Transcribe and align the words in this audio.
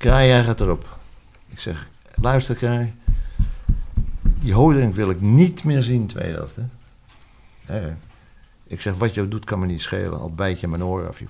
Kraai, 0.00 0.28
jij 0.28 0.54
erop. 0.58 0.98
Ik 1.48 1.60
zeg, 1.60 1.88
luister 2.20 2.54
Kraai. 2.54 2.94
Die 4.22 4.54
houding 4.54 4.94
wil 4.94 5.10
ik 5.10 5.20
niet 5.20 5.64
meer 5.64 5.82
zien. 5.82 6.10
Hè? 6.14 6.34
Hè? 7.64 7.92
Ik 8.66 8.80
zeg, 8.80 8.94
wat 8.94 9.14
je 9.14 9.28
doet 9.28 9.44
kan 9.44 9.58
me 9.58 9.66
niet 9.66 9.80
schelen. 9.80 10.20
Al 10.20 10.34
bijt 10.34 10.60
je 10.60 10.68
mijn 10.68 10.84
oor 10.84 11.08
af, 11.08 11.18
joh. 11.18 11.28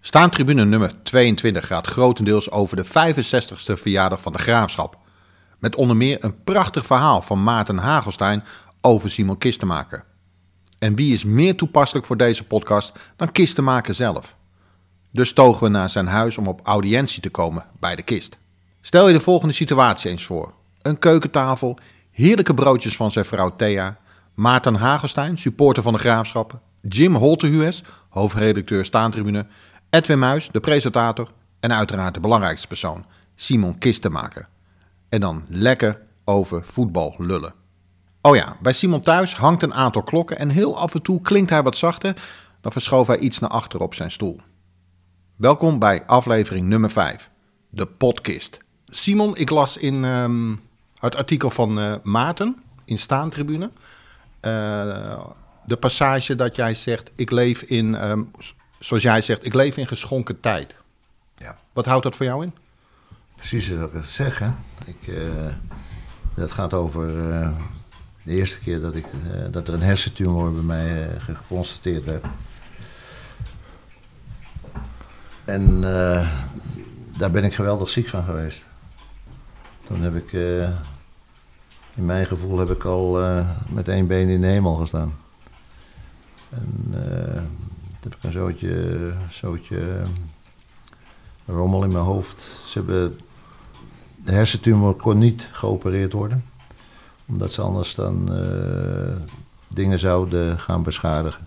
Staantribune 0.00 0.64
nummer 0.64 1.02
22 1.02 1.66
gaat 1.66 1.86
grotendeels 1.86 2.50
over 2.50 2.76
de 2.76 2.86
65ste 2.86 3.80
verjaardag 3.80 4.20
van 4.20 4.32
de 4.32 4.38
Graafschap. 4.38 4.98
Met 5.58 5.74
onder 5.74 5.96
meer 5.96 6.24
een 6.24 6.42
prachtig 6.44 6.86
verhaal 6.86 7.22
van 7.22 7.42
Maarten 7.42 7.78
Hagelstein 7.78 8.44
over 8.80 9.10
Simon 9.10 9.38
Kistenmaker. 9.38 10.04
En 10.78 10.94
wie 10.94 11.12
is 11.12 11.24
meer 11.24 11.56
toepasselijk 11.56 12.06
voor 12.06 12.16
deze 12.16 12.44
podcast 12.44 12.92
dan 13.16 13.32
Kistenmaker 13.32 13.94
zelf? 13.94 14.36
Dus 15.10 15.32
togen 15.32 15.62
we 15.62 15.68
naar 15.68 15.90
zijn 15.90 16.06
huis 16.06 16.38
om 16.38 16.48
op 16.48 16.60
audiëntie 16.62 17.22
te 17.22 17.30
komen 17.30 17.66
bij 17.80 17.96
de 17.96 18.02
kist. 18.02 18.38
Stel 18.80 19.06
je 19.06 19.12
de 19.12 19.20
volgende 19.20 19.54
situatie 19.54 20.10
eens 20.10 20.24
voor. 20.24 20.54
Een 20.78 20.98
keukentafel, 20.98 21.78
heerlijke 22.10 22.54
broodjes 22.54 22.96
van 22.96 23.10
zijn 23.12 23.24
vrouw 23.24 23.56
Thea, 23.56 23.98
Maarten 24.34 24.74
Hagelstein, 24.74 25.38
supporter 25.38 25.82
van 25.82 25.92
de 25.92 25.98
Graafschappen, 25.98 26.60
Jim 26.80 27.14
Holterhues, 27.14 27.82
hoofdredacteur 28.08 28.84
Staantribune, 28.84 29.46
Edwin 29.90 30.18
Muis, 30.18 30.48
de 30.50 30.60
presentator 30.60 31.32
en 31.60 31.72
uiteraard 31.72 32.14
de 32.14 32.20
belangrijkste 32.20 32.66
persoon, 32.66 33.04
Simon 33.34 33.78
Kistenmaker. 33.78 34.48
En 35.08 35.20
dan 35.20 35.44
lekker 35.48 36.00
over 36.24 36.64
voetbal 36.64 37.14
lullen. 37.18 37.63
Oh 38.26 38.36
ja, 38.36 38.56
bij 38.60 38.72
Simon 38.72 39.00
thuis 39.00 39.34
hangt 39.34 39.62
een 39.62 39.74
aantal 39.74 40.02
klokken 40.02 40.38
en 40.38 40.48
heel 40.48 40.78
af 40.78 40.94
en 40.94 41.02
toe 41.02 41.20
klinkt 41.20 41.50
hij 41.50 41.62
wat 41.62 41.76
zachter, 41.76 42.22
dan 42.60 42.72
verschoof 42.72 43.06
hij 43.06 43.18
iets 43.18 43.38
naar 43.38 43.50
achter 43.50 43.80
op 43.80 43.94
zijn 43.94 44.10
stoel. 44.10 44.40
Welkom 45.36 45.78
bij 45.78 46.06
aflevering 46.06 46.66
nummer 46.66 46.90
5, 46.90 47.30
de 47.68 47.86
podcast. 47.86 48.58
Simon, 48.86 49.36
ik 49.36 49.50
las 49.50 49.76
in 49.76 50.04
ehm, 50.04 50.54
het 50.98 51.16
artikel 51.16 51.50
van 51.50 51.78
eh, 51.78 51.94
Maarten 52.02 52.62
in 52.84 52.98
Staantribune 52.98 53.70
eh, 54.40 55.20
de 55.64 55.76
passage 55.76 56.34
dat 56.34 56.56
jij 56.56 56.74
zegt: 56.74 57.12
Ik 57.16 57.30
leef 57.30 57.62
in, 57.62 57.94
ehm, 57.94 58.22
zoals 58.78 59.02
jij 59.02 59.22
zegt, 59.22 59.46
ik 59.46 59.54
leef 59.54 59.76
in 59.76 59.86
geschonken 59.86 60.40
tijd. 60.40 60.74
Ja. 61.36 61.58
Wat 61.72 61.84
houdt 61.84 62.02
dat 62.02 62.16
voor 62.16 62.26
jou 62.26 62.42
in? 62.42 62.54
Precies 63.36 63.68
wat 63.68 63.94
ik 63.94 64.04
zeg, 64.04 64.38
hè. 64.38 64.50
Ik, 64.86 65.06
eh, 65.08 65.46
dat 66.34 66.50
gaat 66.50 66.74
over 66.74 67.08
de 68.24 68.32
eerste 68.32 68.58
keer 68.58 68.80
dat, 68.80 68.94
ik, 68.94 69.06
eh, 69.06 69.42
dat 69.50 69.68
er 69.68 69.74
een 69.74 69.82
hersentumor 69.82 70.52
bij 70.52 70.62
mij 70.62 71.08
eh, 71.08 71.20
geconstateerd 71.20 72.04
werd. 72.04 72.24
En 75.44 75.84
eh, 75.84 76.28
daar 77.16 77.30
ben 77.30 77.44
ik 77.44 77.54
geweldig 77.54 77.88
ziek 77.90 78.08
van 78.08 78.24
geweest. 78.24 78.66
Toen 79.86 80.00
heb 80.00 80.14
ik, 80.14 80.32
in 81.94 82.04
mijn 82.04 82.26
gevoel 82.26 82.58
heb 82.58 82.70
ik 82.70 82.84
al 82.84 83.12
met 83.68 83.88
één 83.88 84.06
been 84.06 84.28
in 84.28 84.40
de 84.40 84.46
hemel 84.46 84.74
gestaan. 84.74 85.14
En 86.50 86.90
toen 88.00 88.12
heb 88.12 88.14
ik 88.14 88.22
een 88.22 89.12
zootje, 89.30 90.02
rommel 91.46 91.84
in 91.84 91.92
mijn 91.92 92.04
hoofd. 92.04 92.42
Ze 92.66 92.78
hebben, 92.78 93.18
de 94.24 94.32
hersentumor 94.32 94.94
kon 94.94 95.18
niet 95.18 95.48
geopereerd 95.52 96.12
worden. 96.12 96.44
Omdat 97.26 97.52
ze 97.52 97.62
anders 97.62 97.94
dan 97.94 98.34
eh, 98.34 99.16
dingen 99.68 99.98
zouden 99.98 100.58
gaan 100.58 100.82
beschadigen. 100.82 101.46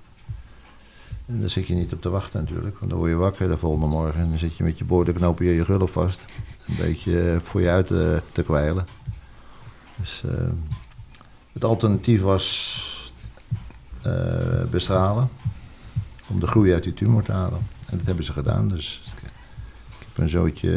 En 1.26 1.40
daar 1.40 1.50
zit 1.50 1.68
je 1.68 1.74
niet 1.74 1.94
op 1.94 2.02
te 2.02 2.10
wachten 2.10 2.40
natuurlijk. 2.40 2.80
Want 2.80 2.92
dan 2.92 3.00
word 3.00 3.12
je 3.12 3.18
wakker 3.18 3.48
de 3.48 3.58
volgende 3.58 3.88
morgen. 3.88 4.22
En 4.22 4.30
dan 4.30 4.38
zit 4.38 4.58
je 4.58 4.64
met 4.64 4.78
je 4.78 4.86
boordenknopen 4.86 5.46
je, 5.46 5.56
je 5.56 5.66
gulp 5.66 5.90
vast. 5.90 6.26
Een 6.68 6.76
beetje 6.76 7.32
eh, 7.32 7.40
voor 7.44 7.62
je 7.62 7.70
uit 7.70 7.88
te, 7.88 8.22
te 8.32 8.44
kwijlen. 8.44 8.86
Dus 9.96 10.24
eh, 10.24 10.48
het 11.54 11.64
alternatief 11.64 12.22
was 12.22 12.96
eh, 14.02 14.64
bestralen. 14.70 15.30
Om 16.28 16.40
de 16.40 16.48
groei 16.48 16.74
uit 16.74 16.84
die 16.84 16.94
tumor 16.94 17.24
te 17.24 17.32
halen. 17.32 17.60
En 17.86 17.98
dat 17.98 18.06
hebben 18.06 18.26
ze 18.26 18.32
gedaan. 18.32 18.68
Dus 18.68 19.02
ik, 19.16 19.22
heb 20.00 20.18
een 20.18 20.30
zootje 20.30 20.72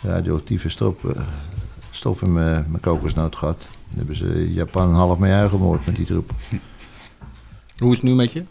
eh, 0.00 0.10
radioactieve 0.10 0.68
stof, 0.68 1.04
eh, 1.04 1.22
stof 1.90 2.22
in 2.22 2.32
mijn 2.32 2.80
kokosnoot 2.80 3.36
gehad. 3.36 3.68
Daar 3.90 3.98
hebben 3.98 4.16
ze 4.16 4.52
Japan 4.52 4.88
een 4.88 4.94
half 4.94 5.18
miljoen 5.18 5.48
gemoord 5.50 5.86
met 5.86 5.96
die 5.96 6.06
troep. 6.06 6.30
Hoe 7.78 7.90
is 7.90 7.96
het 7.96 8.02
nu 8.06 8.14
met 8.14 8.32
je? 8.32 8.44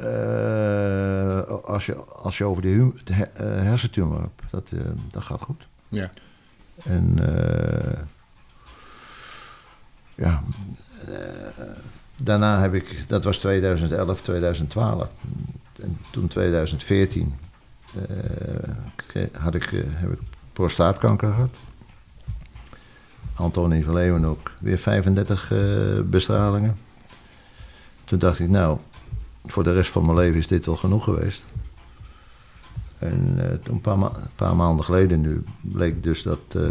Eh, 0.00 1.64
als, 1.64 1.86
je, 1.86 1.94
als 1.96 2.38
je 2.38 2.44
over 2.44 2.62
de, 2.62 2.68
hu- 2.68 2.92
de 3.04 3.12
her- 3.12 3.30
eh, 3.34 3.62
hersentumor 3.62 4.20
hebt, 4.20 4.42
dat, 4.50 4.68
eh, 4.72 4.80
dat 5.10 5.22
gaat 5.22 5.42
goed. 5.42 5.66
Ja. 5.88 6.10
En 6.84 7.16
ja, 10.14 10.42
daarna 12.16 12.60
heb 12.60 12.74
ik, 12.74 13.04
dat 13.08 13.24
was 13.24 13.38
2011, 13.38 14.20
2012. 14.20 15.08
En 15.82 15.98
toen 16.10 16.28
2014 16.28 17.34
eh, 17.94 18.00
kre- 18.96 19.28
had 19.32 19.54
ik, 19.54 19.62
heb 19.88 20.12
ik 20.12 20.18
prostaatkanker 20.52 21.32
gehad. 21.32 21.54
Antonie 23.36 23.84
van 23.84 23.94
Leeuwen 23.94 24.24
ook 24.24 24.52
weer 24.60 24.78
35 24.78 25.52
eh, 25.52 25.58
bestralingen. 26.04 26.76
Toen 28.04 28.18
dacht 28.18 28.38
ik, 28.38 28.48
nou, 28.48 28.78
voor 29.44 29.64
de 29.64 29.72
rest 29.72 29.90
van 29.90 30.04
mijn 30.04 30.16
leven 30.16 30.38
is 30.38 30.46
dit 30.46 30.66
wel 30.66 30.76
genoeg 30.76 31.04
geweest. 31.04 31.44
En 32.98 33.34
eh, 33.38 33.58
toen 33.62 33.80
een 33.84 34.10
paar, 34.36 34.56
maanden 34.56 34.84
geleden 34.84 35.20
nu 35.20 35.44
bleek 35.60 36.02
dus 36.02 36.22
dat 36.22 36.40
eh 36.48 36.62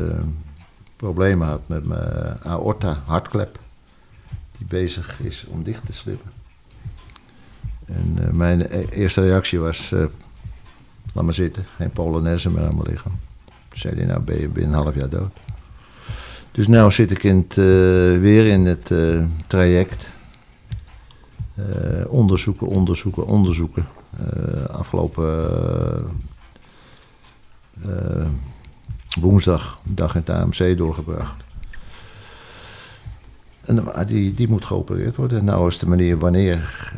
problemen 0.96 1.48
had 1.48 1.68
met 1.68 1.86
mijn 1.86 2.40
aorta, 2.44 3.02
hartklep. 3.06 3.60
Die 4.58 4.68
bezig 4.68 5.20
is 5.22 5.46
om 5.48 5.64
dicht 5.64 5.86
te 5.86 5.94
slippen. 5.94 6.32
En 7.86 8.36
mijn 8.38 8.62
e- 8.62 8.86
eerste 8.90 9.22
reactie 9.22 9.60
was, 9.60 9.94
laat 11.14 11.24
maar 11.24 11.34
zitten, 11.34 11.66
geen 11.76 11.92
polonaise 11.92 12.50
meer 12.50 12.66
aan 12.66 12.76
mijn 12.76 12.90
lichaam. 12.90 13.20
Toen 13.46 13.80
zei 13.80 13.96
hij, 13.96 14.06
nou 14.06 14.20
ben 14.20 14.40
je 14.40 14.48
binnen 14.48 14.74
een 14.74 14.84
half 14.84 14.96
jaar 14.96 15.10
dood. 15.10 15.38
Dus 16.56 16.68
nu 16.68 16.92
zit 16.92 17.12
ik 17.12 17.24
in 17.24 17.38
het, 17.38 17.58
eh, 17.58 18.20
weer 18.20 18.46
in 18.46 18.66
het 18.66 18.92
eh, 18.92 19.26
traject. 19.48 20.10
Eh, 21.56 21.66
onderzoeken, 22.08 22.68
onderzoeken, 22.68 23.28
onderzoeken. 23.28 23.86
Afgelopen 24.72 26.08
woensdag 29.20 29.80
dag 29.84 30.16
in 30.16 30.24
het 30.26 30.30
AMC 30.30 30.78
doorgebracht. 30.78 31.44
En, 33.62 33.84
die, 34.08 34.34
die 34.34 34.50
moet 34.50 34.66
geopereerd 34.66 35.16
worden. 35.16 35.46
Nou 35.46 35.68
is 35.68 35.78
de 35.80 35.88
manier 35.88 36.18
wanneer, 36.18 36.92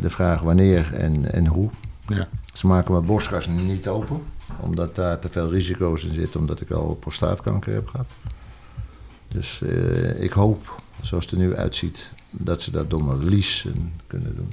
de 0.00 0.10
vraag 0.10 0.40
wanneer 0.40 0.94
en, 0.94 1.32
en 1.32 1.46
hoe. 1.46 1.70
Ja. 2.06 2.28
Ze 2.52 2.66
maken 2.66 2.92
mijn 2.92 3.06
borstkas 3.06 3.46
niet 3.46 3.88
open, 3.88 4.22
omdat 4.60 4.94
daar 4.94 5.18
te 5.18 5.28
veel 5.28 5.50
risico's 5.50 6.04
in 6.04 6.14
zitten, 6.14 6.40
omdat 6.40 6.60
ik 6.60 6.70
al 6.70 6.94
prostaatkanker 6.94 7.74
heb 7.74 7.88
gehad. 7.88 8.06
Dus 9.28 9.62
eh, 9.62 10.22
ik 10.22 10.32
hoop, 10.32 10.82
zoals 11.02 11.24
het 11.24 11.32
er 11.32 11.38
nu 11.38 11.56
uitziet, 11.56 12.10
dat 12.30 12.62
ze 12.62 12.70
dat 12.70 12.90
door 12.90 13.04
mijn 13.04 13.44
kunnen 14.06 14.36
doen. 14.36 14.52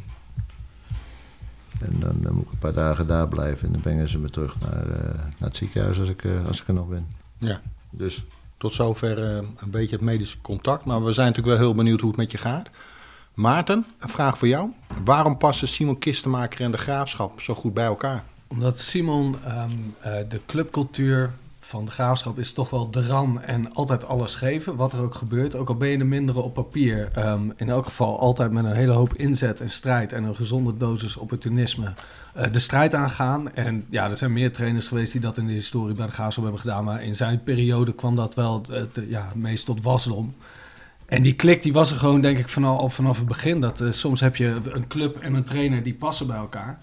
En 1.79 1.99
dan, 1.99 2.15
dan 2.21 2.33
moet 2.33 2.45
ik 2.45 2.51
een 2.51 2.57
paar 2.57 2.73
dagen 2.73 3.07
daar 3.07 3.27
blijven 3.27 3.67
en 3.67 3.73
dan 3.73 3.81
brengen 3.81 4.09
ze 4.09 4.19
me 4.19 4.29
terug 4.29 4.59
naar, 4.59 4.89
eh, 4.89 5.15
naar 5.15 5.49
het 5.49 5.55
ziekenhuis 5.55 5.99
als 5.99 6.09
ik, 6.09 6.23
eh, 6.23 6.45
als 6.45 6.61
ik 6.61 6.67
er 6.67 6.73
nog 6.73 6.87
ben. 6.87 7.07
ja. 7.37 7.61
Dus 7.89 8.25
Tot 8.57 8.73
zover 8.73 9.23
eh, 9.23 9.35
een 9.35 9.69
beetje 9.71 9.95
het 9.95 10.05
medische 10.05 10.41
contact. 10.41 10.85
Maar 10.85 11.03
we 11.03 11.13
zijn 11.13 11.27
natuurlijk 11.27 11.57
wel 11.57 11.65
heel 11.65 11.75
benieuwd 11.75 11.99
hoe 11.99 12.09
het 12.09 12.17
met 12.17 12.31
je 12.31 12.37
gaat. 12.37 12.69
Maarten, 13.33 13.85
een 13.99 14.09
vraag 14.09 14.37
voor 14.37 14.47
jou. 14.47 14.69
Waarom 15.03 15.37
passen 15.37 15.67
Simon 15.67 15.99
Kistenmaker 15.99 16.61
en 16.61 16.71
de 16.71 16.77
Graafschap 16.77 17.41
zo 17.41 17.55
goed 17.55 17.73
bij 17.73 17.85
elkaar? 17.85 18.23
Omdat 18.47 18.79
Simon, 18.79 19.35
ehm, 19.43 19.71
eh, 19.99 20.13
de 20.29 20.39
clubcultuur 20.45 21.31
van 21.65 21.85
de 21.85 21.91
graafschap 21.91 22.39
is 22.39 22.53
toch 22.53 22.69
wel 22.69 22.91
de 22.91 23.05
ram 23.05 23.37
en 23.37 23.73
altijd 23.73 24.05
alles 24.05 24.35
geven, 24.35 24.75
wat 24.75 24.93
er 24.93 25.01
ook 25.01 25.15
gebeurt. 25.15 25.55
Ook 25.55 25.67
al 25.69 25.75
ben 25.75 25.87
je 25.89 25.97
de 25.97 26.03
mindere 26.03 26.41
op 26.41 26.53
papier, 26.53 27.09
ehm, 27.13 27.49
in 27.55 27.69
elk 27.69 27.85
geval 27.85 28.19
altijd 28.19 28.51
met 28.51 28.65
een 28.65 28.71
hele 28.75 28.91
hoop 28.91 29.13
inzet 29.13 29.59
en 29.61 29.69
strijd 29.69 30.13
en 30.13 30.23
een 30.23 30.35
gezonde 30.35 30.77
dosis 30.77 31.17
opportunisme 31.17 31.93
eh, 32.33 32.51
de 32.51 32.59
strijd 32.59 32.95
aangaan. 32.95 33.53
En 33.55 33.85
ja, 33.89 34.09
er 34.09 34.17
zijn 34.17 34.33
meer 34.33 34.51
trainers 34.53 34.87
geweest 34.87 35.11
die 35.11 35.21
dat 35.21 35.37
in 35.37 35.47
de 35.47 35.53
historie 35.53 35.95
bij 35.95 36.05
de 36.05 36.11
graafschap 36.11 36.43
hebben 36.43 36.61
gedaan, 36.61 36.83
maar 36.83 37.03
in 37.03 37.15
zijn 37.15 37.43
periode 37.43 37.93
kwam 37.93 38.15
dat 38.15 38.35
wel 38.35 38.61
eh, 38.71 38.81
te- 38.91 39.09
ja, 39.09 39.31
meest 39.35 39.65
tot 39.65 39.81
wasdom. 39.81 40.35
En 41.05 41.21
die 41.23 41.33
klik 41.33 41.61
die 41.63 41.73
was 41.73 41.91
er 41.91 41.97
gewoon, 41.97 42.21
denk 42.21 42.37
ik, 42.37 42.49
vanaf, 42.49 42.93
vanaf 42.93 43.17
het 43.17 43.27
begin. 43.27 43.59
Dat, 43.61 43.81
eh, 43.81 43.91
soms 43.91 44.19
heb 44.19 44.35
je 44.35 44.59
een 44.71 44.87
club 44.87 45.17
en 45.17 45.33
een 45.33 45.43
trainer 45.43 45.83
die 45.83 45.93
passen 45.93 46.27
bij 46.27 46.37
elkaar. 46.37 46.79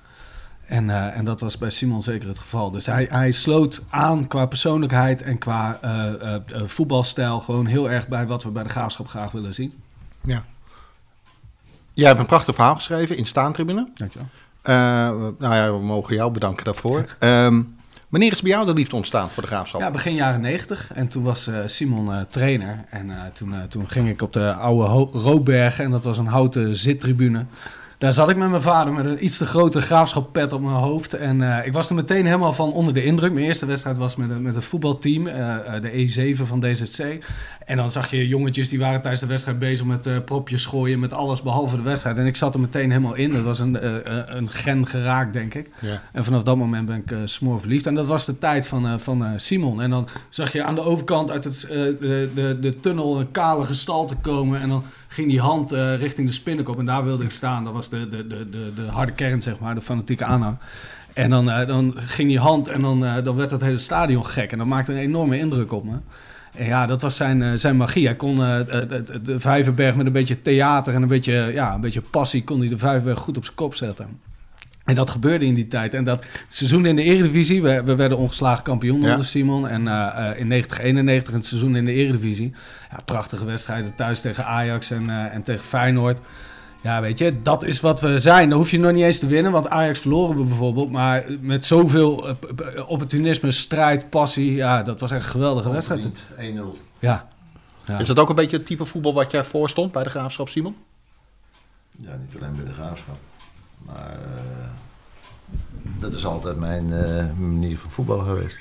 En, 0.70 0.90
eh, 0.90 1.16
en 1.16 1.24
dat 1.24 1.40
was 1.40 1.58
bij 1.58 1.70
Simon 1.70 2.02
zeker 2.02 2.28
het 2.28 2.38
geval. 2.38 2.70
Dus 2.70 2.86
hij, 2.86 3.06
hij 3.10 3.32
sloot 3.32 3.82
aan 3.88 4.26
qua 4.26 4.46
persoonlijkheid 4.46 5.22
en 5.22 5.38
qua 5.38 5.78
eh, 5.80 6.34
eh, 6.34 6.40
voetbalstijl 6.66 7.40
gewoon 7.40 7.66
heel 7.66 7.90
erg 7.90 8.08
bij 8.08 8.26
wat 8.26 8.42
we 8.42 8.50
bij 8.50 8.62
de 8.62 8.68
graafschap 8.68 9.08
graag 9.08 9.30
willen 9.30 9.54
zien. 9.54 9.74
Ja. 10.22 10.44
Jij 11.92 12.06
hebt 12.06 12.18
een 12.18 12.26
prachtig 12.26 12.54
verhaal 12.54 12.74
geschreven 12.74 13.16
in 13.16 13.26
Staantribune. 13.26 13.88
Dankjewel. 13.94 14.28
Nou 15.38 15.54
ja, 15.54 15.72
we 15.72 15.84
mogen 15.84 16.14
jou 16.14 16.32
bedanken 16.32 16.64
daarvoor. 16.64 17.04
Um, 17.20 17.76
wanneer 18.08 18.32
is 18.32 18.42
bij 18.42 18.50
jou 18.50 18.66
de 18.66 18.74
liefde 18.74 18.96
ontstaan 18.96 19.28
voor 19.28 19.42
de 19.42 19.48
graafschap? 19.48 19.80
Ja, 19.80 19.90
begin 19.90 20.14
jaren 20.14 20.40
90. 20.40 20.92
En 20.92 21.08
toen 21.08 21.22
was 21.22 21.48
uh, 21.48 21.58
Simon 21.66 22.10
uh, 22.10 22.20
trainer. 22.20 22.84
En 22.90 23.10
toen, 23.32 23.54
toen 23.68 23.88
ging 23.88 24.08
ik 24.08 24.22
op 24.22 24.32
de 24.32 24.52
oude 24.52 25.18
Roodberg. 25.18 25.80
En 25.80 25.90
dat 25.90 26.04
was 26.04 26.18
een 26.18 26.26
houten 26.26 26.76
zittribune. 26.76 27.44
Daar 28.00 28.12
zat 28.12 28.30
ik 28.30 28.36
met 28.36 28.50
mijn 28.50 28.62
vader 28.62 28.92
met 28.92 29.04
een 29.04 29.24
iets 29.24 29.38
te 29.38 29.46
grote 29.46 29.80
graafschappet 29.80 30.52
op 30.52 30.60
mijn 30.60 30.74
hoofd. 30.74 31.14
En 31.14 31.40
uh, 31.40 31.66
ik 31.66 31.72
was 31.72 31.88
er 31.88 31.94
meteen 31.94 32.24
helemaal 32.24 32.52
van 32.52 32.72
onder 32.72 32.94
de 32.94 33.04
indruk. 33.04 33.32
Mijn 33.32 33.46
eerste 33.46 33.66
wedstrijd 33.66 33.98
was 33.98 34.16
met, 34.16 34.30
een, 34.30 34.42
met 34.42 34.54
een 34.54 34.62
voetbalteam, 34.62 35.26
uh, 35.26 35.34
de 35.80 36.34
E7 36.36 36.40
van 36.42 36.60
DZC. 36.60 37.24
En 37.66 37.76
dan 37.76 37.90
zag 37.90 38.10
je 38.10 38.28
jongetjes 38.28 38.68
die 38.68 38.78
waren 38.78 39.00
tijdens 39.00 39.22
de 39.22 39.28
wedstrijd 39.28 39.58
bezig 39.58 39.86
met 39.86 40.06
uh, 40.06 40.16
propjes 40.24 40.64
gooien, 40.64 40.98
met 40.98 41.12
alles 41.12 41.42
behalve 41.42 41.76
de 41.76 41.82
wedstrijd. 41.82 42.18
En 42.18 42.26
ik 42.26 42.36
zat 42.36 42.54
er 42.54 42.60
meteen 42.60 42.90
helemaal 42.90 43.14
in. 43.14 43.30
Dat 43.30 43.42
was 43.42 43.58
een, 43.58 43.78
een 44.36 44.48
gen 44.48 44.86
geraakt, 44.86 45.32
denk 45.32 45.54
ik. 45.54 45.70
Ja. 45.78 46.02
En 46.12 46.24
vanaf 46.24 46.42
dat 46.42 46.56
moment 46.56 46.86
ben 46.86 46.96
ik 47.06 47.16
smoor 47.24 47.60
verliefd. 47.60 47.86
En 47.86 47.94
dat 47.94 48.06
was 48.06 48.26
de 48.26 48.38
tijd 48.38 48.66
van, 48.66 49.00
van 49.00 49.32
Simon. 49.36 49.82
En 49.82 49.90
dan 49.90 50.08
zag 50.28 50.52
je 50.52 50.64
aan 50.64 50.74
de 50.74 50.82
overkant 50.82 51.30
uit 51.30 51.44
het, 51.44 51.66
de, 51.68 52.30
de, 52.34 52.56
de 52.60 52.80
tunnel 52.80 53.20
een 53.20 53.30
kale 53.30 53.64
gestalte 53.64 54.14
komen. 54.14 54.60
En 54.60 54.68
dan 54.68 54.84
ging 55.12 55.28
die 55.28 55.40
hand 55.40 55.70
richting 55.72 56.26
de 56.26 56.32
spinnenkop. 56.32 56.78
En 56.78 56.84
daar 56.84 57.04
wilde 57.04 57.24
ik 57.24 57.30
staan. 57.30 57.64
Dat 57.64 57.72
was 57.72 57.88
de, 57.88 58.08
de, 58.08 58.26
de, 58.26 58.48
de, 58.50 58.72
de 58.74 58.82
harde 58.82 59.12
kern, 59.12 59.42
zeg 59.42 59.58
maar, 59.58 59.74
de 59.74 59.80
fanatieke 59.80 60.24
aanhang. 60.24 60.58
En 61.14 61.30
dan, 61.30 61.48
uh, 61.48 61.66
dan 61.66 61.94
ging 61.96 62.28
die 62.28 62.38
hand 62.38 62.68
en 62.68 62.80
dan, 62.80 63.04
uh, 63.04 63.24
dan 63.24 63.36
werd 63.36 63.50
het 63.50 63.60
hele 63.60 63.78
stadion 63.78 64.26
gek. 64.26 64.52
En 64.52 64.58
dat 64.58 64.66
maakte 64.66 64.92
een 64.92 64.98
enorme 64.98 65.38
indruk 65.38 65.72
op 65.72 65.84
me. 65.84 65.96
En 66.52 66.66
ja, 66.66 66.86
dat 66.86 67.02
was 67.02 67.16
zijn, 67.16 67.58
zijn 67.58 67.76
magie. 67.76 68.06
Hij 68.06 68.16
kon 68.16 68.36
de 68.36 69.34
Vijverberg 69.36 69.96
met 69.96 70.06
een 70.06 70.12
beetje 70.12 70.42
theater 70.42 70.94
en 70.94 71.02
een 71.02 71.08
beetje, 71.08 71.50
ja, 71.52 71.74
een 71.74 71.80
beetje 71.80 72.00
passie... 72.00 72.44
kon 72.44 72.60
hij 72.60 72.68
de 72.68 72.78
Vijverberg 72.78 73.18
goed 73.18 73.36
op 73.36 73.44
zijn 73.44 73.56
kop 73.56 73.74
zetten. 73.74 74.20
En 74.90 74.96
dat 74.96 75.10
gebeurde 75.10 75.44
in 75.44 75.54
die 75.54 75.66
tijd. 75.66 75.94
En 75.94 76.04
dat 76.04 76.24
seizoen 76.48 76.86
in 76.86 76.96
de 76.96 77.02
Eredivisie, 77.02 77.62
we, 77.62 77.82
we 77.82 77.94
werden 77.94 78.18
ongeslagen 78.18 78.62
kampioen 78.62 79.10
onder 79.10 79.24
Simon. 79.24 79.68
En 79.68 79.86
uh, 79.86 80.30
in 80.36 80.48
90, 80.48 80.78
91 80.78 81.32
het 81.32 81.44
seizoen 81.44 81.76
in 81.76 81.84
de 81.84 81.92
Eredivisie. 81.92 82.52
Ja, 82.90 82.98
prachtige 83.04 83.44
wedstrijden 83.44 83.94
thuis 83.94 84.20
tegen 84.20 84.44
Ajax 84.44 84.90
en, 84.90 85.08
uh, 85.08 85.34
en 85.34 85.42
tegen 85.42 85.64
Feyenoord. 85.64 86.18
Ja, 86.80 87.00
weet 87.00 87.18
je, 87.18 87.42
dat 87.42 87.64
is 87.64 87.80
wat 87.80 88.00
we 88.00 88.18
zijn. 88.18 88.48
Dan 88.48 88.58
hoef 88.58 88.70
je 88.70 88.78
nog 88.78 88.92
niet 88.92 89.04
eens 89.04 89.18
te 89.18 89.26
winnen, 89.26 89.52
want 89.52 89.68
Ajax 89.68 89.98
verloren 89.98 90.36
we 90.36 90.44
bijvoorbeeld. 90.44 90.90
Maar 90.90 91.24
met 91.40 91.64
zoveel 91.64 92.28
uh, 92.28 92.34
opportunisme, 92.86 93.50
strijd, 93.50 94.10
passie, 94.10 94.54
ja, 94.54 94.82
dat 94.82 95.00
was 95.00 95.10
echt 95.10 95.24
een 95.24 95.30
geweldige 95.30 95.70
wedstrijd. 95.70 96.06
1-0. 96.06 96.10
Ja. 96.98 97.28
ja. 97.86 97.98
Is 97.98 98.06
dat 98.06 98.18
ook 98.18 98.28
een 98.28 98.34
beetje 98.34 98.56
het 98.56 98.66
type 98.66 98.84
voetbal 98.84 99.14
wat 99.14 99.30
jij 99.30 99.44
voorstond 99.44 99.92
bij 99.92 100.02
de 100.02 100.10
Graafschap, 100.10 100.48
Simon? 100.48 100.76
Ja, 101.96 102.16
niet 102.20 102.42
alleen 102.42 102.56
bij 102.56 102.64
de 102.64 102.72
Graafschap. 102.72 103.29
Maar 103.86 104.18
uh, 104.18 104.68
dat 106.00 106.12
is 106.12 106.26
altijd 106.26 106.58
mijn 106.58 106.86
uh, 106.86 107.32
manier 107.38 107.78
van 107.78 107.90
voetballen 107.90 108.24
geweest. 108.24 108.60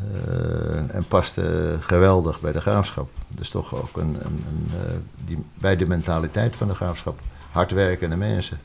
Uh, 0.00 0.94
en 0.94 1.04
paste 1.08 1.76
geweldig 1.80 2.40
bij 2.40 2.52
de 2.52 2.60
graafschap. 2.60 3.10
Dus 3.28 3.50
toch 3.50 3.74
ook 3.74 3.96
een, 3.96 4.14
een, 4.14 4.44
een 4.48 4.70
uh, 4.74 4.96
die, 5.24 5.44
bij 5.54 5.76
de 5.76 5.86
mentaliteit 5.86 6.56
van 6.56 6.68
de 6.68 6.74
graafschap. 6.74 7.20
Hardwerkende 7.50 8.16
mensen. 8.16 8.60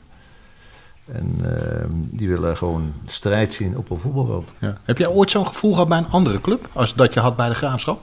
En 1.04 1.38
uh, 1.42 1.84
die 1.90 2.28
willen 2.28 2.56
gewoon 2.56 2.94
strijd 3.06 3.54
zien 3.54 3.76
op 3.76 3.90
een 3.90 4.00
voetbalveld. 4.00 4.52
Ja. 4.58 4.78
Heb 4.84 4.98
jij 4.98 5.08
ooit 5.08 5.30
zo'n 5.30 5.46
gevoel 5.46 5.72
gehad 5.72 5.88
bij 5.88 5.98
een 5.98 6.10
andere 6.10 6.40
club 6.40 6.68
als 6.72 6.94
dat 6.94 7.14
je 7.14 7.20
had 7.20 7.36
bij 7.36 7.48
de 7.48 7.54
graafschap? 7.54 8.02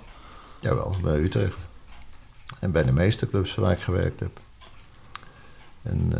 Jawel, 0.59 0.95
bij 1.03 1.17
Utrecht. 1.17 1.57
En 2.59 2.71
bij 2.71 2.83
de 2.83 2.91
meeste 2.91 3.29
clubs 3.29 3.55
waar 3.55 3.71
ik 3.71 3.79
gewerkt 3.79 4.19
heb. 4.19 4.39
En 5.89 6.13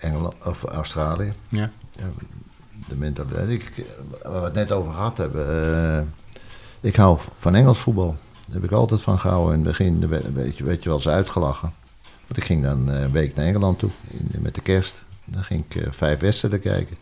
Engeland 0.00 0.34
of 0.44 0.64
Australië. 0.64 1.32
Ja. 1.48 1.70
de 2.88 2.94
mentaliteit. 2.94 3.50
Ik, 3.50 3.84
waar 4.22 4.40
we 4.40 4.44
het 4.44 4.54
net 4.54 4.72
over 4.72 4.92
gehad 4.92 5.16
hebben. 5.16 5.46
Uh, 5.48 6.00
ik 6.80 6.96
hou 6.96 7.18
van 7.38 7.54
Engels 7.54 7.78
voetbal. 7.78 8.16
Daar 8.46 8.54
heb 8.54 8.64
ik 8.64 8.72
altijd 8.72 9.02
van 9.02 9.18
gehouden. 9.18 9.58
In 9.58 9.66
het 9.66 9.68
begin 9.68 10.08
weet 10.34 10.58
je, 10.58 10.64
weet 10.64 10.82
je 10.82 10.88
wel 10.88 10.98
eens 10.98 11.08
uitgelachen. 11.08 11.72
Want 12.26 12.36
ik 12.36 12.44
ging 12.44 12.62
dan 12.62 12.88
een 12.88 13.12
week 13.12 13.34
naar 13.34 13.46
Engeland 13.46 13.78
toe. 13.78 13.90
In, 14.08 14.42
met 14.42 14.54
de 14.54 14.60
kerst. 14.60 15.04
Dan 15.24 15.44
ging 15.44 15.64
ik 15.68 15.86
vijf 15.90 16.20
wedstrijden 16.20 16.60
kijken. 16.60 16.96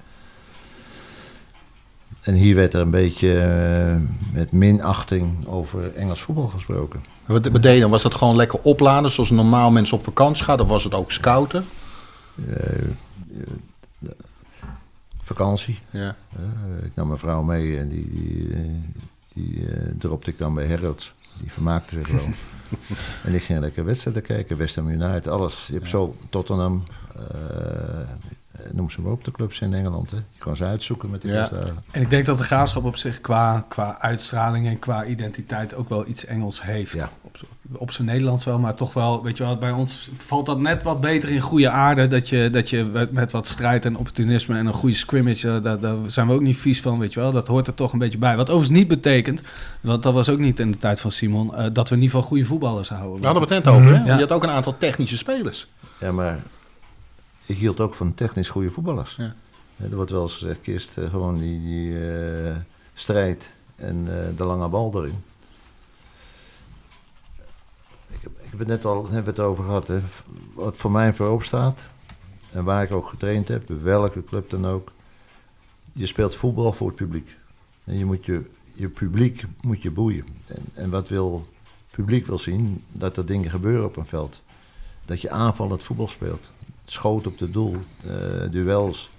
En 2.21 2.35
hier 2.35 2.55
werd 2.55 2.75
er 2.75 2.81
een 2.81 2.91
beetje 2.91 4.01
met 4.33 4.53
minachting 4.53 5.47
over 5.47 5.95
Engels 5.95 6.23
voetbal 6.23 6.49
gesproken. 6.49 7.12
Wat, 7.27 7.47
wat 7.49 7.63
deed 7.63 7.75
je 7.75 7.81
dan? 7.81 7.91
Was 7.91 8.03
dat 8.03 8.15
gewoon 8.15 8.37
lekker 8.37 8.59
opladen 8.63 9.11
zoals 9.11 9.31
normaal 9.31 9.71
mensen 9.71 9.97
op 9.97 10.05
vakantie 10.05 10.45
gaan? 10.45 10.61
Of 10.61 10.69
was 10.69 10.85
het 10.85 10.95
ook 10.95 11.13
scouten? 11.13 11.65
vakantie. 15.23 15.79
Ja. 15.91 16.17
Uh, 16.37 16.85
ik 16.85 16.91
nam 16.95 17.07
mijn 17.07 17.19
vrouw 17.19 17.43
mee 17.43 17.79
en 17.79 17.89
die, 17.89 18.09
die, 18.09 18.55
die 19.33 19.67
dropte 19.99 20.31
ik 20.31 20.39
dan 20.39 20.55
bij 20.55 20.67
Herrods. 20.67 21.15
Die 21.41 21.53
vermaakte 21.53 21.95
zich 21.95 22.09
wel. 22.09 22.29
en 23.27 23.35
ik 23.35 23.43
ging 23.43 23.61
lekker 23.61 23.85
wedstrijden 23.85 24.23
kijken, 24.23 24.57
West 24.57 24.75
Ham 24.75 24.89
United, 24.89 25.29
alles. 25.29 25.67
Je 25.67 25.73
hebt 25.73 25.85
ja. 25.85 25.91
zo 25.91 26.17
Tottenham, 26.31 26.83
uh, 27.17 27.23
noem 28.73 28.91
ze 28.91 29.01
maar 29.01 29.13
op, 29.13 29.25
de 29.25 29.31
clubs 29.31 29.61
in 29.61 29.75
Engeland. 29.75 30.11
Hè. 30.11 30.17
Je 30.17 30.39
kan 30.39 30.57
ze 30.57 30.65
uitzoeken 30.65 31.11
met 31.11 31.23
die 31.23 31.33
ja. 31.33 31.51
En 31.91 32.01
ik 32.01 32.11
denk 32.11 32.27
dat 32.27 32.39
de 32.39 32.45
graafschap 32.45 32.85
op 32.85 32.97
zich 32.97 33.21
qua, 33.21 33.65
qua 33.69 33.97
uitstraling 34.01 34.67
en 34.67 34.79
qua 34.79 35.05
identiteit 35.05 35.75
ook 35.75 35.89
wel 35.89 36.07
iets 36.07 36.25
Engels 36.25 36.63
heeft. 36.63 36.95
Ja. 36.95 37.11
Op, 37.23 37.37
op 37.73 37.91
zijn 37.91 38.07
Nederlands 38.07 38.45
wel, 38.45 38.59
maar 38.59 38.75
toch 38.75 38.93
wel, 38.93 39.23
weet 39.23 39.37
je 39.37 39.45
wel, 39.45 39.57
bij 39.57 39.71
ons 39.71 40.11
valt 40.17 40.47
dat 40.47 40.59
net 40.59 40.83
wat 40.83 41.01
beter 41.01 41.31
in 41.31 41.41
goede 41.41 41.69
aarde. 41.69 42.07
Dat 42.07 42.29
je, 42.29 42.51
dat 42.51 42.71
je 42.71 43.09
met 43.11 43.33
wat 43.33 43.47
strijd 43.47 43.85
en 43.85 43.97
opportunisme 43.97 44.57
en 44.57 44.67
een 44.67 44.73
goede 44.73 44.97
scrimmage, 44.97 45.61
daar, 45.61 45.81
daar 45.81 45.97
zijn 46.07 46.27
we 46.27 46.33
ook 46.33 46.41
niet 46.41 46.57
vies 46.57 46.81
van, 46.81 46.99
weet 46.99 47.13
je 47.13 47.21
wel. 47.21 47.33
Dat 47.33 47.49
hoort 47.49 47.67
er 47.67 47.75
toch 47.75 47.93
een 47.93 47.99
beetje 47.99 48.19
bij. 48.19 48.37
Wat 48.37 48.51
overigens 48.51 48.79
niet 48.79 48.89
betekent, 48.89 49.43
want 49.81 50.03
dat 50.03 50.15
was 50.15 50.29
ook 50.29 50.39
niet 50.39 50.61
in 50.61 50.71
de 50.71 50.79
tijd 50.79 51.01
van 51.01 51.11
Simon, 51.11 51.47
uh, 51.47 51.67
dat 51.73 51.89
we 51.89 51.95
in 51.95 52.03
ieder 52.03 52.15
geval 52.15 52.23
goede 52.23 52.45
voetballers 52.45 52.89
houden. 52.89 53.21
We 53.21 53.27
hadden 53.27 53.43
het 53.43 53.65
net 53.65 53.75
over, 53.75 53.95
hè? 53.95 54.05
Ja. 54.05 54.15
Je 54.15 54.21
had 54.21 54.33
ook 54.33 54.43
een 54.43 54.51
aantal 54.51 54.75
technische 54.79 55.17
spelers. 55.17 55.67
Ja, 55.99 56.13
maar 56.13 56.39
ik 57.53 57.59
hield 57.59 57.81
ook 57.81 57.95
van 57.95 58.15
technisch 58.15 58.51
goede 58.51 58.71
voetballers. 58.71 59.17
Ja. 59.17 59.35
Er 59.77 59.97
wordt 59.97 60.11
wel 60.11 60.23
eens 60.23 60.37
gezegd, 60.37 60.61
Kist, 60.61 60.99
uh, 60.99 61.11
gewoon 61.11 61.39
die, 61.39 61.63
die 61.63 61.93
uh, 61.93 62.57
strijd 62.95 63.53
en 63.77 63.97
uh, 63.97 64.15
de 64.37 64.45
lange 64.45 64.69
bal 64.69 64.93
erin. 64.95 65.23
Ik 68.09 68.19
heb, 68.21 68.33
ik 68.39 68.51
heb 68.51 68.59
het 68.59 68.69
net 68.69 68.85
al 68.85 69.09
hebben 69.09 69.33
het 69.33 69.43
over 69.43 69.65
gehad, 69.65 69.89
hè. 69.89 70.01
wat 70.55 70.77
voor 70.77 70.91
mij 70.91 71.15
voorop 71.15 71.43
staat 71.43 71.91
en 72.53 72.65
waar 72.65 72.83
ik 72.83 72.91
ook 72.91 73.07
getraind 73.07 73.49
heb, 73.49 73.69
welke 73.69 74.25
club 74.25 74.51
dan 74.51 74.67
ook. 74.67 74.93
Je 75.93 76.07
speelt 76.07 76.35
voetbal 76.35 76.73
voor 76.73 76.87
het 76.87 76.97
publiek. 76.97 77.37
En 77.85 77.99
je 77.99 78.05
moet 78.05 78.25
je, 78.25 78.43
je 78.75 78.89
publiek 78.89 79.45
moet 79.61 79.83
je 79.83 79.91
boeien. 79.91 80.27
En, 80.47 80.65
en 80.75 80.91
wat 80.91 81.09
wil 81.09 81.49
het 81.87 81.97
publiek 81.97 82.27
wil 82.27 82.39
zien? 82.39 82.85
Dat 82.93 83.17
er 83.17 83.27
dingen 83.27 83.51
gebeuren 83.51 83.85
op 83.85 83.97
een 83.97 84.07
veld. 84.07 84.43
Dat 85.05 85.21
je 85.21 85.31
aanvallend 85.31 85.83
voetbal 85.83 86.09
speelt 86.09 86.49
schoot 86.93 87.27
op 87.27 87.39
de 87.39 87.51
doel, 87.51 87.77
uh, 88.07 88.51
duels. 88.51 89.11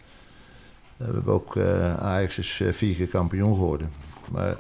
we 0.98 1.04
hebben 1.04 1.34
ook, 1.34 1.56
uh, 1.56 1.96
Ajax 1.96 2.38
is 2.38 2.60
uh, 2.60 2.74
vier 2.74 2.96
keer 2.96 3.08
kampioen 3.08 3.56
geworden. 3.56 3.92
Maar 4.32 4.58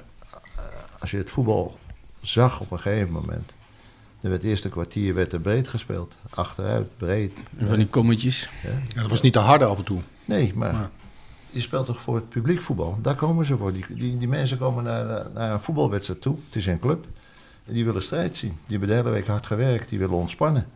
als 0.99 1.11
je 1.11 1.17
het 1.17 1.29
voetbal 1.29 1.77
zag 2.21 2.59
op 2.59 2.71
een 2.71 2.79
gegeven 2.79 3.11
moment, 3.11 3.53
dan 4.21 4.31
werd 4.31 4.41
het 4.41 4.51
eerste 4.51 4.69
kwartier 4.69 5.13
werd 5.13 5.33
er 5.33 5.39
breed 5.39 5.67
gespeeld. 5.67 6.15
Achteruit, 6.29 6.97
breed. 6.97 7.33
En 7.57 7.67
van 7.67 7.77
die 7.77 7.87
kommetjes. 7.87 8.49
Ja. 8.63 8.69
ja. 8.95 9.01
dat 9.01 9.09
was 9.09 9.21
niet 9.21 9.33
te 9.33 9.39
harde 9.39 9.65
af 9.65 9.77
en 9.77 9.83
toe. 9.83 9.99
Nee, 10.25 10.51
maar 10.55 10.73
ja. 10.73 10.91
je 11.49 11.61
speelt 11.61 11.85
toch 11.85 12.01
voor 12.01 12.15
het 12.15 12.29
publiek 12.29 12.61
voetbal. 12.61 12.97
Daar 13.01 13.15
komen 13.15 13.45
ze 13.45 13.57
voor. 13.57 13.73
Die, 13.73 13.85
die, 13.89 14.17
die 14.17 14.27
mensen 14.27 14.57
komen 14.57 14.83
naar, 14.83 15.27
naar 15.33 15.51
een 15.51 15.61
voetbalwedstrijd 15.61 16.21
toe. 16.21 16.37
Het 16.45 16.55
is 16.55 16.65
een 16.65 16.79
club. 16.79 17.07
En 17.65 17.73
die 17.73 17.85
willen 17.85 18.01
strijd 18.01 18.35
zien. 18.35 18.49
Die 18.51 18.77
hebben 18.77 18.87
de 18.87 18.95
hele 18.95 19.09
week 19.09 19.27
hard 19.27 19.45
gewerkt. 19.45 19.89
Die 19.89 19.99
willen 19.99 20.15
ontspannen. 20.15 20.67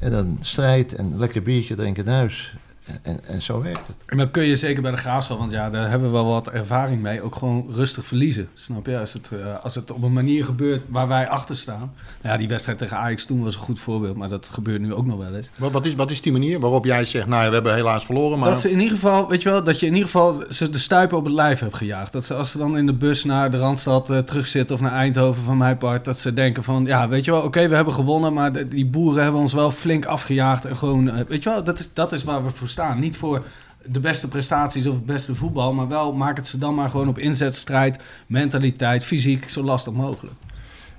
En 0.00 0.10
dan 0.10 0.38
strijd 0.40 0.94
en 0.94 1.18
lekker 1.18 1.42
biertje 1.42 1.74
drinken 1.74 2.04
in 2.04 2.10
huis. 2.10 2.54
En, 3.02 3.20
en 3.26 3.42
zo 3.42 3.62
werkt 3.62 3.86
het. 3.86 3.96
En 4.06 4.16
dan 4.16 4.30
kun 4.30 4.42
je 4.42 4.56
zeker 4.56 4.82
bij 4.82 4.90
de 4.90 4.96
graafschap, 4.96 5.38
want 5.38 5.50
ja, 5.50 5.70
daar 5.70 5.90
hebben 5.90 6.08
we 6.08 6.14
wel 6.14 6.26
wat 6.26 6.48
ervaring 6.48 7.02
mee, 7.02 7.22
ook 7.22 7.34
gewoon 7.34 7.66
rustig 7.68 8.04
verliezen. 8.04 8.48
Snap 8.54 8.86
je? 8.86 8.98
Als 8.98 9.12
het, 9.12 9.30
uh, 9.32 9.64
als 9.64 9.74
het 9.74 9.92
op 9.92 10.02
een 10.02 10.12
manier 10.12 10.44
gebeurt 10.44 10.82
waar 10.88 11.08
wij 11.08 11.28
achter 11.28 11.56
staan. 11.56 11.92
Ja, 12.22 12.36
die 12.36 12.48
wedstrijd 12.48 12.78
tegen 12.78 12.96
Ajax 12.96 13.24
toen 13.24 13.44
was 13.44 13.54
een 13.54 13.60
goed 13.60 13.78
voorbeeld, 13.80 14.16
maar 14.16 14.28
dat 14.28 14.48
gebeurt 14.52 14.80
nu 14.80 14.94
ook 14.94 15.06
nog 15.06 15.18
wel 15.18 15.34
eens. 15.34 15.50
Wat, 15.58 15.72
wat, 15.72 15.86
is, 15.86 15.94
wat 15.94 16.10
is 16.10 16.20
die 16.20 16.32
manier 16.32 16.60
waarop 16.60 16.84
jij 16.84 17.04
zegt, 17.04 17.26
nou 17.26 17.42
ja, 17.42 17.48
we 17.48 17.54
hebben 17.54 17.74
helaas 17.74 18.04
verloren, 18.04 18.38
maar... 18.38 18.50
Dat 18.50 18.60
ze 18.60 18.70
in 18.70 18.80
ieder 18.80 18.98
geval, 18.98 19.28
weet 19.28 19.42
je 19.42 19.48
wel, 19.48 19.64
dat 19.64 19.80
je 19.80 19.86
in 19.86 19.92
ieder 19.92 20.08
geval 20.08 20.44
ze 20.48 20.70
de 20.70 20.78
stuipen 20.78 21.18
op 21.18 21.24
het 21.24 21.34
lijf 21.34 21.60
hebt 21.60 21.76
gejaagd. 21.76 22.12
Dat 22.12 22.24
ze 22.24 22.34
als 22.34 22.50
ze 22.50 22.58
dan 22.58 22.76
in 22.76 22.86
de 22.86 22.94
bus 22.94 23.24
naar 23.24 23.50
de 23.50 23.58
Randstad 23.58 24.10
uh, 24.10 24.18
terugzitten 24.18 24.76
of 24.76 24.82
naar 24.82 24.92
Eindhoven 24.92 25.42
van 25.42 25.56
mijn 25.56 25.78
part, 25.78 26.04
dat 26.04 26.16
ze 26.16 26.32
denken 26.32 26.64
van, 26.64 26.84
ja, 26.84 27.08
weet 27.08 27.24
je 27.24 27.30
wel, 27.30 27.40
oké, 27.40 27.48
okay, 27.48 27.68
we 27.68 27.74
hebben 27.74 27.94
gewonnen, 27.94 28.32
maar 28.32 28.52
de, 28.52 28.68
die 28.68 28.86
boeren 28.86 29.22
hebben 29.22 29.40
ons 29.40 29.52
wel 29.52 29.70
flink 29.70 30.04
afgejaagd. 30.04 30.64
En 30.64 30.76
gewoon, 30.76 31.06
uh, 31.06 31.14
weet 31.28 31.42
je 31.42 31.50
wel, 31.50 31.64
dat 31.64 31.78
is, 31.78 31.90
dat 31.92 32.12
is 32.12 32.24
waar 32.24 32.44
we 32.44 32.50
voor 32.50 32.68
staan. 32.68 32.79
Niet 32.98 33.16
voor 33.16 33.44
de 33.86 34.00
beste 34.00 34.28
prestaties 34.28 34.86
of 34.86 34.94
het 34.94 35.06
beste 35.06 35.34
voetbal. 35.34 35.72
Maar 35.72 35.88
wel 35.88 36.12
maak 36.12 36.36
het 36.36 36.46
ze 36.46 36.58
dan 36.58 36.74
maar 36.74 36.90
gewoon 36.90 37.08
op 37.08 37.18
inzetstrijd, 37.18 38.02
mentaliteit, 38.26 39.04
fysiek, 39.04 39.48
zo 39.48 39.62
lastig 39.62 39.92
mogelijk. 39.92 40.34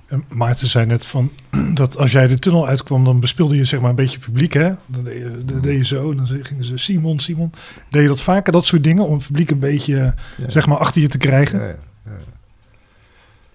En 0.06 0.24
Maarten 0.28 0.66
zei 0.66 0.86
net 0.86 1.06
van 1.06 1.30
dat 1.74 1.98
als 1.98 2.12
jij 2.12 2.26
de 2.26 2.38
tunnel 2.38 2.66
uitkwam, 2.66 3.04
dan 3.04 3.20
bespeelde 3.20 3.56
je 3.56 3.64
zeg 3.64 3.80
maar 3.80 3.90
een 3.90 3.96
beetje 3.96 4.18
publiek. 4.18 4.52
Hè? 4.52 4.72
Dan 4.86 5.04
deed 5.04 5.18
je, 5.18 5.44
dan 5.44 5.60
deed 5.60 5.76
je 5.78 5.84
zo, 5.84 6.14
dan 6.14 6.26
gingen 6.26 6.64
ze 6.64 6.76
Simon, 6.76 7.20
Simon. 7.20 7.52
Deed 7.90 8.02
je 8.02 8.08
dat 8.08 8.22
vaker, 8.22 8.52
dat 8.52 8.64
soort 8.64 8.84
dingen, 8.84 9.06
om 9.06 9.14
het 9.14 9.26
publiek 9.26 9.50
een 9.50 9.58
beetje 9.58 10.14
Ja. 10.36 10.50
zeg 10.50 10.66
maar 10.66 10.78
achter 10.78 11.00
je 11.00 11.08
te 11.08 11.18
krijgen? 11.18 11.58
Ja, 11.58 11.66
ja, 11.66 11.76
ja. 12.04 12.10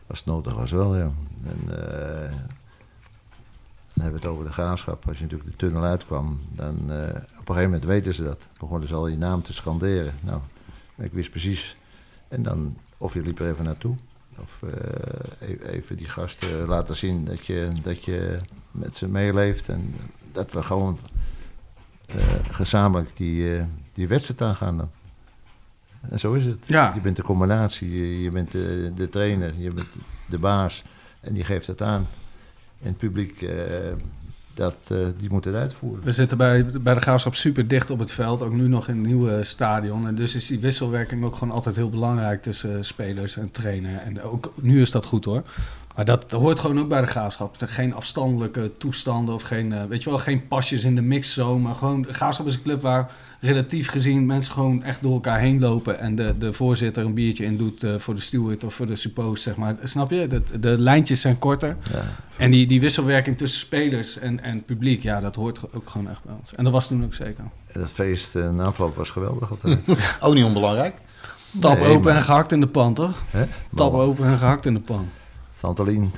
Als 0.07 0.17
het 0.19 0.27
nodig 0.27 0.55
was 0.55 0.72
wel, 0.72 0.96
ja. 0.98 1.10
En, 1.46 1.60
eh, 1.69 2.31
dan 3.93 4.03
hebben 4.03 4.22
we 4.22 4.27
het 4.27 4.36
over 4.36 4.46
de 4.46 4.51
graafschap. 4.51 5.07
Als 5.07 5.17
je 5.17 5.24
natuurlijk 5.24 5.51
de 5.51 5.57
tunnel 5.57 5.84
uitkwam, 5.84 6.39
dan 6.55 6.91
eh, 6.91 7.22
op 7.47 7.55
een 7.55 7.59
gegeven 7.61 7.79
moment 7.79 8.03
weten 8.03 8.13
ze 8.13 8.23
dat. 8.23 8.47
Begonnen 8.59 8.87
ze 8.87 8.95
al 8.95 9.07
je 9.07 9.17
naam 9.17 9.41
te 9.41 9.53
scanderen. 9.53 10.13
Nou, 10.21 10.41
ik 10.97 11.11
wist 11.13 11.29
precies. 11.29 11.77
En 12.27 12.43
dan, 12.43 12.77
of 12.97 13.13
je 13.13 13.21
liep 13.21 13.39
er 13.39 13.49
even 13.49 13.63
naartoe. 13.63 13.95
Of 14.37 14.63
eh, 14.63 15.49
e- 15.49 15.69
even 15.69 15.97
die 15.97 16.09
gasten 16.09 16.67
laten 16.67 16.95
zien 16.95 17.25
dat 17.25 17.45
je, 17.45 17.71
dat 17.81 18.05
je 18.05 18.37
met 18.71 18.97
ze 18.97 19.07
meeleeft. 19.07 19.69
En 19.69 19.95
dat 20.31 20.51
we 20.51 20.63
gewoon 20.63 20.97
eh, 22.05 22.23
gezamenlijk 22.51 23.17
die, 23.17 23.57
eh, 23.57 23.63
die 23.93 24.07
wedstrijd 24.07 24.41
aangaan 24.41 24.77
dan. 24.77 24.89
En 26.09 26.19
zo 26.19 26.33
is 26.33 26.45
het. 26.45 26.65
Ja. 26.65 26.91
Je 26.93 27.01
bent 27.01 27.15
de 27.15 27.23
combinatie, 27.23 27.97
je, 27.97 28.21
je 28.21 28.31
bent 28.31 28.51
de, 28.51 28.91
de 28.95 29.09
trainer, 29.09 29.53
je 29.57 29.71
bent 29.71 29.87
de 30.25 30.37
baas. 30.39 30.83
En 31.19 31.33
die 31.33 31.43
geeft 31.43 31.67
het 31.67 31.81
aan. 31.81 32.07
En 32.81 32.87
het 32.87 32.97
publiek, 32.97 33.41
dat, 34.57 34.75
eh, 34.87 34.97
die 35.17 35.29
moet 35.29 35.45
het 35.45 35.55
uitvoeren. 35.55 36.03
We 36.03 36.11
zitten 36.11 36.37
bij, 36.37 36.65
bij 36.65 36.93
de 36.93 37.01
graafschap 37.01 37.35
super 37.35 37.67
dicht 37.67 37.89
op 37.89 37.99
het 37.99 38.11
veld, 38.11 38.41
ook 38.41 38.53
nu 38.53 38.67
nog 38.67 38.87
in 38.87 38.97
het 38.97 39.05
nieuwe 39.05 39.43
stadion. 39.43 40.07
En 40.07 40.15
dus 40.15 40.35
is 40.35 40.47
die 40.47 40.59
wisselwerking 40.59 41.23
ook 41.23 41.35
gewoon 41.35 41.53
altijd 41.53 41.75
heel 41.75 41.89
belangrijk 41.89 42.41
tussen 42.41 42.85
spelers 42.85 43.37
en 43.37 43.51
trainer. 43.51 43.97
En 43.97 44.21
ook 44.21 44.53
nu 44.61 44.81
is 44.81 44.91
dat 44.91 45.05
goed 45.05 45.25
hoor. 45.25 45.43
Maar 45.95 46.05
dat 46.05 46.31
hoort 46.31 46.59
gewoon 46.59 46.79
ook 46.79 46.89
bij 46.89 47.01
de 47.01 47.07
graafschap. 47.07 47.55
Geen 47.59 47.93
afstandelijke 47.93 48.71
toestanden 48.77 49.35
of 49.35 49.41
geen, 49.41 49.73
eh, 49.73 49.83
weet 49.85 50.03
je 50.03 50.09
wel, 50.09 50.19
geen 50.19 50.47
pasjes 50.47 50.83
in 50.83 50.95
de 50.95 51.01
mix. 51.01 51.35
Maar 51.35 51.75
gewoon, 51.75 52.01
de 52.01 52.13
graafschap 52.13 52.45
is 52.45 52.55
een 52.55 52.61
club 52.61 52.81
waar 52.81 53.11
relatief 53.39 53.89
gezien 53.89 54.25
mensen 54.25 54.53
gewoon 54.53 54.84
echt 54.84 55.01
door 55.01 55.13
elkaar 55.13 55.39
heen 55.39 55.60
lopen. 55.60 56.00
En 56.00 56.15
de, 56.15 56.36
de 56.38 56.53
voorzitter 56.53 57.06
een 57.06 57.13
biertje 57.13 57.46
in 57.46 57.58
doet 57.58 57.84
eh, 57.84 57.96
voor 57.98 58.15
de 58.15 58.22
steward 58.22 58.63
of 58.63 58.74
voor 58.74 58.86
de 58.86 58.96
suppost, 58.96 59.44
zeg 59.44 59.56
maar. 59.56 59.75
Snap 59.84 60.12
je? 60.12 60.27
De, 60.27 60.60
de 60.60 60.79
lijntjes 60.79 61.22
zijn 61.22 61.39
korter. 61.39 61.77
Ja. 61.91 62.01
En 62.38 62.51
die, 62.51 62.67
die 62.67 62.79
wisselwerking 62.79 63.38
tussen 63.38 63.60
spelers 63.60 64.17
en, 64.17 64.44
en 64.44 64.63
publiek, 64.63 65.03
ja, 65.03 65.20
dat 65.20 65.36
hoort 65.36 65.74
ook 65.74 65.89
gewoon 65.89 66.10
echt 66.10 66.24
bij 66.24 66.34
ons. 66.39 66.53
En 66.56 66.63
dat 66.63 66.74
was 66.74 66.88
toen 66.88 67.03
ook 67.03 67.13
zeker. 67.13 67.44
En 67.72 67.79
dat 67.82 67.91
feest 67.91 68.36
eh, 68.36 68.51
na 68.51 68.63
afloop 68.63 68.96
was 68.96 69.10
geweldig 69.10 69.50
altijd. 69.50 69.79
Ook 70.22 70.34
niet 70.34 70.44
onbelangrijk. 70.44 70.96
Tap 71.60 71.79
Nee, 71.79 71.88
open 71.88 72.03
maar- 72.03 72.15
en 72.15 72.24
gehakt 72.24 72.51
in 72.51 72.60
de 72.60 72.67
pan, 72.67 72.94
toch? 72.94 73.24
Hè? 73.29 73.46
Tap 73.75 73.94
open 73.94 74.25
en 74.25 74.38
gehakt 74.38 74.65
in 74.65 74.74
de 74.74 74.79
pan. 74.79 75.10
Fantolien. 75.51 76.12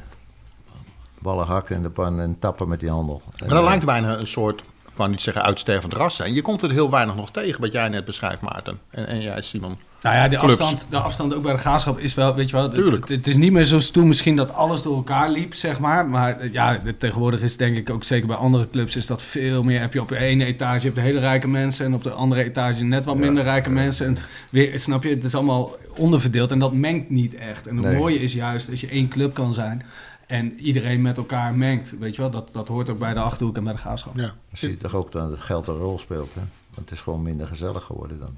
Ballen 1.22 1.46
hakken 1.46 1.76
in 1.76 1.82
de 1.82 1.90
pan 1.90 2.20
en 2.20 2.40
tappen 2.40 2.68
met 2.70 2.80
die 2.80 2.90
handel. 2.90 3.22
Maar 3.40 3.50
dat 3.50 3.64
lijkt 3.64 3.86
bijna 3.86 4.18
een 4.18 4.28
soort, 4.28 4.64
wou 5.00 5.10
niet 5.10 5.22
zeggen 5.22 5.44
uitstervend 5.44 5.94
ras 5.94 6.16
zijn. 6.16 6.34
Je 6.34 6.42
komt 6.42 6.62
er 6.62 6.72
heel 6.72 6.90
weinig 6.90 7.16
nog 7.16 7.32
tegen, 7.32 7.62
wat 7.62 7.72
jij 7.72 7.90
net 7.90 8.06
beschrijft, 8.06 8.42
Maarten. 8.42 8.80
En, 8.90 9.08
en 9.08 9.22
jij, 9.22 9.42
Simon. 9.42 9.78
Nou 10.02 10.16
ja, 10.16 10.28
de 10.28 10.38
Clubs. 10.38 10.60
afstand, 10.60 10.88
de 10.90 10.98
afstand 10.98 11.36
ook 11.36 11.44
bij 11.44 11.52
de 11.52 11.58
graafschap 11.58 12.00
is 12.00 12.14
wel, 12.14 12.36
weet 12.36 12.50
je 12.50 12.56
wel, 12.56 12.64
het, 12.64 12.72
Tuurlijk. 12.72 13.08
het, 13.08 13.18
het 13.18 13.28
is 13.28 13.38
niet 13.38 13.52
meer 13.52 13.66
zoals 13.66 13.90
toen 13.90 14.08
misschien 14.08 14.36
dat 14.36 14.54
alles 14.54 14.82
door 14.82 14.96
elkaar 14.96 15.30
liep, 15.30 15.54
zeg 15.54 15.80
maar. 15.80 16.08
Maar 16.08 16.40
eh, 16.40 16.52
ja, 16.52 16.82
tegenwoordig 16.98 17.42
is 17.42 17.58
denk 17.58 17.78
ik 17.78 17.90
ook 17.90 18.04
zeker 18.04 18.28
bij 18.28 18.36
andere 18.36 18.70
clubs 18.70 18.96
is 18.96 19.08
dat 19.08 19.22
veel 19.22 19.64
meer. 19.64 19.80
Heb 19.80 19.94
je 19.94 20.02
op 20.02 20.10
de 20.10 20.18
ene 20.20 20.46
etage 20.46 20.86
heb 20.86 20.96
de 20.96 21.02
hele 21.02 21.20
rijke 21.20 21.48
mensen 21.48 21.86
en 21.86 21.94
op 21.94 22.04
de 22.04 22.12
andere 22.12 22.44
etage 22.44 22.84
net 22.84 23.06
wat 23.06 23.18
minder 23.18 23.44
rijke 23.44 23.70
mensen. 23.70 24.06
En 24.06 24.18
weer, 24.52 24.80
snap 24.80 25.04
je, 25.04 25.10
het 25.10 25.24
is 25.24 25.36
allemaal 25.36 25.76
onderverdeeld 25.98 26.52
en 26.52 26.60
dat 26.60 26.74
mengt 26.74 27.10
niet 27.10 27.36
echt. 27.36 27.68
En 27.68 27.78
het 27.78 27.86
Nee. 27.86 27.98
mooie 27.98 28.20
is 28.20 28.34
juist 28.34 28.70
als 28.70 28.82
je 28.82 28.88
één 28.88 29.08
club 29.08 29.34
kan 29.34 29.54
zijn 29.54 29.84
en 30.30 30.60
iedereen 30.60 31.02
met 31.02 31.18
elkaar 31.18 31.56
mengt, 31.56 31.98
weet 32.00 32.16
je 32.16 32.22
wel, 32.22 32.32
dat, 32.32 32.50
dat 32.54 32.68
hoort 32.68 32.90
ook 32.90 33.00
bij 33.00 33.14
de 33.14 33.20
Achterhoek 33.20 33.58
en 33.58 33.64
bij 33.64 33.74
de 33.74 33.80
graafschap. 33.80 34.16
Ja. 34.16 34.34
Zie 34.52 34.70
je 34.70 34.78
toch 34.78 34.96
ook 34.96 35.12
dat 35.12 35.30
het 35.30 35.40
geld 35.40 35.68
een 35.68 35.78
rol 35.78 36.00
speelt. 36.00 36.34
Hè? 36.34 36.42
Want 36.74 36.90
het 36.90 36.92
is 36.92 37.02
gewoon 37.02 37.22
minder 37.24 37.48
gezellig 37.48 37.84
geworden 37.84 38.20
dan. 38.20 38.38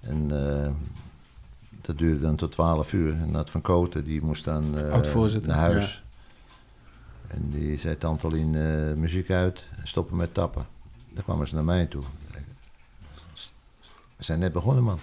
En 0.00 0.46
eh, 0.46 0.70
dat 1.80 1.98
duurde 1.98 2.20
dan 2.20 2.36
tot 2.36 2.52
12 2.52 2.92
uur. 2.92 3.14
En 3.14 3.32
dat 3.32 3.50
van 3.50 3.60
Koten, 3.60 4.04
die 4.04 4.22
moest 4.22 4.44
dan 4.44 4.78
eh, 4.78 5.40
naar 5.42 5.56
huis. 5.56 6.02
En 7.26 7.50
die 7.50 7.76
zei 7.76 7.98
Tantolien 7.98 8.54
eh 8.54 8.94
muziek 8.96 9.30
uit 9.30 9.68
en 9.76 9.88
stoppen 9.88 10.16
met 10.16 10.34
tappen. 10.34 10.66
Dan 11.12 11.24
kwamen 11.24 11.48
ze 11.48 11.54
naar 11.54 11.64
mij 11.64 11.86
toe. 11.86 12.04
We 14.16 14.24
zijn 14.24 14.38
net 14.38 14.52
begonnen, 14.52 14.84
man. 14.84 14.98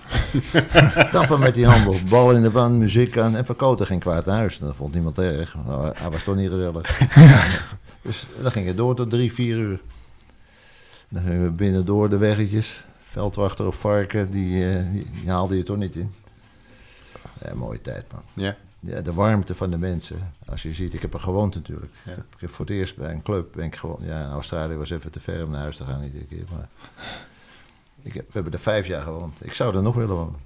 tappen 1.12 1.40
met 1.40 1.54
die 1.54 1.66
handel, 1.66 1.96
bal 2.10 2.32
in 2.32 2.42
de 2.42 2.50
band, 2.50 2.76
muziek 2.76 3.18
aan. 3.18 3.36
En 3.36 3.46
van 3.46 3.56
Koten 3.56 3.86
ging 3.86 4.02
kwaad 4.02 4.26
naar 4.26 4.36
huis. 4.36 4.60
En 4.60 4.66
dat 4.66 4.76
vond 4.76 4.94
niemand 4.94 5.20
erg. 5.20 5.56
Nou, 5.66 5.92
hij 5.96 6.10
was 6.10 6.24
toch 6.24 6.36
niet 6.36 6.50
gezellig. 6.50 7.00
Dus 8.02 8.26
dan 8.42 8.52
ging 8.52 8.68
het 8.68 8.78
door 8.78 8.96
tot 8.96 9.10
drie, 9.10 9.34
vier 9.34 9.58
uur. 9.58 9.82
Dan 11.10 11.24
gingen 11.24 11.44
we 11.44 11.50
binnen 11.50 11.86
door 11.86 12.10
de 12.10 12.18
weggetjes. 12.18 12.86
Veldwachter 13.00 13.68
op 13.68 13.74
varken, 13.74 14.32
die, 14.32 14.70
eh, 14.70 14.92
die, 14.92 15.06
die 15.12 15.30
haalde 15.30 15.58
je 15.58 15.64
toch 15.64 15.78
niet 15.78 15.96
in. 15.96 16.14
Ja, 17.44 17.56
mooie 17.56 17.82
tijd, 17.82 18.06
man. 18.12 18.22
Ja. 18.34 18.56
Ja, 18.80 19.02
de 19.02 19.14
warmte 19.14 19.56
van 19.56 19.70
de 19.70 19.78
mensen. 19.78 20.34
Als 20.46 20.64
je 20.64 20.74
ziet, 20.74 20.94
ik 20.94 21.02
heb 21.02 21.14
er 21.14 21.20
gewoond 21.20 21.56
natuurlijk. 21.56 21.94
Ja. 22.04 22.12
Ik, 22.12 22.18
heb, 22.18 22.26
ik 22.34 22.42
heb 22.42 22.54
voor 22.54 22.66
het 22.66 22.76
eerst 22.76 22.96
bij 22.96 23.12
een 23.12 23.22
club 23.22 23.54
ben 23.56 23.66
ik 23.66 23.76
gewoon. 23.76 24.00
Ja, 24.00 24.30
Australië 24.30 24.76
was 24.76 24.90
even 24.90 25.12
te 25.12 25.20
ver 25.20 25.46
om 25.46 25.52
naar 25.52 25.62
huis 25.62 25.76
te 25.76 25.86
gaan 25.86 26.04
iedere 26.04 26.26
keer. 26.26 26.44
Maar 26.52 26.68
ik 28.04 28.14
heb, 28.14 28.26
we 28.26 28.32
hebben 28.34 28.54
er 28.54 28.60
vijf 28.60 28.88
jaar 28.88 29.02
gewoond. 29.04 29.46
Ik 29.46 29.54
zou 29.54 29.76
er 29.76 29.82
nog 29.82 29.96
willen 29.96 30.16
wonen. 30.16 30.40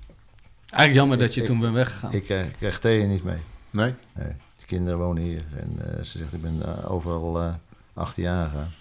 Eigenlijk 0.70 0.96
jammer 0.96 1.18
dat 1.18 1.34
je 1.34 1.42
Ik- 1.42 1.48
toen 1.48 1.60
bent 1.60 1.76
weggegaan. 1.76 2.12
Ik 2.14 2.30
eh, 2.30 2.42
krijg 2.58 2.80
thee 2.80 3.04
niet 3.04 3.24
mee. 3.24 3.38
Nee? 3.70 3.94
Nee, 4.14 4.28
de 4.60 4.66
kinderen 4.66 5.00
wonen 5.00 5.24
hier. 5.24 5.44
En 5.60 5.98
eh, 5.98 6.04
ze 6.04 6.18
zegt, 6.18 6.34
ik 6.34 6.42
ben 6.42 6.62
eh, 6.66 6.92
overal 6.92 7.42
eh 7.42 7.54
18 7.94 8.24
jaar 8.24 8.50
gegaan. 8.50 8.72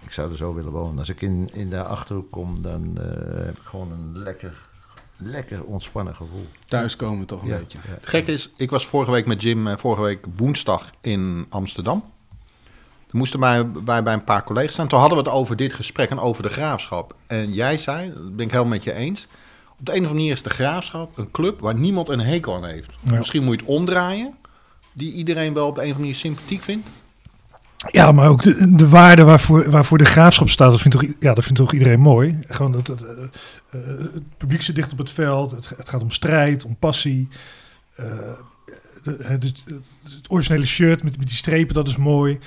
Ik 0.00 0.12
zou 0.12 0.30
er 0.30 0.36
zo 0.36 0.54
willen 0.54 0.72
wonen. 0.72 0.98
Als 0.98 1.08
ik 1.08 1.20
in, 1.22 1.48
in 1.52 1.70
de 1.70 1.84
Achterhoek 1.84 2.30
kom, 2.30 2.62
dan 2.62 2.98
eh, 2.98 3.44
heb 3.44 3.56
ik 3.56 3.62
gewoon 3.62 3.92
een 3.92 4.18
lekker, 4.18 4.62
lekker 5.16 5.64
ontspannen 5.64 6.14
gevoel. 6.16 6.46
Thuiskomen 6.66 7.26
toch 7.26 7.42
een 7.42 7.48
Ja, 7.48 7.58
beetje. 7.58 7.78
ja. 7.86 7.90
Het 7.94 8.06
gekke 8.06 8.32
is, 8.32 8.50
ik 8.56 8.70
was 8.70 8.86
vorige 8.86 9.10
week 9.10 9.26
met 9.26 9.42
Jim, 9.42 9.78
vorige 9.78 10.02
week 10.02 10.24
woensdag 10.36 10.90
in 11.00 11.46
Amsterdam. 11.48 12.04
Toen 13.14 13.22
moesten 13.22 13.40
wij, 13.40 13.66
wij 13.84 14.02
bij 14.02 14.12
een 14.12 14.24
paar 14.24 14.42
collega's 14.42 14.72
staan. 14.72 14.88
Toen 14.88 14.98
hadden 14.98 15.18
we 15.18 15.24
het 15.24 15.32
over 15.32 15.56
dit 15.56 15.72
gesprek 15.72 16.10
en 16.10 16.18
over 16.18 16.42
de 16.42 16.48
graafschap. 16.48 17.14
En 17.26 17.52
jij 17.52 17.78
zei, 17.78 18.12
dat 18.14 18.36
ben 18.36 18.44
ik 18.44 18.50
helemaal 18.50 18.72
met 18.72 18.84
je 18.84 18.92
eens. 18.94 19.26
Op 19.78 19.86
de 19.86 19.92
een 19.92 19.98
of 19.98 20.04
andere 20.04 20.14
manier 20.14 20.32
is 20.32 20.42
de 20.42 20.50
graafschap 20.50 21.18
een 21.18 21.30
club 21.30 21.60
waar 21.60 21.74
niemand 21.74 22.08
een 22.08 22.20
hekel 22.20 22.54
aan 22.54 22.64
heeft. 22.64 22.90
Ja. 23.00 23.14
Misschien 23.18 23.44
moet 23.44 23.54
je 23.54 23.60
het 23.60 23.68
omdraaien. 23.70 24.34
Die 24.92 25.12
iedereen 25.12 25.54
wel 25.54 25.66
op 25.66 25.74
de 25.74 25.80
een 25.80 25.86
of 25.90 25.92
andere 25.96 25.98
manier 25.98 26.14
sympathiek 26.14 26.62
vindt. 26.62 26.88
Ja, 27.90 28.12
maar 28.12 28.28
ook 28.28 28.42
de, 28.42 28.74
de 28.74 28.88
waarde 28.88 29.24
waarvoor, 29.24 29.70
waarvoor 29.70 29.98
de 29.98 30.04
graafschap 30.04 30.48
staat, 30.48 30.70
dat 30.70 30.80
vindt, 30.80 30.98
toch, 31.00 31.10
ja, 31.20 31.34
dat 31.34 31.44
vindt 31.44 31.58
toch 31.58 31.72
iedereen 31.72 32.00
mooi. 32.00 32.38
Gewoon 32.46 32.72
dat, 32.72 32.86
dat, 32.86 33.02
eh, 33.02 33.10
eh, 33.70 33.98
het 34.12 34.36
publiek 34.36 34.62
zit 34.62 34.74
dicht 34.74 34.92
op 34.92 34.98
het 34.98 35.10
veld, 35.10 35.50
het, 35.50 35.68
het 35.76 35.88
gaat 35.88 36.02
om 36.02 36.10
strijd, 36.10 36.64
om 36.64 36.76
passie. 36.76 37.28
Eh, 37.94 38.06
de- 39.02 39.16
het, 39.22 39.42
het, 39.42 39.62
het 40.02 40.30
originele 40.30 40.66
shirt 40.66 41.02
met, 41.02 41.18
met 41.18 41.26
die 41.26 41.36
strepen, 41.36 41.74
dat 41.74 41.88
is 41.88 41.96
mooi. 41.96 42.38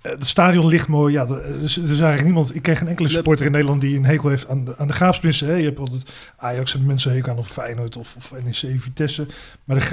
Het 0.00 0.26
stadion 0.26 0.66
ligt 0.66 0.88
mooi. 0.88 1.12
Ja, 1.12 1.26
er 1.26 1.62
is, 1.62 1.76
er 1.76 1.82
is 1.82 1.88
eigenlijk 1.88 2.22
niemand. 2.24 2.54
Ik 2.54 2.62
ken 2.62 2.76
geen 2.76 2.88
enkele 2.88 3.08
supporter 3.08 3.46
in 3.46 3.52
Nederland 3.52 3.80
die 3.80 3.96
een 3.96 4.04
hekel 4.04 4.28
heeft 4.28 4.48
aan 4.48 4.64
de, 4.64 4.76
aan 4.76 4.86
de 4.86 4.92
graafsprinsen. 4.92 5.46
Hè. 5.46 5.54
Je 5.54 5.64
hebt 5.64 5.78
altijd 5.78 6.02
Ajax 6.36 6.74
en 6.74 6.86
mensen 6.86 7.12
hekel 7.12 7.30
aan 7.32 7.38
of 7.38 7.48
Feyenoord 7.48 7.96
of, 7.96 8.14
of 8.16 8.32
NEC, 8.44 8.80
Vitesse. 8.80 9.26
Maar 9.64 9.78
de 9.78 9.84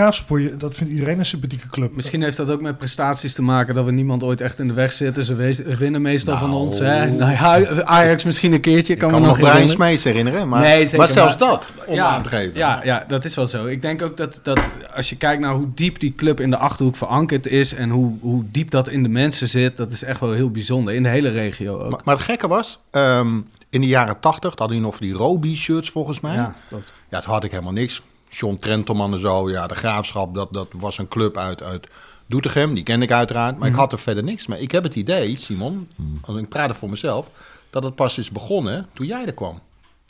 je, 0.41 0.57
dat 0.57 0.75
vindt 0.75 0.93
iedereen 0.93 1.19
een 1.19 1.25
sympathieke 1.25 1.67
club. 1.67 1.95
Misschien 1.95 2.21
heeft 2.21 2.37
dat 2.37 2.49
ook 2.49 2.61
met 2.61 2.77
prestaties 2.77 3.33
te 3.33 3.41
maken 3.41 3.73
dat 3.75 3.85
we 3.85 3.91
niemand 3.91 4.23
ooit 4.23 4.41
echt 4.41 4.59
in 4.59 4.67
de 4.67 4.73
weg 4.73 4.91
zitten. 4.91 5.23
Ze 5.23 5.35
wees- 5.35 5.57
winnen 5.57 6.01
meestal 6.01 6.33
Nou. 6.35 6.45
van 6.49 6.57
ons. 6.57 6.79
Hè? 6.79 7.11
Nou 7.11 7.31
ja, 7.31 7.83
Ajax 7.83 8.23
misschien 8.23 8.53
een 8.53 8.61
keertje. 8.61 8.95
Kan, 8.95 9.09
kan 9.09 9.21
me 9.21 9.27
nog 9.27 9.35
Brian 9.35 9.51
herinneren. 9.51 9.77
Smees 9.85 10.03
herinneren. 10.03 10.49
Maar, 10.49 10.61
Nee, 10.61 10.81
zeker, 10.83 10.97
maar 10.97 11.07
zelfs 11.07 11.37
maar- 11.37 11.49
dat, 11.49 11.71
om 11.85 11.99
aan 11.99 12.21
te 12.21 12.29
geven. 12.29 12.51
Ja, 12.55 12.81
ja, 12.83 13.05
dat 13.07 13.25
is 13.25 13.35
wel 13.35 13.47
zo. 13.47 13.65
Ik 13.65 13.81
denk 13.81 14.01
ook 14.01 14.17
dat, 14.17 14.39
dat 14.43 14.59
als 14.95 15.09
je 15.09 15.15
kijkt 15.15 15.41
naar 15.41 15.53
hoe 15.53 15.67
diep 15.75 15.99
die 15.99 16.13
club 16.15 16.39
in 16.39 16.49
de 16.49 16.57
Achterhoek 16.57 16.95
verankerd 16.95 17.47
is... 17.47 17.73
en 17.73 17.89
hoe, 17.89 18.13
hoe 18.21 18.43
diep 18.51 18.69
dat 18.69 18.89
in 18.89 19.03
de 19.03 19.09
mensen 19.09 19.47
zit, 19.47 19.77
dat 19.77 19.91
is 19.91 19.96
echt 20.03 20.19
wel 20.19 20.31
heel 20.31 20.51
bijzonder. 20.51 20.93
In 20.93 21.03
de 21.03 21.09
hele 21.09 21.29
regio 21.29 21.79
ook. 21.79 21.91
Maar, 21.91 22.01
maar 22.03 22.15
het 22.15 22.23
gekke 22.23 22.47
was, 22.47 22.79
ehm, 22.91 23.41
in 23.69 23.81
de 23.81 23.87
jaren 23.87 24.19
tachtig 24.19 24.49
hadden 24.49 24.77
die 24.77 24.85
nog 24.85 24.95
van 24.95 25.05
die 25.05 25.15
Roby-shirts 25.15 25.89
volgens 25.89 26.19
mij. 26.19 26.35
ja, 26.35 26.55
klopt. 26.69 26.93
Ja, 27.09 27.19
toen 27.21 27.33
had 27.33 27.43
ik 27.43 27.51
helemaal 27.51 27.73
niks. 27.73 28.01
John 28.29 28.55
Trentelman 28.55 29.13
en 29.13 29.19
zo, 29.19 29.49
ja, 29.49 29.67
de 29.67 29.75
Graafschap, 29.75 30.35
dat, 30.35 30.53
dat 30.53 30.67
was 30.77 30.97
een 30.97 31.07
club 31.07 31.37
uit, 31.37 31.63
uit 31.63 31.87
Doetinchem. 32.27 32.73
Die 32.73 32.83
kende 32.83 33.05
ik 33.05 33.11
uiteraard, 33.11 33.57
maar 33.57 33.69
ik 33.69 33.75
had 33.75 33.91
er 33.91 33.99
verder 33.99 34.23
niks 34.23 34.47
mee. 34.47 34.61
Ik 34.61 34.71
heb 34.71 34.83
het 34.83 34.95
idee, 34.95 35.35
Simon, 35.35 35.87
want 36.25 36.39
ik 36.39 36.49
praat 36.49 36.69
er 36.69 36.75
voor 36.75 36.89
mezelf, 36.89 37.29
dat 37.69 37.83
het 37.83 37.95
pas 37.95 38.17
is 38.17 38.31
begonnen 38.31 38.87
toen 38.93 39.05
jij 39.05 39.25
er 39.25 39.33
kwam. 39.33 39.59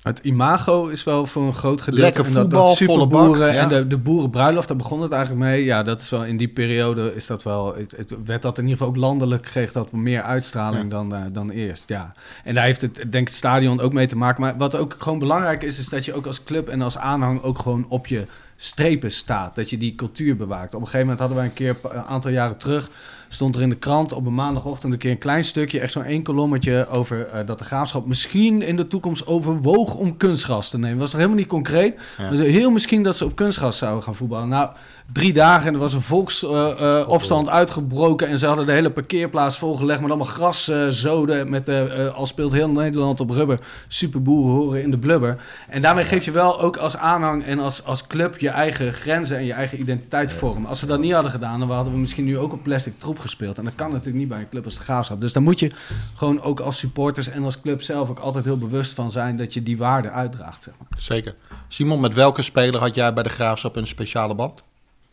Het 0.07 0.19
imago 0.23 0.87
is 0.87 1.03
wel 1.03 1.25
voor 1.25 1.43
een 1.43 1.53
groot 1.53 1.81
gedeelte. 1.81 2.01
Lekker 2.03 2.25
en 2.25 2.33
dat, 2.33 2.41
voetbal, 2.41 2.67
dat 2.67 2.77
volle 2.77 2.99
superboeren 2.99 3.39
bak, 3.39 3.53
ja. 3.53 3.61
en 3.61 3.69
de, 3.69 3.87
de 3.87 3.97
boerenbruiloft, 3.97 4.67
daar 4.67 4.77
begon 4.77 5.01
het 5.01 5.11
eigenlijk 5.11 5.45
mee. 5.45 5.63
Ja, 5.63 5.83
dat 5.83 6.01
is 6.01 6.09
wel 6.09 6.25
in 6.25 6.37
die 6.37 6.47
periode 6.47 7.15
is 7.15 7.27
dat 7.27 7.43
wel. 7.43 7.75
Het, 7.75 7.93
het 7.97 8.15
werd 8.25 8.41
dat 8.41 8.57
in 8.57 8.63
ieder 8.63 8.77
geval 8.77 8.93
ook 8.93 8.99
landelijk 8.99 9.41
kreeg 9.41 9.71
dat 9.71 9.91
meer 9.91 10.21
uitstraling 10.21 10.83
Ja. 10.83 10.89
dan, 10.89 11.15
eh, 11.15 11.21
dan 11.31 11.49
eerst. 11.49 11.89
Ja. 11.89 12.11
En 12.43 12.53
daar 12.53 12.63
heeft 12.63 12.81
het, 12.81 12.95
denk 12.95 13.13
ik, 13.13 13.27
het 13.27 13.37
stadion 13.37 13.79
ook 13.79 13.93
mee 13.93 14.07
te 14.07 14.17
maken. 14.17 14.41
Maar 14.41 14.57
wat 14.57 14.75
ook 14.75 14.95
gewoon 14.99 15.19
belangrijk 15.19 15.63
is, 15.63 15.79
is 15.79 15.89
dat 15.89 16.05
je 16.05 16.13
ook 16.13 16.25
als 16.25 16.43
club 16.43 16.67
en 16.67 16.81
als 16.81 16.97
aanhang 16.97 17.41
ook 17.41 17.59
gewoon 17.59 17.85
op 17.89 18.07
je 18.07 18.25
strepen 18.55 19.11
staat. 19.11 19.55
Dat 19.55 19.69
je 19.69 19.77
die 19.77 19.95
cultuur 19.95 20.37
bewaakt. 20.37 20.73
Op 20.73 20.79
een 20.79 20.85
gegeven 20.87 20.99
moment 20.99 21.19
hadden 21.19 21.37
wij 21.37 21.45
een 21.45 21.53
keer, 21.53 21.75
een 21.83 22.03
aantal 22.03 22.31
jaren 22.31 22.57
terug, 22.57 22.89
stond 23.27 23.55
er 23.55 23.61
in 23.61 23.69
de 23.69 23.75
krant 23.75 24.13
op 24.13 24.25
een 24.25 24.35
maandagochtend 24.35 24.93
een 24.93 24.99
keer 24.99 25.11
een 25.11 25.17
klein 25.17 25.43
stukje, 25.43 25.79
echt 25.79 25.91
zo'n 25.91 26.03
één 26.03 26.23
kolommetje 26.23 26.87
over 26.87 27.27
eh, 27.27 27.45
dat 27.45 27.57
de 27.57 27.63
graafschap 27.63 28.05
misschien 28.05 28.61
in 28.61 28.75
de 28.75 28.87
toekomst 28.87 29.27
overwoog 29.27 29.95
om 29.95 30.17
kunstgras 30.17 30.69
te 30.69 30.77
nemen. 30.77 30.97
Was 30.97 31.11
nog 31.11 31.19
helemaal 31.21 31.39
niet 31.39 31.49
concreet. 31.49 31.99
Ja. 32.17 32.29
Dus 32.29 32.39
heel 32.39 32.71
misschien 32.71 33.03
dat 33.03 33.17
ze 33.17 33.25
op 33.25 33.35
kunstgras 33.35 33.77
zouden 33.77 34.03
gaan 34.03 34.15
voetballen. 34.15 34.49
Nou, 34.49 34.71
drie 35.11 35.33
dagen 35.33 35.67
en 35.67 35.73
er 35.73 35.79
was 35.79 35.93
een 35.93 36.01
volksopstand 36.01 37.49
uitgebroken 37.49 38.27
en 38.27 38.39
ze 38.39 38.47
hadden 38.47 38.65
de 38.65 38.71
hele 38.71 38.91
parkeerplaats 38.91 39.57
volgelegd 39.57 40.01
met 40.01 40.09
allemaal 40.09 40.27
graszoden 40.27 41.49
met 41.49 41.67
eh, 41.67 42.05
eh, 42.05 42.15
al 42.15 42.25
speelt 42.25 42.51
heel 42.51 42.69
Nederland 42.69 43.19
op 43.19 43.29
rubber, 43.29 43.59
superboeren 43.87 44.55
horen 44.55 44.81
in 44.81 44.91
de 44.91 44.97
blubber. 44.97 45.37
En 45.69 45.81
daarmee 45.81 46.03
geef 46.03 46.25
je 46.25 46.31
wel 46.31 46.61
ook 46.61 46.77
als 46.77 46.97
aanhang 46.97 47.45
en 47.45 47.59
als, 47.59 47.83
als 47.83 48.07
club 48.07 48.39
je 48.39 48.49
eigen 48.49 48.93
grenzen 48.93 49.37
en 49.37 49.45
je 49.45 49.53
eigen 49.53 49.79
identiteit 49.79 50.31
vormen. 50.31 50.69
Als 50.69 50.81
we 50.81 50.87
dat 50.87 50.99
niet 50.99 51.13
hadden 51.13 51.31
gedaan, 51.31 51.59
dan 51.59 51.71
hadden 51.71 51.93
we 51.93 51.99
misschien 51.99 52.25
nu 52.25 52.37
ook 52.37 52.53
op 52.53 52.63
plastic 52.63 52.99
troep 52.99 53.19
gespeeld. 53.19 53.57
En 53.57 53.63
dat 53.63 53.75
kan 53.75 53.91
natuurlijk 53.91 54.17
niet 54.17 54.27
bij 54.27 54.39
een 54.39 54.49
club 54.49 54.65
als 54.65 54.75
de 54.75 54.81
Graafschap. 54.81 55.21
Dus 55.21 55.33
daar 55.33 55.43
moet 55.43 55.59
je 55.59 55.71
gewoon 56.13 56.41
ook 56.41 56.59
als 56.59 56.77
supporters 56.77 57.29
en 57.29 57.43
als 57.43 57.61
club 57.61 57.81
zelf 57.81 58.09
ook 58.09 58.19
altijd 58.19 58.45
heel 58.45 58.57
bewust 58.57 58.93
van 58.93 59.11
zijn 59.11 59.37
dat 59.37 59.53
je 59.53 59.63
die 59.63 59.77
waarde 59.77 60.09
uitdraagt, 60.09 60.63
zeg 60.63 60.73
maar. 60.79 60.99
Zeker. 61.01 61.35
Simon, 61.67 61.99
met 61.99 62.13
welke 62.13 62.41
speler 62.41 62.79
had 62.79 62.95
jij 62.95 63.13
bij 63.13 63.23
de 63.23 63.29
Graafschap 63.29 63.75
een 63.75 63.87
speciale 63.87 64.35
band? 64.35 64.63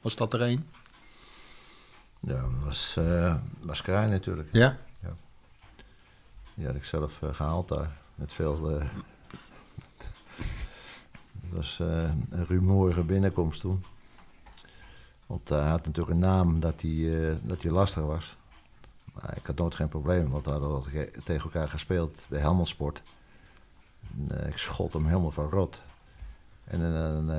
Was 0.05 0.17
dat 0.17 0.33
er 0.33 0.43
één? 0.43 0.67
Ja, 2.21 2.41
dat 2.41 2.65
was, 2.65 2.97
eh 2.97 3.37
was 3.61 3.83
Kraai 3.83 4.11
natuurlijk. 4.11 4.49
Ja? 4.53 4.79
Die 6.55 6.67
had 6.67 6.75
ik 6.75 6.85
zelf 6.85 7.23
eh, 7.23 7.35
gehaald 7.35 7.69
daar. 7.69 7.97
Met 8.15 8.33
veel. 8.33 8.69
het 11.41 11.51
was 11.51 11.81
eh, 11.81 12.11
een 12.31 12.47
rumoerige 12.47 13.03
binnenkomst 13.03 13.61
toen. 13.61 13.85
Want 15.27 15.49
hij 15.49 15.69
had 15.69 15.87
natuurlijk 15.87 16.15
een 16.15 16.19
naam 16.29 16.61
dat 16.61 16.81
hij, 16.81 17.39
dat 17.43 17.63
hij 17.63 17.71
lastig 17.71 18.03
was. 18.03 18.37
Maar 19.13 19.37
ik 19.37 19.47
had 19.47 19.57
nooit 19.57 19.75
geen 19.75 19.89
probleem, 19.89 20.31
want 20.31 20.45
we 20.45 20.51
hadden 20.51 21.13
tegen 21.25 21.45
elkaar 21.45 21.69
gespeeld 21.69 22.27
bij 22.29 22.41
Helmond 22.41 22.69
Sport. 22.69 23.03
En, 24.29 24.47
ik 24.47 24.59
schot 24.59 24.93
hem 24.93 25.07
helemaal 25.07 25.31
van 25.31 25.49
rot. 25.49 25.83
En 26.65 26.81
dan 26.81 27.31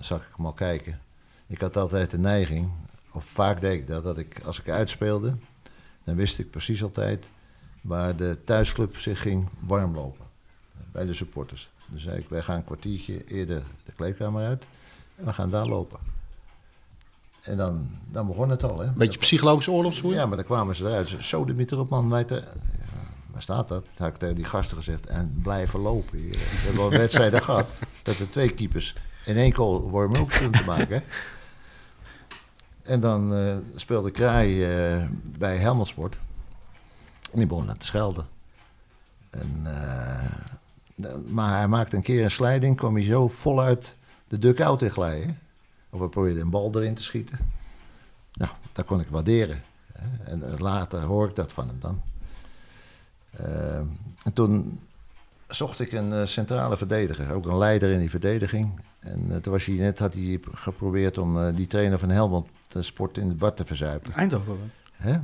zag 0.00 0.26
ik 0.26 0.36
hem 0.36 0.46
al 0.46 0.52
kijken. 0.52 1.00
Ik 1.48 1.60
had 1.60 1.76
altijd 1.76 2.10
de 2.10 2.18
neiging, 2.18 2.70
of 3.12 3.24
vaak 3.24 3.60
deed 3.60 3.72
ik 3.72 3.86
dat, 3.86 4.04
dat 4.04 4.18
ik 4.18 4.40
als 4.44 4.60
ik 4.60 4.68
uitspeelde, 4.68 5.34
dan 6.04 6.16
wist 6.16 6.38
ik 6.38 6.50
precies 6.50 6.82
altijd 6.82 7.28
waar 7.80 8.16
de 8.16 8.38
thuisclub 8.44 8.96
zich 8.96 9.20
ging 9.20 9.48
warm 9.58 9.94
lopen. 9.94 10.26
Bij 10.92 11.04
de 11.04 11.14
supporters. 11.14 11.70
Dus 11.86 12.02
zei 12.02 12.18
ik, 12.18 12.28
wij 12.28 12.42
gaan 12.42 12.56
een 12.56 12.64
kwartiertje 12.64 13.24
eerder 13.24 13.62
de 13.84 13.92
kleedkamer 13.92 14.46
uit 14.46 14.66
en 15.16 15.24
we 15.24 15.32
gaan 15.32 15.50
daar 15.50 15.66
lopen. 15.66 15.98
En 17.42 17.56
dan, 17.56 17.88
dan 18.10 18.26
begon 18.26 18.50
het 18.50 18.62
al. 18.62 18.78
Hè? 18.78 18.90
Beetje 18.90 19.18
psychologische 19.18 19.70
oorlogsvoering? 19.70 20.22
Ja, 20.22 20.28
maar 20.28 20.36
dan 20.36 20.46
kwamen 20.46 20.74
ze 20.74 20.84
eruit. 20.84 21.14
Zo, 21.20 21.44
de 21.44 21.54
mieter 21.54 21.78
op, 21.78 21.88
man. 21.88 22.10
Wij 22.10 22.24
te, 22.24 22.34
ja, 22.34 22.44
waar 23.30 23.42
staat 23.42 23.68
dat? 23.68 23.84
Dat 23.84 23.98
had 23.98 24.08
ik 24.08 24.16
tegen 24.16 24.34
die 24.34 24.44
gasten 24.44 24.76
gezegd. 24.76 25.06
En 25.06 25.38
blijven 25.42 25.80
lopen. 25.80 26.18
hier. 26.18 26.34
Ik 26.34 26.40
heb 26.40 26.74
wel 26.74 26.90
wedstrijden 26.90 27.42
gehad 27.48 27.66
dat 28.02 28.18
er 28.18 28.30
twee 28.30 28.50
keepers 28.50 28.94
in 29.24 29.36
één 29.36 29.54
goal 29.54 29.90
warm-up 29.90 30.30
te 30.30 30.62
maken. 30.66 31.02
En 32.88 33.00
dan 33.00 33.34
eh, 33.34 33.56
speelde 33.74 34.10
Kraai 34.10 34.64
eh, 34.64 35.04
bij 35.24 35.56
Helmond 35.56 35.88
Sport. 35.88 36.20
En 37.32 37.38
die 37.38 37.46
begon 37.46 37.66
naar 37.66 37.76
te 37.76 37.86
schelden. 37.86 38.26
En, 39.30 39.60
eh, 39.64 41.14
maar 41.26 41.56
hij 41.56 41.68
maakte 41.68 41.96
een 41.96 42.02
keer 42.02 42.24
een 42.24 42.30
slijding, 42.30 42.76
kwam 42.76 42.94
hij 42.94 43.04
zo 43.04 43.28
voluit 43.28 43.94
de 44.28 44.38
duck-out 44.38 44.82
in 44.82 44.90
glijden. 44.90 45.38
Of 45.90 46.00
we 46.00 46.08
probeerden 46.08 46.42
een 46.42 46.50
bal 46.50 46.70
erin 46.74 46.94
te 46.94 47.02
schieten. 47.02 47.38
Nou, 48.32 48.50
dat 48.72 48.84
kon 48.84 49.00
ik 49.00 49.08
waarderen. 49.08 49.62
En 50.24 50.42
later 50.58 51.00
hoor 51.00 51.28
ik 51.28 51.34
dat 51.34 51.52
van 51.52 51.68
hem 51.68 51.78
dan. 51.80 52.02
En 54.22 54.32
toen 54.32 54.80
zocht 55.48 55.80
ik 55.80 55.92
een 55.92 56.28
centrale 56.28 56.76
verdediger, 56.76 57.32
ook 57.32 57.46
een 57.46 57.58
leider 57.58 57.90
in 57.90 58.00
die 58.00 58.10
verdediging. 58.10 58.80
En 58.98 59.40
toen 59.42 59.52
was 59.52 59.64
hij 59.64 59.74
net, 59.74 59.98
had 59.98 60.14
hij 60.14 60.40
geprobeerd 60.52 61.18
om 61.18 61.52
die 61.54 61.66
trainer 61.66 61.98
van 61.98 62.08
Helmond 62.08 62.46
de 62.68 62.82
sport 62.82 63.18
in 63.18 63.28
het 63.28 63.38
bad 63.38 63.56
te 63.56 63.64
verzuipen. 63.64 64.12
Eindhoven. 64.12 64.72
Hè? 64.92 65.18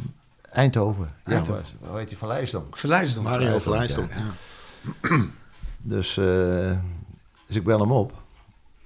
Eindhoven. 0.50 1.10
Ja, 1.26 1.32
Eindhoven. 1.32 1.64
waar- 1.80 1.88
hoe 1.90 1.98
heet 1.98 2.08
hij 2.20 2.46
van? 2.48 2.66
Verlijsdom. 2.70 3.24
Mario 3.24 3.58
Verlijsdom. 3.58 4.08
ja. 4.08 4.16
Ja. 5.02 5.26
Dus, 5.86 6.16
eh, 6.16 6.78
dus 7.46 7.56
ik 7.56 7.64
bel 7.64 7.80
hem 7.80 7.92
op. 7.92 8.22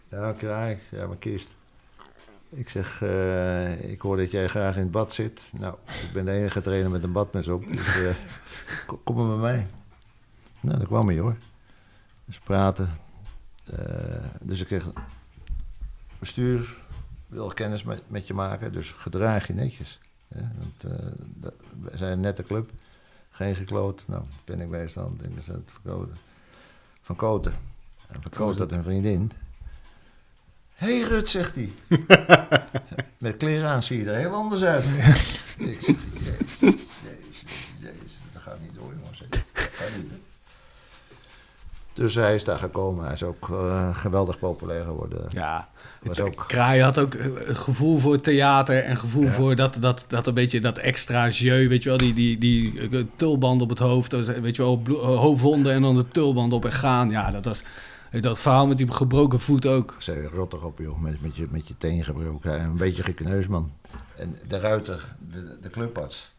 Ja, 0.08 0.32
Kraai, 0.32 0.78
ja, 0.90 1.06
mijn 1.06 1.18
kist. 1.18 1.54
Ik 2.50 2.68
zeg, 2.68 3.02
eh, 3.02 3.90
ik 3.90 4.00
hoor 4.00 4.16
dat 4.16 4.30
jij 4.30 4.48
graag 4.48 4.74
in 4.74 4.82
het 4.82 4.90
bad 4.90 5.12
zit. 5.12 5.40
Nou, 5.52 5.74
ik 5.86 6.12
ben 6.12 6.24
de 6.24 6.32
enige 6.32 6.60
trainer 6.60 6.90
met 6.90 7.02
een 7.02 7.12
badmes 7.12 7.48
op. 7.48 7.64
Dus 7.70 8.02
eh, 8.04 8.14
kom, 9.04 9.16
maar 9.16 9.24
met 9.26 9.38
mij. 9.38 9.66
Nou, 10.60 10.78
dat 10.78 10.86
kwam 10.86 11.06
hij 11.08 11.18
hoor. 11.18 11.36
Dus 12.24 12.38
praten. 12.38 12.98
Eh, 13.64 13.78
dus 14.40 14.60
ik 14.60 14.66
kreeg 14.66 14.90
bestuur 16.18 16.76
wil 17.28 17.48
kennis 17.48 17.82
met, 17.82 18.02
met 18.06 18.26
je 18.26 18.34
maken, 18.34 18.72
dus 18.72 18.92
gedraag 18.92 19.46
je 19.46 19.52
netjes. 19.52 19.98
Hè? 20.28 20.40
Want, 20.58 20.84
eh, 21.00 21.06
dat- 21.18 21.54
wij 21.80 21.96
zijn 21.96 22.12
een 22.12 22.20
nette 22.20 22.42
club, 22.42 22.70
geen 23.30 23.54
gekloot. 23.54 24.02
Nou, 24.06 24.22
ben 24.44 24.60
ik 24.60 24.68
meestal, 24.68 25.16
denk 25.20 25.36
ik, 25.38 25.44
verkoten. 25.66 26.16
Van 27.00 27.16
Koten. 27.16 27.52
En 28.08 28.22
van 28.22 28.30
Koten 28.30 28.58
had 28.60 28.72
een 28.72 28.82
vriendin. 28.82 29.32
Hé 30.74 30.98
hey 30.98 31.08
Rut, 31.08 31.28
zegt 31.28 31.54
hij. 31.54 31.72
Met 33.18 33.36
kleren 33.36 33.68
aan 33.68 33.82
zie 33.82 33.98
je 33.98 34.10
er 34.10 34.18
heel 34.18 34.34
anders 34.34 34.62
uit. 34.64 34.84
ik 34.84 35.00
zeg, 35.02 35.56
jezus, 35.58 37.00
jezus, 37.00 37.72
jezus, 37.80 38.18
dat 38.32 38.42
gaat 38.42 38.60
niet 38.60 38.74
door 38.74 38.92
jongens. 39.00 39.18
Dat 39.28 39.44
gaat 39.52 39.96
niet, 39.96 40.10
hè. 40.10 40.16
Dus 41.98 42.14
hij 42.14 42.34
is 42.34 42.44
daar 42.44 42.58
gekomen. 42.58 43.04
Hij 43.04 43.12
is 43.12 43.22
ook 43.22 43.48
eh, 43.50 43.94
geweldig 43.96 44.38
populair 44.38 44.84
geworden. 44.84 45.26
Ja, 45.30 45.68
Was 46.02 46.20
ook- 46.20 46.44
Kraai 46.46 46.82
had 46.82 46.98
ook 46.98 47.14
eh, 47.14 47.26
een 47.48 47.56
gevoel 47.56 47.98
voor 47.98 48.20
theater 48.20 48.82
en 48.84 48.96
gevoel 48.96 49.26
voor 49.28 49.56
dat, 49.56 49.76
dat, 49.80 50.04
dat 50.08 50.26
een 50.26 50.34
beetje 50.34 50.60
dat 50.60 50.78
extra 50.78 51.28
jeu, 51.28 51.68
weet 51.68 51.82
je 51.82 51.88
wel, 51.88 51.98
die, 51.98 52.14
die, 52.14 52.38
die 52.38 52.88
eh, 52.90 53.04
tulband 53.16 53.62
op 53.62 53.68
het 53.68 53.78
hoofd, 53.78 54.40
weet 54.40 54.56
je 54.56 54.62
wel, 54.62 54.82
hoofdwonden 55.16 55.72
en 55.72 55.82
dan 55.82 55.96
de 55.96 56.08
tulband 56.08 56.52
op 56.52 56.64
en 56.64 56.72
gaan. 56.72 57.10
Ja, 57.10 57.30
dat 57.30 57.44
was 57.44 57.62
dat 58.20 58.40
verhaal 58.40 58.66
met 58.66 58.78
die 58.78 58.92
gebroken 58.92 59.40
voet 59.40 59.66
ook. 59.66 59.92
Ik 59.92 60.00
zei, 60.00 60.26
rot 60.26 60.50
toch 60.50 60.62
op 60.64 60.78
joh, 60.78 61.00
met, 61.00 61.20
met, 61.22 61.36
je, 61.36 61.46
met 61.50 61.68
je 61.68 61.74
teen 61.78 62.04
gebroken. 62.04 62.60
Een 62.60 62.76
beetje 62.76 63.02
gekneusd 63.02 63.48
man. 63.48 63.72
En 64.16 64.34
de 64.48 64.58
ruiter, 64.58 65.04
de, 65.32 65.58
de 65.62 65.70
clubarts, 65.70 66.32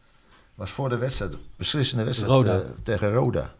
was 0.54 0.70
voor 0.70 0.88
de 0.88 0.98
wedstrijd, 0.98 1.32
beslissende 1.56 2.04
wedstrijd 2.04 2.32
Roda. 2.32 2.62
tegen 2.82 3.12
Roda. 3.12 3.52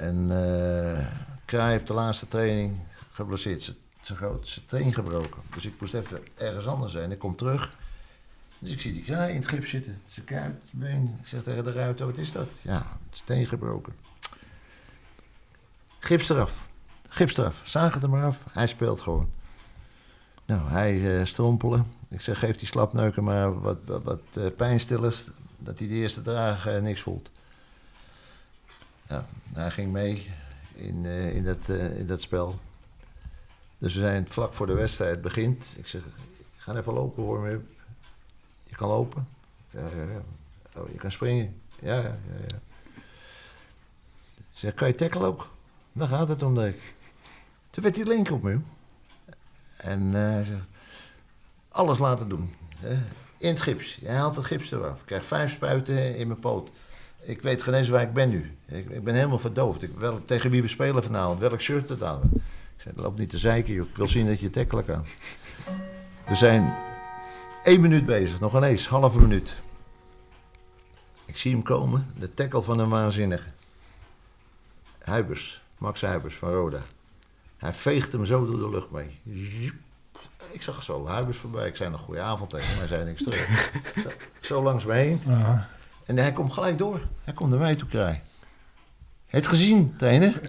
En 0.00 0.30
eh 0.30 1.06
Kraai 1.44 1.70
heeft 1.70 1.86
de 1.86 1.92
laatste 1.94 2.28
training 2.28 2.76
geblesseerd. 3.10 3.62
Zijn- 3.62 3.76
Zijn 4.00 4.18
groot 4.18 4.48
zijn 4.48 4.66
teen 4.66 4.92
gebroken. 4.92 5.42
Dus 5.54 5.66
ik 5.66 5.80
moest 5.80 5.94
even 5.94 6.20
ergens 6.34 6.66
anders 6.66 6.92
zijn. 6.92 7.10
Ik 7.10 7.18
kom 7.18 7.36
terug. 7.36 7.76
Dus 8.58 8.72
ik 8.72 8.80
zie 8.80 8.92
die 8.92 9.02
Kraai 9.02 9.30
in 9.30 9.36
het 9.40 9.48
gips 9.48 9.70
zitten. 9.70 10.02
Zijn 10.08 10.26
kuit, 10.26 10.42
zijn 10.42 10.82
been. 10.82 11.16
Ik 11.20 11.26
zeg 11.26 11.42
tegen 11.42 11.64
de 11.64 11.72
ruiter, 11.72 12.06
wat 12.06 12.18
is 12.18 12.32
dat? 12.32 12.48
Ja, 12.62 12.86
zijn 13.10 13.24
teen 13.24 13.46
gebroken. 13.46 13.94
Gips 15.98 16.28
eraf. 16.28 16.68
Gips 17.08 17.36
eraf. 17.36 17.60
Zaag 17.64 17.94
het 17.94 18.02
er 18.02 18.10
maar 18.10 18.24
af. 18.24 18.44
Hij 18.50 18.66
speelt 18.66 19.00
gewoon. 19.00 19.30
Nou, 20.44 20.68
hij 20.68 21.18
eh, 21.18 21.24
strompelen. 21.24 21.86
Ik 22.08 22.20
zeg, 22.20 22.38
geef 22.38 22.56
die 22.56 22.68
slapneuken 22.68 23.24
maar 23.24 23.60
wat, 23.60 23.78
wat, 23.84 24.20
eh, 24.34 24.46
pijnstillers. 24.56 25.24
Dat 25.58 25.78
hij 25.78 25.88
de 25.88 25.94
eerste 25.94 26.22
dagen 26.22 26.82
niks 26.82 27.00
voelt. 27.00 27.30
Ja, 29.10 29.26
hij 29.52 29.70
ging 29.70 29.92
mee 29.92 30.30
in, 30.74 31.06
eh, 31.06 31.34
in, 31.34 31.44
dat, 31.44 31.68
eh, 31.68 31.98
in 31.98 32.06
dat 32.06 32.20
spel. 32.20 32.58
Dus 33.78 33.94
we 33.94 34.00
zijn 34.00 34.28
vlak 34.28 34.54
voor 34.54 34.66
de 34.66 34.74
wedstrijd 34.74 35.22
begint. 35.22 35.74
Ik 35.76 35.86
zeg, 35.86 36.02
ga 36.56 36.76
even 36.76 36.92
lopen 36.92 37.22
hoor. 37.22 37.40
me. 37.40 37.60
Je 38.64 38.76
kan 38.76 38.88
lopen. 38.88 39.28
Ja, 39.70 39.80
ja, 39.80 40.02
ja. 40.12 40.22
Oh, 40.76 40.90
je 40.92 40.98
kan 40.98 41.10
springen. 41.10 41.60
Ja, 41.80 41.94
ja, 41.94 42.02
ja. 42.02 42.46
ja. 42.48 42.58
Zeg, 44.52 44.74
kan 44.74 44.88
je 44.88 44.94
tackle 44.94 45.26
ook? 45.26 45.50
Daar 45.92 46.08
gaat 46.08 46.28
het 46.28 46.42
om, 46.42 46.60
ik. 46.60 46.94
Toen 47.70 47.82
werd 47.82 47.96
hij 47.96 48.04
link 48.04 48.30
op 48.30 48.42
me. 48.42 48.58
En 49.76 50.06
eh, 50.06 50.20
hij 50.20 50.44
zegt, 50.44 50.66
alles 51.68 51.98
laten 51.98 52.28
doen. 52.28 52.54
In 53.38 53.48
het 53.48 53.60
gips. 53.60 53.94
Jij 53.94 54.14
haalt 54.14 54.36
het 54.36 54.44
gips 54.44 54.70
eraf. 54.70 55.00
Ik 55.00 55.06
krijg 55.06 55.24
vijf 55.24 55.52
spuiten 55.52 56.16
in 56.16 56.26
mijn 56.26 56.40
poot. 56.40 56.70
Ik 57.20 57.42
weet 57.42 57.62
geen 57.62 57.74
eens 57.74 57.88
waar 57.88 58.02
ik 58.02 58.12
ben 58.12 58.28
nu. 58.28 58.56
Ik, 58.66 58.90
ik 58.90 59.04
ben 59.04 59.14
helemaal 59.14 59.38
verdoofd. 59.38 59.82
Ik, 59.82 59.90
wel, 59.98 60.24
tegen 60.24 60.50
wie 60.50 60.62
we 60.62 60.68
spelen 60.68 61.02
vanavond. 61.02 61.40
Welk 61.40 61.60
shirt 61.60 61.88
het 61.88 62.02
aan. 62.02 62.20
Ik 62.76 62.82
zei, 62.82 62.94
loop 62.96 63.18
niet 63.18 63.30
te 63.30 63.38
zeiken, 63.38 63.74
joh. 63.74 63.88
Ik 63.88 63.96
wil 63.96 64.08
zien 64.08 64.26
dat 64.26 64.40
je 64.40 64.50
tackelen 64.50 64.84
kan. 64.84 65.04
We 66.26 66.34
zijn 66.34 66.74
één 67.62 67.80
minuut 67.80 68.06
bezig. 68.06 68.40
Nog 68.40 68.56
ineens, 68.56 68.88
halve 68.88 69.20
minuut. 69.20 69.54
Ik 71.26 71.36
zie 71.36 71.52
hem 71.52 71.62
komen. 71.62 72.06
De 72.18 72.34
tackle 72.34 72.62
van 72.62 72.78
een 72.78 72.88
waanzinnige. 72.88 73.48
Huibers. 74.98 75.62
Max 75.78 76.00
Huibers 76.00 76.36
van 76.36 76.52
Roda. 76.52 76.80
Hij 77.56 77.72
veegt 77.72 78.12
hem 78.12 78.26
zo 78.26 78.46
door 78.46 78.58
de 78.58 78.70
lucht 78.70 78.90
mee. 78.90 79.20
Ik 80.50 80.62
zag 80.62 80.82
zo 80.82 81.06
Huibers 81.06 81.36
voorbij. 81.36 81.68
Ik 81.68 81.76
zei 81.76 81.90
nog 81.90 82.00
goeie 82.00 82.20
avond 82.20 82.50
tegen 82.50 82.68
hem. 82.68 82.78
Hij 82.78 82.86
zei 82.86 83.04
niks 83.04 83.22
terug. 83.22 83.72
zo, 84.02 84.08
zo 84.40 84.62
langs 84.62 84.84
me 84.84 84.92
heen. 84.92 85.20
En 86.10 86.18
hij 86.18 86.32
komt 86.32 86.52
gelijk 86.52 86.78
door. 86.78 87.00
Hij 87.24 87.34
komt 87.34 87.50
naar 87.50 87.58
mij 87.58 87.74
toe 87.74 87.88
krijgen. 87.88 88.22
Het 89.26 89.46
gezien, 89.46 89.94
trainer? 89.96 90.40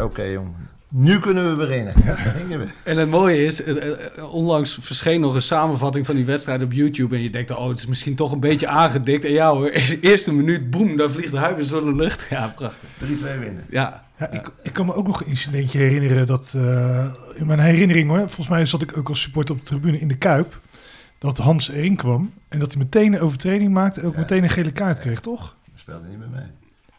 Oké 0.00 0.22
jongen. 0.22 0.68
Nu 0.90 1.20
kunnen 1.20 1.50
we 1.50 1.56
beginnen. 1.66 1.94
Daar 2.04 2.34
we. 2.48 2.66
En 2.84 2.98
het 2.98 3.08
mooie 3.08 3.44
is, 3.44 3.62
eh, 3.62 3.90
eh, 3.90 4.32
onlangs 4.32 4.78
verscheen 4.80 5.20
nog 5.20 5.34
een 5.34 5.42
samenvatting 5.42 6.06
van 6.06 6.14
die 6.14 6.24
wedstrijd 6.24 6.62
op 6.62 6.72
YouTube. 6.72 7.16
En 7.16 7.22
je 7.22 7.30
denkt, 7.30 7.50
oh, 7.50 7.68
het 7.68 7.78
is 7.78 7.86
misschien 7.86 8.14
toch 8.14 8.32
een 8.32 8.40
beetje 8.40 8.68
aangedikt. 8.68 9.24
En 9.24 9.32
ja 9.32 9.50
hoor, 9.50 9.68
eerste 10.00 10.34
minuut, 10.34 10.70
boem, 10.70 10.96
dan 10.96 11.10
vliegt 11.10 11.30
de 11.30 11.38
Huibers 11.38 11.68
door 11.68 11.84
de 11.84 11.94
lucht. 11.94 12.26
Ja, 12.30 12.52
prachtig. 12.56 12.88
3-2 12.98 13.38
winnen. 13.38 13.64
Ja, 13.70 14.06
Ja, 14.18 14.30
ik, 14.30 14.50
ik 14.62 14.72
kan 14.72 14.86
me 14.86 14.94
ook 14.94 15.06
nog 15.06 15.20
een 15.20 15.26
incidentje 15.26 15.78
herinneren 15.78 16.26
dat 16.26 16.52
eh, 16.56 17.06
in 17.34 17.46
mijn 17.46 17.58
herinnering 17.58 18.08
hoor, 18.08 18.18
volgens 18.18 18.48
mij 18.48 18.64
zat 18.64 18.82
ik 18.82 18.96
ook 18.96 19.08
als 19.08 19.20
supporter 19.20 19.54
op 19.54 19.60
de 19.60 19.66
tribune 19.66 19.98
in 19.98 20.08
de 20.08 20.16
Kuip, 20.16 20.60
dat 21.26 21.38
Hans 21.44 21.68
erin 21.68 21.96
kwam 21.96 22.32
en 22.48 22.58
dat 22.58 22.72
hij 22.72 22.82
meteen 22.82 23.12
een 23.12 23.20
overtreding 23.20 23.72
maakte 23.72 24.00
en 24.00 24.06
ook 24.06 24.12
Ja. 24.14 24.18
meteen 24.20 24.42
een 24.42 24.50
gele 24.50 24.72
kaart 24.72 24.98
kreeg, 24.98 25.20
toch? 25.20 25.56
We 25.72 25.78
speelden 25.78 26.08
niet 26.08 26.18
meer 26.18 26.28
mee. 26.28 26.46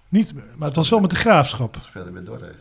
Niet, 0.09 0.33
maar 0.57 0.67
het 0.67 0.75
was 0.75 0.89
wel 0.89 0.99
met 0.99 1.09
de 1.09 1.15
graafschap. 1.15 1.75
We 1.75 1.81
speelden 1.81 2.13
bij 2.13 2.23
Dordrecht. 2.23 2.57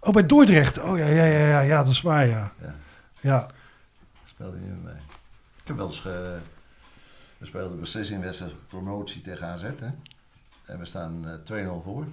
Oh, 0.00 0.12
bij 0.12 0.26
Dordrecht. 0.26 0.78
Oh 0.82 0.98
ja, 0.98 1.06
ja, 1.06 1.24
ja, 1.24 1.46
ja, 1.46 1.60
ja 1.60 1.82
dat 1.82 1.92
is 1.92 2.00
waar, 2.00 2.26
ja. 2.26 2.52
Ja. 2.60 2.74
Ja, 3.20 3.46
We 3.46 4.28
speelden 4.28 4.60
niet 4.60 4.68
meer 4.68 4.82
mee. 4.82 5.02
Ik 5.60 5.66
heb 5.68 5.76
wel 5.76 5.86
eens... 5.86 6.00
ge- 6.00 6.38
we 7.38 7.46
speelden 7.46 7.80
beslissingwedstrijd 7.80 8.52
promotie 8.68 9.20
tegen 9.20 9.46
AZ. 9.46 9.62
Hè? 9.62 9.88
En 10.64 10.78
we 10.78 10.84
staan 10.84 11.28
eh, 11.46 11.64
2-0 11.66 11.82
voor. 11.82 12.06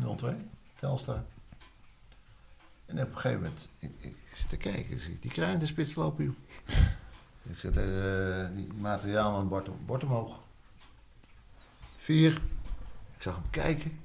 0-2. 0.00 0.26
Telstar. 0.74 1.22
En 2.86 3.00
op 3.02 3.08
een 3.10 3.14
gegeven 3.14 3.40
moment... 3.42 3.68
Ik, 3.78 3.90
ik 3.98 4.16
zit 4.32 4.48
te 4.48 4.56
kijken. 4.56 4.90
Ik 4.90 5.00
zie 5.00 5.18
die 5.20 5.30
kraan 5.30 5.52
in 5.52 5.58
de 5.58 5.66
spits 5.66 5.94
lopen. 5.94 6.36
Ik 7.42 7.58
zet 7.58 7.76
er 7.76 8.42
eh, 8.42 8.48
die 8.56 8.72
materiaalman 8.72 9.48
bord, 9.48 9.86
bord 9.86 10.04
omhoog. 10.04 10.40
Vier. 11.96 12.32
Ik 13.16 13.22
zag 13.22 13.34
hem 13.34 13.50
kijken. 13.50 14.00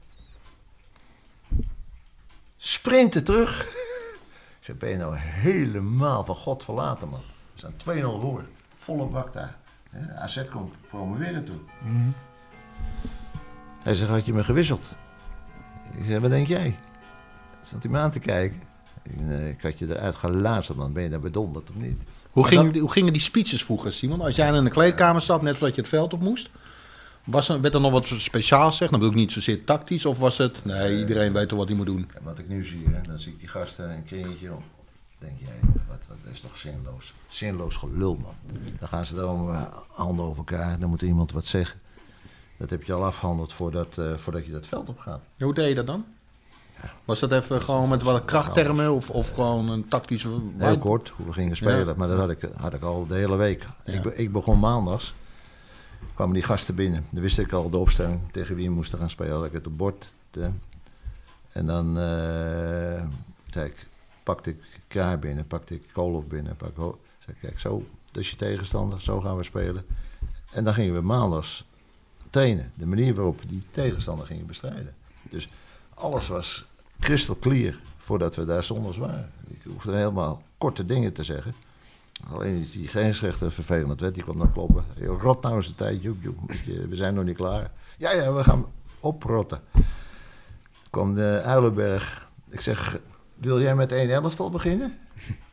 Sprinten 2.58 3.24
terug. 3.24 3.62
Ik 4.60 4.72
zeg, 4.72 4.78
ben 4.78 4.90
je 4.90 4.98
nou 4.98 5.16
helemaal 5.18 6.24
van 6.24 6.36
God 6.36 6.64
verlaten, 6.64 7.10
man? 7.10 7.22
We 7.54 7.60
staan 7.60 7.98
2-0 7.98 8.02
voor. 8.18 8.46
Volle 8.76 9.06
bak 9.06 9.34
daar. 9.34 9.58
Hè, 9.90 10.16
AZ 10.16 10.50
komt 10.50 10.74
promoveren 10.88 11.46
toen. 11.46 11.68
Mhm. 11.82 12.10
Hij 13.80 13.94
zegt, 13.94 14.10
had 14.10 14.26
je 14.26 14.34
me 14.34 14.44
gewisseld? 14.44 14.90
Ik 15.98 16.06
zeg, 16.06 16.20
wat 16.20 16.30
denk 16.30 16.48
jij? 16.48 16.80
Stond 17.62 17.84
hij 17.84 17.92
me 17.92 17.98
aan 17.98 18.12
te 18.12 18.20
kijken. 18.20 18.62
Ik, 19.04 19.20
nee, 19.20 19.50
ik 19.50 19.62
had 19.62 19.80
je 19.80 19.88
eruit 19.88 20.16
gelazerd, 20.16 20.78
man. 20.78 20.94
Ben 20.94 21.04
je 21.04 21.10
daar 21.10 21.20
bedonderd 21.20 21.70
of 21.70 21.76
niet? 21.76 22.02
Hoe, 22.36 22.80
hoe 22.80 22.92
gingen 22.92 23.14
die 23.14 23.22
speeches 23.22 23.64
vroeger, 23.64 23.94
Simon? 23.94 24.22
Als 24.22 24.36
jij 24.36 24.54
in 24.54 24.64
de 24.64 24.70
kleedkamer 24.70 25.22
zat, 25.22 25.42
net 25.42 25.58
voordat 25.58 25.76
je 25.76 25.82
het 25.82 25.90
veld 25.90 26.14
op 26.14 26.22
moest... 26.22 26.50
Was 27.24 27.50
er, 27.50 27.62
werd 27.62 27.74
er 27.74 27.82
nog 27.82 27.92
wat 27.92 28.06
speciaals 28.18 28.72
gezegd? 28.72 28.92
Dan 28.92 29.00
bedoel 29.00 29.16
ik 29.16 29.22
niet 29.22 29.32
zozeer 29.32 29.64
tactisch, 29.64 30.06
of 30.06 30.20
was 30.20 30.38
het... 30.38 30.66
Nee, 30.66 31.00
iedereen 31.00 31.34
weet 31.34 31.50
toch 31.50 31.58
wat 31.58 31.68
hij 31.68 31.78
moet 31.78 31.86
doen. 31.86 32.10
En 32.14 32.24
wat 32.24 32.40
ik 32.40 32.48
nu 32.48 32.64
zie, 32.64 32.86
hè, 32.90 33.02
dan 33.02 33.20
zie 33.20 33.32
ik 33.32 33.40
die 33.40 33.48
gasten 33.48 33.90
een 33.90 34.04
kringetje 34.04 34.54
om. 34.54 34.64
denk 35.18 35.40
jij, 35.40 35.60
wat, 35.88 36.06
wat, 36.08 36.18
dat 36.24 36.34
is 36.34 36.40
toch 36.40 36.56
zinloos? 36.56 37.14
Zinloos 37.28 37.76
gelul, 37.76 38.16
man. 38.16 38.36
Dan 38.80 38.88
gaan 38.88 39.06
ze 39.06 39.16
dan 39.16 39.50
uh, 39.50 39.64
handen 39.88 40.26
over 40.26 40.38
elkaar, 40.38 40.80
dan 40.80 40.90
moet 40.90 41.02
iemand 41.02 41.32
wat 41.32 41.46
zeggen. 41.46 41.80
Dat 42.58 42.70
heb 42.70 42.84
je 42.84 42.94
al 42.94 43.06
afgehandeld 43.06 43.54
voordat, 43.54 43.98
uh, 44.00 44.18
voordat 44.18 44.46
je 44.46 44.52
dat 44.52 44.68
veld 44.68 44.90
op 44.90 45.00
gaat. 45.00 45.22
Hoe 45.38 45.54
deed 45.54 45.68
je 45.68 45.76
dat 45.76 45.88
dan? 45.88 46.06
Was 47.06 47.20
dat 47.20 47.32
even 47.32 47.62
gewoon 47.62 47.90
met 47.90 48.02
wat 48.02 48.26
krachttermen 48.26 48.94
of, 48.94 49.10
of 49.10 49.30
gewoon 49.30 49.70
een 49.70 49.88
tactische... 49.88 50.30
Heel 50.58 50.78
kort, 50.78 51.10
hoe 51.10 51.26
we 51.26 51.34
gingen 51.34 51.56
spelen. 51.56 51.86
Ja. 51.86 51.94
Maar 51.98 52.08
dat 52.08 52.20
had 52.20 52.32
ik, 52.32 52.50
had 52.56 52.74
ik 52.74 52.82
al 52.82 53.08
de 53.08 53.16
hele 53.16 53.36
week. 53.36 53.66
Ja. 53.86 53.94
Ik, 53.94 54.06
ik, 54.06 54.32
begon 54.32 54.60
maandags. 54.60 55.14
kwamen 56.14 56.34
die 56.34 56.44
gasten 56.44 56.76
binnen. 56.76 57.06
Dan 57.12 57.22
wist 57.22 57.40
ik 57.40 57.52
al 57.52 57.70
de 57.70 57.78
opstelling 57.78 58.32
tegen 58.32 58.56
wie 58.56 58.68
we 58.68 58.74
moesten 58.74 59.00
gaan 59.00 59.10
spelen. 59.10 59.46
Ik 59.46 59.52
het 59.52 59.68
op 59.68 59.78
bord. 59.78 60.14
Te, 60.30 60.50
en 61.52 61.66
dan 61.66 61.88
uh, 61.88 63.04
zei 63.52 63.66
ik, 63.66 63.88
pakte 64.24 64.50
ik 64.50 64.80
Kraai 64.88 65.18
binnen, 65.18 65.48
pakte 65.48 65.74
ik 65.74 65.90
Koolhof 65.94 66.28
binnen. 66.28 66.56
Pak, 66.56 66.76
zei 66.76 66.92
ik, 67.26 67.38
kijk, 67.40 67.60
zo, 67.60 67.84
dat 68.12 68.24
is 68.24 68.30
je 68.30 68.36
tegenstander, 68.36 69.02
zo 69.02 69.22
gaan 69.22 69.38
we 69.38 69.44
spelen. 69.44 69.84
En 70.52 70.64
dan 70.64 70.74
gingen 70.74 70.94
we 70.94 71.02
maandags 71.02 71.66
trainen. 72.30 72.72
De 72.76 72.86
manier 72.86 73.16
waarop 73.16 73.42
we 73.42 73.48
die 73.48 73.64
tegenstander 73.72 74.26
gingen 74.26 74.46
bestrijden. 74.46 74.96
Dus 75.30 75.50
alles 75.94 76.28
was 76.28 76.68
crystal 77.00 77.38
clear 77.40 77.80
voordat 77.98 78.36
we 78.36 78.46
daar 78.46 78.64
zondags 78.64 78.98
waren. 78.98 79.32
Ik 79.48 79.62
hoefde 79.64 79.96
helemaal 79.96 80.42
korte 80.58 80.86
dingen 80.86 81.14
te 81.14 81.24
zeggen. 81.24 81.54
Alleen 82.32 82.56
is 82.56 82.72
die 82.72 82.88
grensrechter 82.88 83.52
vervelend 83.52 84.02
werd, 84.02 84.14
die 84.14 84.24
kwam 84.24 84.38
dan 84.38 84.52
kloppen. 84.52 84.84
Rot 85.20 85.42
nou 85.42 85.56
eens 85.56 85.68
de 85.68 85.76
tijd, 85.76 86.02
joep, 86.02 86.22
joep. 86.22 86.52
We 86.66 86.96
zijn 86.96 87.14
nog 87.14 87.24
niet 87.24 87.36
klaar. 87.36 87.72
Ja, 87.98 88.12
ja, 88.12 88.34
we 88.34 88.44
gaan 88.44 88.66
oprotten. 89.00 89.60
Kwam 90.90 91.16
de 91.16 91.42
Uilenberg. 91.46 92.28
Ik 92.50 92.62
zeg, 92.62 93.00
wil 93.38 93.62
jij 93.62 93.76
met 93.76 93.92
één 93.92 94.10
elftal 94.10 94.50
beginnen? 94.50 94.98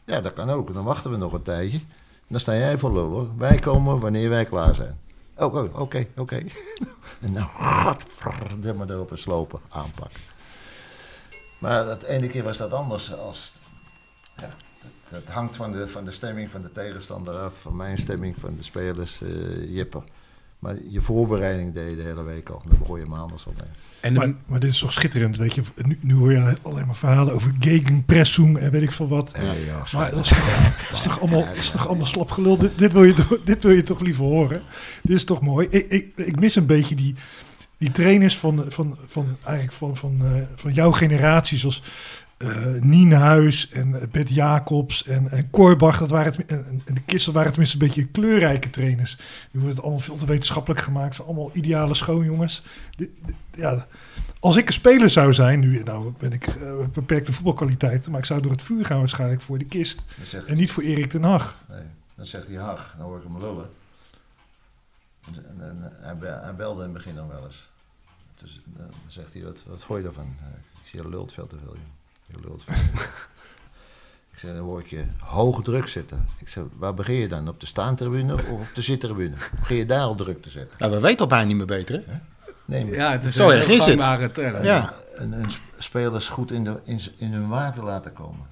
Ja, 0.05 0.21
dat 0.21 0.33
kan 0.33 0.51
ook. 0.51 0.75
Dan 0.75 0.85
wachten 0.85 1.11
we 1.11 1.17
nog 1.17 1.33
een 1.33 1.43
tijdje. 1.43 1.81
Dan 2.29 2.41
sta 2.41 2.57
jij 2.57 2.79
voor 2.79 2.93
lullen. 2.93 3.39
Wij 3.39 3.59
komen 3.59 3.99
wanneer 3.99 4.29
wij 4.29 4.45
klaar 4.45 4.75
zijn. 4.75 4.99
Oh, 5.37 5.45
oké, 5.45 5.59
oh, 5.59 5.81
oké. 5.81 6.07
Okay. 6.17 6.47
En 7.21 7.33
nou, 7.33 7.47
godverdomme 7.49 8.85
erop 8.89 9.11
een 9.11 9.19
slopen 9.19 9.61
aanpakken. 9.69 10.21
Maar 11.63 11.85
dat 11.85 12.03
ene 12.03 12.29
keer 12.29 12.43
was 12.43 12.59
dat 12.59 12.73
anders. 12.73 13.15
Als, 13.15 13.53
ja, 14.37 14.51
dat, 14.81 14.91
dat, 15.25 15.35
hangt 15.35 15.57
van 15.57 15.73
de, 15.73 15.89
van 15.89 16.05
de 16.05 16.11
stemming 16.11 16.51
van 16.51 16.63
de 16.63 16.73
tegenstander 16.73 17.35
af, 17.35 17.61
van 17.61 17.77
mijn 17.77 17.99
stemming, 17.99 18.37
van 18.39 18.57
de 18.57 18.63
spelers, 18.63 19.21
uh, 19.23 19.75
Jippe. 19.75 20.03
Maar 20.59 20.77
je 20.89 21.01
voorbereiding 21.01 21.75
deed 21.75 21.91
je 21.91 21.97
de 21.97 22.03
hele 22.03 22.23
week 22.23 22.49
al. 22.49 22.63
Dan 22.69 22.79
begon 22.79 22.99
je 22.99 23.07
maandags 23.07 23.47
al 23.47 23.53
mee. 23.59 23.69
En 24.01 24.13
maar, 24.13 24.35
maar, 24.47 24.61
dit 24.61 24.71
is 24.71 24.79
toch 24.79 24.93
schitterend, 24.93 25.37
weet 25.37 25.55
je. 25.55 25.63
Nu, 25.77 25.99
nu 26.01 26.15
hoor 26.15 26.33
je 26.33 26.57
alleen 26.63 26.87
maar 26.87 26.95
verhalen 26.95 27.35
over 27.35 27.53
gegenpressing 27.59 28.59
en 28.59 28.71
weet 28.71 28.83
ik 28.83 28.93
veel 28.93 29.09
wat. 29.09 29.33
Ja, 29.35 29.53
ja, 29.53 29.85
maar 29.93 30.11
dat 30.11 30.25
is 30.25 30.29
toch, 30.29 30.77
dat 30.89 30.93
is 30.93 31.03
toch 31.03 31.21
allemaal, 31.21 31.41
ja, 31.41 31.51
ja. 31.51 31.53
is 31.53 31.71
toch 31.71 31.89
allemaal 31.89 32.07
slap 32.07 32.31
gelul. 32.31 32.59
Dit, 32.59 32.79
dit, 32.79 32.93
wil 32.93 33.05
je 33.05 33.13
toch, 33.13 33.39
dit 33.45 33.63
wil 33.63 33.73
je 33.73 33.83
toch 33.83 34.01
liever 34.01 34.25
horen. 34.25 34.63
Dit 35.03 35.17
is 35.17 35.25
toch 35.25 35.41
mooi. 35.41 35.67
Ik, 35.71 35.91
ik, 35.91 36.13
ik 36.17 36.41
mis 36.41 36.57
een 36.57 36.67
beetje 36.67 36.95
die, 36.95 37.15
die 37.83 37.93
trainers 37.93 38.39
van, 38.39 38.65
van, 38.69 38.97
van, 39.07 39.37
eigenlijk 39.45 39.77
van, 39.77 39.97
van, 39.97 40.19
uh, 40.23 40.43
van 40.55 40.73
jouw 40.73 40.93
generatie, 40.93 41.59
zoals 41.59 41.83
uh, 42.39 42.67
Nienhuis 42.81 43.69
en 43.71 44.09
Bert 44.11 44.29
Jacobs 44.29 45.05
en, 45.05 45.31
en 45.31 45.51
Korbach. 45.51 45.99
Dat 45.99 46.11
waren 46.11 46.33
het, 46.33 46.47
en, 46.47 46.83
en 46.85 46.95
de 46.95 47.03
Kisten 47.03 47.33
waren 47.33 47.51
tenminste 47.51 47.79
een 47.81 47.87
beetje 47.87 48.07
kleurrijke 48.07 48.71
trainers. 48.71 49.17
Nu 49.51 49.61
wordt 49.61 49.75
het 49.75 49.85
allemaal 49.85 50.03
veel 50.03 50.17
te 50.17 50.27
wetenschappelijk 50.27 50.81
gemaakt. 50.81 51.15
Zijn 51.15 51.29
allemaal 51.29 51.51
ideale 51.53 51.95
schoonjongens. 51.95 52.63
De, 52.97 53.11
de, 53.27 53.33
ja, 53.57 53.87
als 54.41 54.57
ik 54.57 54.67
een 54.67 54.73
speler 54.73 55.11
zou 55.11 55.35
zijn, 55.35 55.61
nu 55.61 55.83
nou 55.83 56.13
ben 56.19 56.33
ik 56.33 56.47
uh, 56.47 56.87
beperkte 56.93 57.33
voetbalkwaliteiten, 57.33 58.11
maar 58.11 58.21
ik 58.21 58.27
zou 58.27 58.41
door 58.41 58.53
het 58.53 58.63
vuur 58.63 58.87
gaan 58.87 58.99
waarschijnlijk 58.99 59.41
voor 59.41 59.59
de 59.59 59.67
kist. 59.67 60.03
Zegt, 60.23 60.47
en 60.47 60.57
niet 60.57 60.71
voor 60.71 60.83
Erik 60.83 61.11
ten 61.11 61.23
Hag. 61.23 61.57
Nee, 61.69 61.85
dan 62.15 62.27
zegt 62.27 62.47
hij 62.47 62.57
Hag, 62.57 62.95
dan 62.99 63.07
hoor 63.07 63.17
ik 63.17 63.23
hem 63.23 63.39
lullen. 63.39 63.71
En, 65.27 65.93
en, 66.03 66.19
hij, 66.43 66.55
belde 66.55 66.79
in 66.79 66.89
het 66.89 66.93
begin 66.93 67.15
dan 67.15 67.29
wel 67.29 67.45
eens. 67.45 67.72
Dus 68.43 68.61
dan 68.65 68.91
zegt 69.07 69.33
hij, 69.33 69.43
wat, 69.43 69.65
wat 69.67 69.85
vond 69.85 70.01
je 70.01 70.07
ervan? 70.07 70.37
Ik 70.83 70.89
zie 70.89 71.03
je 71.03 71.09
lult 71.09 71.33
veel 71.33 71.47
te 71.47 71.57
veel. 71.65 71.75
Joh. 71.75 71.85
Je 72.27 72.49
lult 72.49 72.65
veel. 72.65 72.75
ik 74.33 74.39
zei, 74.39 74.55
dan 74.55 74.65
word 74.65 74.91
je 74.91 75.05
hoog 75.19 75.63
druk 75.63 75.87
zetten. 75.87 76.27
Ik 76.39 76.49
zei, 76.49 76.67
waar 76.77 76.95
begin 76.95 77.15
je 77.15 77.29
dan? 77.29 77.49
Op 77.49 77.61
de 77.61 77.67
staantribune 77.67 78.35
of 78.35 78.49
op 78.49 78.71
de 78.75 78.83
zittribune? 78.83 79.35
Begin 79.59 79.77
je 79.77 79.87
daar 79.87 80.03
al 80.03 80.15
druk 80.15 80.43
te 80.43 80.51
zetten? 80.51 80.77
Nou, 80.79 80.93
we 80.93 81.01
weten 81.01 81.19
al 81.19 81.27
bijna 81.27 81.47
niet 81.47 81.57
meer 81.57 81.67
beter, 81.67 82.03
hè? 82.07 82.15
Nee, 82.65 82.85
maar 82.85 82.95
ja, 82.95 83.13
het 83.13 83.25
is 83.25 83.35
Zo 83.35 83.49
een 83.49 83.57
erg 83.57 83.67
heel 83.67 83.81
gangbare 83.81 84.31
term. 84.31 84.65
Ja. 84.65 84.95
Een, 85.15 85.33
een 85.33 85.51
spelers 85.79 86.29
goed 86.29 86.51
in, 86.51 86.65
de, 86.65 86.81
in, 86.85 87.01
in 87.17 87.33
hun 87.33 87.49
waarde 87.49 87.83
laten 87.83 88.13
komen. 88.13 88.47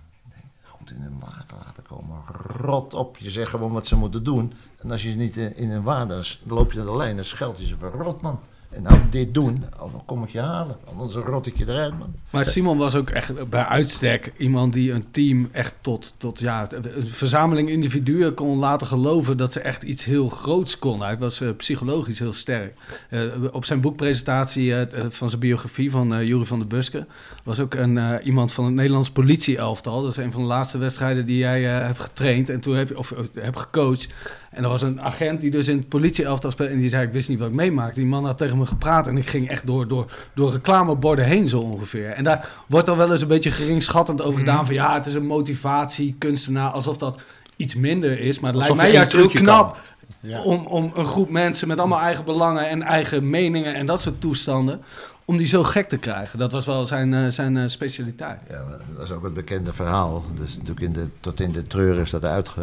Goed 0.62 0.90
in 0.90 1.00
hun 1.00 1.18
waarde 1.20 1.54
laten 1.64 1.82
komen. 1.82 2.22
Rot 2.46 2.94
op, 2.94 3.16
je 3.18 3.30
zegt 3.30 3.50
gewoon 3.50 3.72
wat 3.72 3.86
ze 3.86 3.96
moeten 3.96 4.24
doen. 4.24 4.52
En 4.78 4.90
als 4.90 5.02
je 5.02 5.08
niet 5.08 5.36
in, 5.36 5.56
in 5.56 5.70
hun 5.70 5.82
waarde, 5.82 6.14
dan 6.14 6.24
loop 6.46 6.72
je 6.72 6.78
naar 6.78 6.86
de 6.86 6.96
lijn 6.96 7.18
en 7.18 7.24
scheld 7.24 7.58
je 7.58 7.66
ze 7.66 7.78
van 7.78 7.90
rot, 7.90 8.20
man. 8.20 8.40
En 8.70 8.82
nou 8.82 8.98
dit 9.10 9.34
doen, 9.34 9.64
dan 9.78 10.02
kom 10.06 10.22
ik 10.22 10.28
je 10.28 10.40
halen. 10.40 10.76
Anders 10.84 11.14
rot 11.14 11.46
ik 11.46 11.56
je 11.56 11.68
eruit, 11.68 11.98
man. 11.98 12.14
Maar 12.30 12.44
Simon 12.44 12.78
was 12.78 12.94
ook 12.94 13.10
echt 13.10 13.48
bij 13.48 13.64
uitstek 13.64 14.32
iemand 14.36 14.72
die 14.72 14.92
een 14.92 15.10
team 15.10 15.48
echt 15.52 15.74
tot, 15.80 16.14
tot 16.16 16.38
ja, 16.38 16.66
een 16.70 17.06
verzameling 17.06 17.68
individuen 17.68 18.34
kon 18.34 18.58
laten 18.58 18.86
geloven 18.86 19.36
dat 19.36 19.52
ze 19.52 19.60
echt 19.60 19.82
iets 19.82 20.04
heel 20.04 20.28
groots 20.28 20.78
kon. 20.78 21.00
Hij 21.00 21.18
was 21.18 21.40
uh, 21.40 21.50
psychologisch 21.56 22.18
heel 22.18 22.32
sterk. 22.32 22.74
Uh, 23.10 23.32
op 23.52 23.64
zijn 23.64 23.80
boekpresentatie 23.80 24.66
uh, 24.66 24.82
van 25.08 25.28
zijn 25.28 25.40
biografie 25.40 25.90
van 25.90 26.26
Jury 26.26 26.44
van 26.44 26.58
der 26.58 26.68
Buske 26.68 27.06
was 27.44 27.60
ook 27.60 27.74
een, 27.74 28.22
iemand 28.22 28.52
van 28.52 28.64
het 28.64 28.74
Nederlands 28.74 29.10
politie-elftal. 29.10 30.02
Dat 30.02 30.10
is 30.10 30.16
een 30.16 30.32
van 30.32 30.40
de 30.40 30.46
laatste 30.46 30.78
wedstrijden 30.78 31.26
die 31.26 31.38
jij 31.38 31.62
hebt 31.62 32.00
getraind 32.00 32.48
en 32.48 32.60
toen 32.60 32.76
heb 32.76 32.88
je, 32.88 32.98
of 32.98 33.14
heb 33.34 33.56
gecoacht. 33.56 34.14
En 34.50 34.62
er 34.62 34.68
was 34.68 34.82
een 34.82 35.00
agent 35.00 35.40
die 35.40 35.50
dus 35.50 35.68
in 35.68 35.76
het 35.76 35.88
politie-elftal 35.88 36.50
speelde 36.50 36.72
en 36.72 36.78
die 36.78 36.88
zei, 36.88 37.06
ik 37.06 37.12
wist 37.12 37.28
niet 37.28 37.38
wat 37.38 37.48
ik 37.48 37.54
meemaakte. 37.54 38.00
Die 38.00 38.08
man 38.08 38.24
had 38.24 38.38
tegen 38.38 38.58
me 38.58 38.66
gepraat 38.66 39.06
en 39.06 39.16
ik 39.16 39.28
ging 39.28 39.48
echt 39.48 39.66
door, 39.66 39.88
door, 39.88 40.12
door 40.34 40.52
reclameborden 40.52 41.24
heen 41.24 41.48
zo 41.48 41.60
ongeveer. 41.60 42.08
En 42.08 42.24
daar 42.24 42.48
wordt 42.66 42.86
dan 42.86 42.96
wel 42.96 43.12
eens 43.12 43.22
een 43.22 43.28
beetje 43.28 43.50
geringschattend 43.50 44.22
over 44.22 44.38
gedaan 44.38 44.66
van 44.66 44.74
ja, 44.74 44.94
het 44.94 45.06
is 45.06 45.14
een 45.14 45.26
motivatie, 45.26 46.14
kunstenaar, 46.18 46.70
alsof 46.70 46.96
dat 46.96 47.22
iets 47.56 47.74
minder 47.74 48.20
is. 48.20 48.40
Maar 48.40 48.52
het 48.52 48.60
Alsof 48.60 48.76
lijkt 48.76 48.92
mij 48.92 49.00
juist 49.00 49.12
heel 49.12 49.42
knap 49.42 49.72
kan. 49.72 49.82
Ja. 50.20 50.42
om, 50.42 50.66
om 50.66 50.92
een 50.94 51.04
groep 51.04 51.30
mensen 51.30 51.68
met 51.68 51.78
allemaal 51.78 52.00
eigen 52.00 52.24
belangen 52.24 52.68
en 52.68 52.82
eigen 52.82 53.30
meningen 53.30 53.74
en 53.74 53.86
dat 53.86 54.00
soort 54.00 54.20
toestanden, 54.20 54.80
om 55.24 55.36
die 55.36 55.46
zo 55.46 55.62
gek 55.62 55.88
te 55.88 55.98
krijgen. 55.98 56.38
Dat 56.38 56.52
was 56.52 56.66
wel 56.66 56.86
zijn, 56.86 57.14
eh, 57.14 57.26
zijn 57.28 57.56
eh, 57.56 57.68
specialiteit. 57.68 58.40
Ja, 58.48 58.64
dat 58.96 59.04
is 59.04 59.10
ook 59.10 59.24
het 59.24 59.34
bekende 59.34 59.72
verhaal. 59.72 60.24
Dus 60.34 60.56
natuurlijk 60.56 60.80
in 60.86 60.92
de, 60.92 61.08
tot 61.20 61.40
in 61.40 61.52
de 61.52 61.66
treur 61.66 61.98
is 61.98 62.10
dat 62.10 62.24
uitge, 62.24 62.62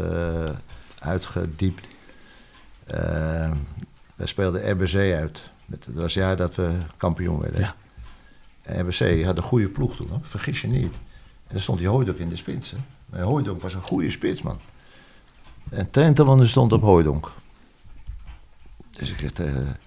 uitgediept. 1.07 1.87
Eh, 2.85 3.51
wij 4.15 4.27
speelden 4.27 4.71
RBC 4.71 4.95
uit. 4.95 5.49
Met, 5.65 5.85
dat 5.85 5.95
was 5.95 6.13
het 6.13 6.23
jaar 6.23 6.35
dat 6.35 6.55
we 6.55 6.77
kampioen 6.97 7.39
werden. 7.39 7.61
Ja. 7.61 7.75
En 8.61 8.79
RBC 8.79 9.23
had 9.25 9.37
een 9.37 9.43
goede 9.43 9.69
ploeg 9.69 9.95
toen, 9.95 10.09
hoor. 10.09 10.19
vergis 10.21 10.61
je 10.61 10.67
niet. 10.67 10.93
En 10.93 11.53
dan 11.53 11.61
stond 11.61 11.77
die 11.77 11.87
Hooydonk 11.87 12.17
in 12.17 12.29
de 12.29 12.35
spits. 12.35 12.71
Hè. 12.71 12.77
Maar 13.05 13.21
Hooydonk 13.21 13.61
was 13.61 13.73
een 13.73 13.81
goede 13.81 14.11
spitsman. 14.11 14.59
En 15.69 15.89
Trenteman 15.89 16.45
stond 16.47 16.73
op 16.73 16.81
Hooydonk. 16.81 17.31
Dus 18.89 19.11
ik 19.11 19.19
zeg 19.19 19.31
tegen... 19.31 19.77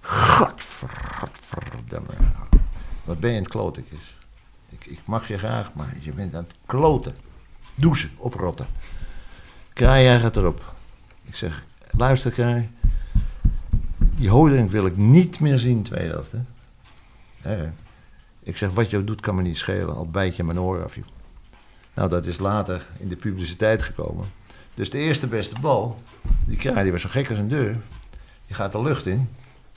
Godver, 0.00 0.88
godverdamme. 1.14 2.08
Wat 3.04 3.20
ben 3.20 3.32
je 3.32 3.38
een 3.38 3.48
klotekis? 3.48 4.16
Ik, 4.68 4.86
ik 4.86 5.00
mag 5.04 5.28
je 5.28 5.38
graag, 5.38 5.74
maar 5.74 5.96
je 6.00 6.12
bent 6.12 6.34
aan 6.34 6.42
het 6.42 6.54
kloten. 6.66 7.16
Douchen, 7.74 8.10
oprotten. 8.16 8.66
Kraai, 9.76 10.04
jij 10.04 10.20
gaat 10.20 10.36
erop. 10.36 10.74
Ik 11.24 11.36
zeg, 11.36 11.64
luister 11.96 12.30
Kraai. 12.30 12.68
Die 13.98 14.28
houding 14.28 14.70
wil 14.70 14.86
ik 14.86 14.96
niet 14.96 15.40
meer 15.40 15.58
zien. 15.58 15.86
Hè? 15.90 16.10
Hè? 17.40 17.68
Ik 18.42 18.56
zeg, 18.56 18.70
wat 18.70 18.90
je 18.90 18.96
ook 18.96 19.06
doet 19.06 19.20
kan 19.20 19.34
me 19.34 19.42
niet 19.42 19.56
schelen. 19.56 19.96
Al 19.96 20.10
bijt 20.10 20.36
je 20.36 20.44
mijn 20.44 20.60
oor 20.60 20.84
af, 20.84 20.94
joh. 20.94 21.04
Nou, 21.94 22.08
dat 22.08 22.26
is 22.26 22.38
later 22.38 22.86
in 22.98 23.08
de 23.08 23.16
publiciteit 23.16 23.82
gekomen. 23.82 24.26
Dus 24.74 24.90
de 24.90 24.98
eerste 24.98 25.26
beste 25.26 25.60
bal, 25.60 25.96
die 26.44 26.56
Kraai, 26.56 26.82
die 26.82 26.92
was 26.92 27.02
zo 27.02 27.08
gek 27.08 27.28
als 27.28 27.38
een 27.38 27.48
deur. 27.48 27.76
Die 28.46 28.56
gaat 28.56 28.72
de 28.72 28.82
lucht 28.82 29.06
in. 29.06 29.28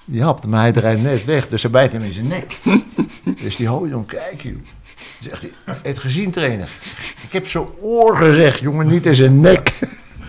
Die 0.06 0.24
hapt, 0.24 0.46
maar 0.46 0.62
hij 0.62 0.72
draait 0.72 1.02
net 1.02 1.26
weg, 1.26 1.48
dus 1.48 1.62
hij 1.62 1.72
bijt 1.72 1.92
hem 1.92 2.02
in 2.02 2.14
zijn 2.14 2.28
nek. 2.28 2.58
dus 3.44 3.56
die 3.56 3.68
Hooydonk, 3.68 4.08
kijk 4.08 4.42
joh. 4.42 4.58
Zegt 5.22 5.42
hij, 5.42 5.52
"Heb 5.66 5.84
je 5.84 5.90
het 5.90 5.98
gezien 5.98 6.32
trainer? 6.32 6.70
Ik 7.30 7.36
heb 7.36 7.48
zo'n 7.48 7.76
oor 7.80 8.16
gezegd, 8.16 8.60
jongen, 8.60 8.88
niet 8.88 9.06
in 9.06 9.16
zijn 9.16 9.40
nek. 9.40 9.80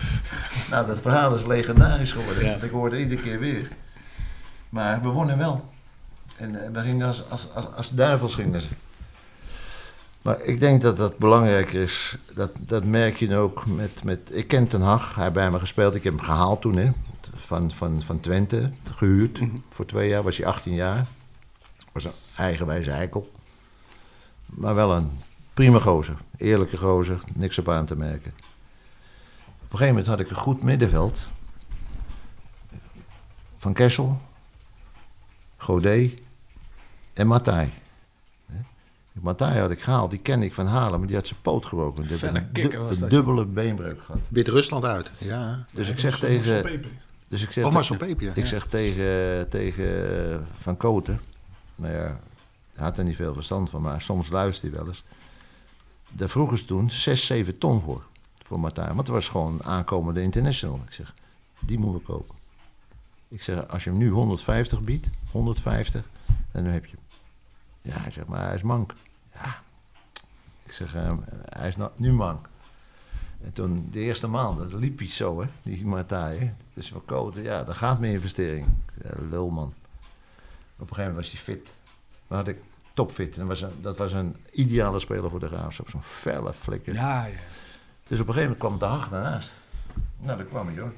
nou, 0.71 0.87
dat 0.87 1.01
verhaal 1.01 1.35
is 1.35 1.45
legendarisch 1.45 2.11
geworden. 2.11 2.49
Want 2.49 2.63
ik 2.63 2.71
hoorde 2.71 2.99
iedere 2.99 3.21
keer 3.21 3.39
weer. 3.39 3.67
Maar 4.69 5.01
we 5.01 5.07
wonnen 5.07 5.37
wel. 5.37 5.69
En 6.37 6.63
eh, 6.63 6.71
we 6.71 6.79
gingen 6.79 7.07
als, 7.07 7.29
als, 7.29 7.47
als, 7.53 7.67
als 7.75 7.89
duivels 7.89 8.35
gingen 8.35 8.61
ze. 8.61 8.67
Maar 10.21 10.41
ik 10.41 10.59
denk 10.59 10.81
dat 10.81 10.97
dat 10.97 11.17
belangrijker 11.17 11.81
is. 11.81 12.17
Dat, 12.33 12.51
dat 12.59 12.83
merk 12.83 13.17
je 13.17 13.35
ook 13.35 13.65
met, 13.65 14.03
met... 14.03 14.19
Ik 14.29 14.47
ken 14.47 14.67
Ten 14.67 14.81
Hag, 14.81 15.15
hij 15.15 15.23
heeft 15.23 15.35
bij 15.35 15.51
me 15.51 15.59
gespeeld. 15.59 15.95
Ik 15.95 16.03
heb 16.03 16.13
hem 16.13 16.23
gehaald 16.23 16.61
toen, 16.61 16.75
hè. 16.75 16.91
Van, 17.35 17.71
van, 17.71 18.01
van 18.01 18.19
Twente, 18.19 18.71
gehuurd. 18.95 19.39
Voor 19.69 19.85
twee 19.85 20.09
jaar 20.09 20.23
was 20.23 20.37
hij 20.37 20.45
18 20.45 20.73
jaar. 20.73 21.05
Was 21.91 22.03
een 22.03 22.11
eigenwijze 22.35 22.91
eikel. 22.91 23.31
Maar 24.45 24.75
wel 24.75 24.91
een 24.91 25.11
prima 25.61 25.79
gozer. 25.79 26.15
Eerlijke 26.37 26.77
gozer, 26.77 27.19
niks 27.33 27.57
op 27.57 27.69
aan 27.69 27.85
te 27.85 27.95
merken. 27.95 28.31
Op 29.45 29.71
een 29.71 29.77
gegeven 29.77 29.87
moment 29.87 30.07
had 30.07 30.19
ik 30.19 30.29
een 30.29 30.35
goed 30.35 30.63
middenveld. 30.63 31.29
Van 33.57 33.73
Kessel, 33.73 34.21
Godet 35.57 36.21
en 37.13 37.27
Matai. 37.27 37.73
Matai 39.11 39.59
had 39.59 39.71
ik 39.71 39.81
gehaald, 39.81 40.09
die 40.09 40.19
ken 40.19 40.43
ik 40.43 40.53
van 40.53 40.67
Halen, 40.67 40.97
maar 40.99 41.07
die 41.07 41.15
had 41.15 41.27
zijn 41.27 41.41
poot 41.41 41.65
gebroken. 41.65 42.07
Die 42.07 42.17
Felle 42.17 42.47
een, 42.53 43.09
dubbele 43.09 43.45
beenbreuk 43.45 44.01
gehad. 44.03 44.21
Wit-Rusland 44.29 44.85
uit. 44.85 45.11
Ja. 45.17 45.65
Dus 45.73 45.89
ik 45.89 45.99
zeg 45.99 46.19
tegen... 46.19 46.81
Dus 47.27 47.43
ik 47.43 47.51
zeg, 47.51 47.65
Oh, 47.65 47.71
Marcel 47.71 47.97
Pepe, 47.97 48.23
ja. 48.23 48.29
ik 48.29 48.35
Ja. 48.35 48.45
zeg 48.45 48.65
tegen, 48.65 49.49
tegen 49.49 50.29
eh, 50.31 50.37
Van 50.57 50.77
Koten, 50.77 51.21
nou 51.75 51.93
ja, 51.93 52.19
hij 52.73 52.85
had 52.85 52.97
er 52.97 53.03
niet 53.03 53.15
veel 53.15 53.33
verstand 53.33 53.69
van, 53.69 53.81
maar 53.81 54.01
soms 54.01 54.29
luisterde 54.29 54.75
hij 54.75 54.83
wel 54.85 54.93
eens. 54.93 55.03
Daar 56.11 56.29
vroegen 56.29 56.65
toen 56.65 56.89
6, 56.89 57.25
7 57.25 57.57
ton 57.57 57.81
voor, 57.81 58.05
voor 58.43 58.59
Martijn. 58.59 58.87
Want 58.87 58.99
het 58.99 59.07
was 59.07 59.27
gewoon 59.27 59.53
een 59.53 59.63
aankomende 59.63 60.21
international. 60.21 60.79
Ik 60.85 60.93
zeg, 60.93 61.13
die 61.59 61.79
moeten 61.79 61.99
we 61.99 62.05
kopen. 62.05 62.35
Ik 63.27 63.43
zeg, 63.43 63.67
als 63.67 63.83
je 63.83 63.89
hem 63.89 63.99
nu 63.99 64.09
150 64.09 64.81
biedt, 64.81 65.07
150, 65.31 66.09
dan 66.51 66.63
heb 66.65 66.85
je 66.85 66.95
hem. 66.95 67.05
Ja, 67.93 68.01
hij 68.01 68.11
zegt, 68.11 68.27
maar 68.27 68.45
hij 68.45 68.55
is 68.55 68.61
mank. 68.61 68.93
Ja. 69.33 69.63
Ik 70.65 70.71
zeg, 70.71 70.95
eh, 70.95 71.13
hij 71.45 71.67
is 71.67 71.75
nou- 71.75 71.91
nu 71.95 72.13
mank. 72.13 72.49
En 73.43 73.53
toen, 73.53 73.87
de 73.91 73.99
eerste 73.99 74.27
maand, 74.27 74.57
dat 74.57 74.73
liep 74.73 74.97
hij 74.97 75.07
zo, 75.07 75.41
hè, 75.41 75.47
die 75.61 75.85
Martijn. 75.85 76.57
Dus 76.73 76.91
we 76.91 76.99
koten, 76.99 77.41
ja, 77.43 77.63
daar 77.63 77.75
gaat 77.75 77.99
meer 77.99 78.11
investering. 78.11 78.67
Ja, 79.03 79.09
lulman. 79.29 79.73
Op 80.77 80.89
een 80.89 80.95
gegeven 80.95 81.03
moment 81.03 81.15
was 81.15 81.31
hij 81.31 81.41
fit. 81.41 81.73
Maar 82.27 82.37
had 82.37 82.47
ik 82.47 82.57
topfit. 82.93 83.37
En 83.37 83.47
was 83.47 83.61
een, 83.61 83.81
dat 83.81 83.97
was 83.97 84.11
een 84.11 84.35
ideale 84.51 84.99
speler 84.99 85.29
voor 85.29 85.39
de 85.39 85.47
Graafschap. 85.47 85.89
Zo'n 85.89 86.03
felle 86.03 86.53
flikker. 86.53 86.93
Ja, 86.93 87.25
ja. 87.25 87.37
Dus 88.07 88.19
op 88.19 88.27
een 88.27 88.33
gegeven 88.33 88.57
moment 88.57 88.59
kwam 88.59 88.79
de 88.79 88.95
Haag 88.95 89.09
daarnaast. 89.09 89.53
Nou, 90.17 90.37
daar 90.37 90.45
kwam 90.45 90.67
hij 90.67 90.79
hoor. 90.79 90.93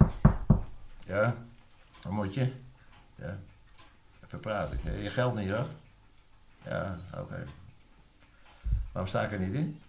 Ja, 1.07 1.35
wat 2.01 2.11
moet 2.11 2.33
je? 2.33 2.51
Ja, 3.15 3.39
even 4.25 4.39
praten. 4.39 4.79
Je 5.01 5.09
geld 5.09 5.35
niet 5.35 5.47
gehad? 5.47 5.69
Ja, 6.63 6.97
oké. 7.17 7.45
Waarom 8.91 9.09
sta 9.09 9.21
ik 9.21 9.31
er 9.31 9.39
niet 9.39 9.53
in? 9.53 9.79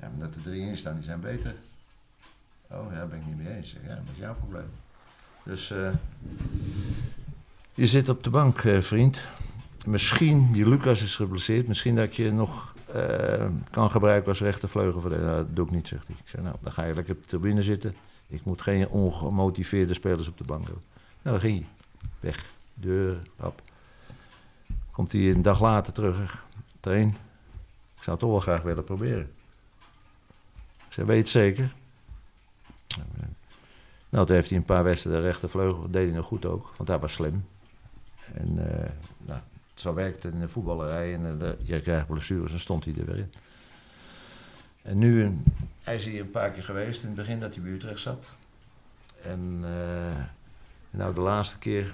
Ja, 0.00 0.10
omdat 0.14 0.34
er 0.34 0.42
drie 0.42 0.68
in 0.68 0.76
staan, 0.76 0.94
die 0.94 1.04
zijn 1.04 1.20
beter. 1.20 1.54
Oh, 2.70 2.92
ja, 2.92 3.06
ben 3.06 3.18
ik 3.18 3.26
niet 3.26 3.36
mee 3.36 3.56
eens. 3.56 3.72
Ja, 3.72 3.94
dat 3.94 4.04
is 4.12 4.18
jouw 4.18 4.34
probleem. 4.34 4.70
Dus 5.42 5.70
eh, 5.70 5.90
je 7.74 7.86
zit 7.86 8.08
op 8.08 8.24
de 8.24 8.30
bank, 8.30 8.64
eh, 8.64 8.80
vriend. 8.80 9.20
Misschien, 9.86 10.52
die 10.52 10.68
Lucas 10.68 11.02
is 11.02 11.16
geblesseerd, 11.16 11.68
misschien 11.68 11.96
dat 11.96 12.16
je 12.16 12.32
nog 12.32 12.74
eh, 12.92 13.46
kan 13.70 13.90
gebruiken 13.90 14.28
als 14.28 14.40
rechtervleugel. 14.40 15.00
Nou, 15.00 15.20
dat 15.20 15.56
doe 15.56 15.66
ik 15.66 15.72
niet, 15.72 15.88
zegt 15.88 16.06
hij. 16.06 16.16
Ik 16.18 16.28
zeg, 16.28 16.42
nou, 16.42 16.56
dan 16.60 16.72
ga 16.72 16.84
je 16.84 16.94
lekker 16.94 17.14
op 17.14 17.20
de 17.20 17.26
tribune 17.26 17.62
zitten. 17.62 17.94
Ik 18.26 18.44
moet 18.44 18.62
geen 18.62 18.88
ongemotiveerde 18.88 19.94
spelers 19.94 20.28
op 20.28 20.38
de 20.38 20.44
bank 20.44 20.64
hebben. 20.64 20.82
Nou, 21.22 21.38
dan 21.38 21.40
ging 21.40 21.58
hij. 21.58 21.68
Weg. 22.20 22.44
Deur, 22.74 23.16
hap. 23.36 23.62
Komt 24.90 25.12
hij 25.12 25.30
een 25.30 25.42
dag 25.42 25.60
later 25.60 25.92
terug. 25.92 26.44
Train. 26.80 27.08
Ik 27.96 28.02
zou 28.02 28.10
het 28.10 28.18
toch 28.18 28.30
wel 28.30 28.40
graag 28.40 28.62
willen 28.62 28.84
proberen. 28.84 29.30
Ik 30.88 30.92
zeg, 30.92 31.04
weet 31.04 31.28
zeker? 31.28 31.74
Nou, 34.08 34.26
toen 34.26 34.36
heeft 34.36 34.48
hij 34.48 34.58
een 34.58 34.64
paar 34.64 34.84
wedstrijden 34.84 35.22
rechtervleugel. 35.22 35.90
deed 35.90 36.06
hij 36.06 36.16
nog 36.16 36.26
goed 36.26 36.46
ook, 36.46 36.72
want 36.76 36.88
hij 36.88 36.98
was 36.98 37.12
slim. 37.12 37.46
En 38.34 38.54
nou, 38.54 38.90
zo 39.80 39.94
werkt 39.94 40.24
in 40.24 40.40
de 40.40 40.48
voetballerij. 40.48 41.14
En 41.14 41.26
eh, 41.26 41.38
de- 41.38 41.56
je 41.62 41.80
krijgt 41.80 42.06
blessures 42.06 42.52
en 42.52 42.58
stond 42.60 42.84
hij 42.84 42.94
er 42.98 43.04
weer 43.06 43.16
in. 43.18 43.32
En 44.82 44.98
nu, 44.98 45.38
hij 45.82 45.94
is 45.94 46.04
hier 46.04 46.20
een 46.20 46.30
paar 46.30 46.50
keer 46.50 46.62
geweest 46.62 47.00
in 47.02 47.06
het 47.06 47.16
begin 47.16 47.40
dat 47.40 47.54
hij 47.54 47.62
bij 47.62 47.72
Utrecht 47.72 48.00
zat. 48.00 48.26
En 49.22 49.58
eh, 49.62 50.22
nou, 50.90 51.14
de 51.14 51.20
laatste 51.20 51.58
keer 51.58 51.92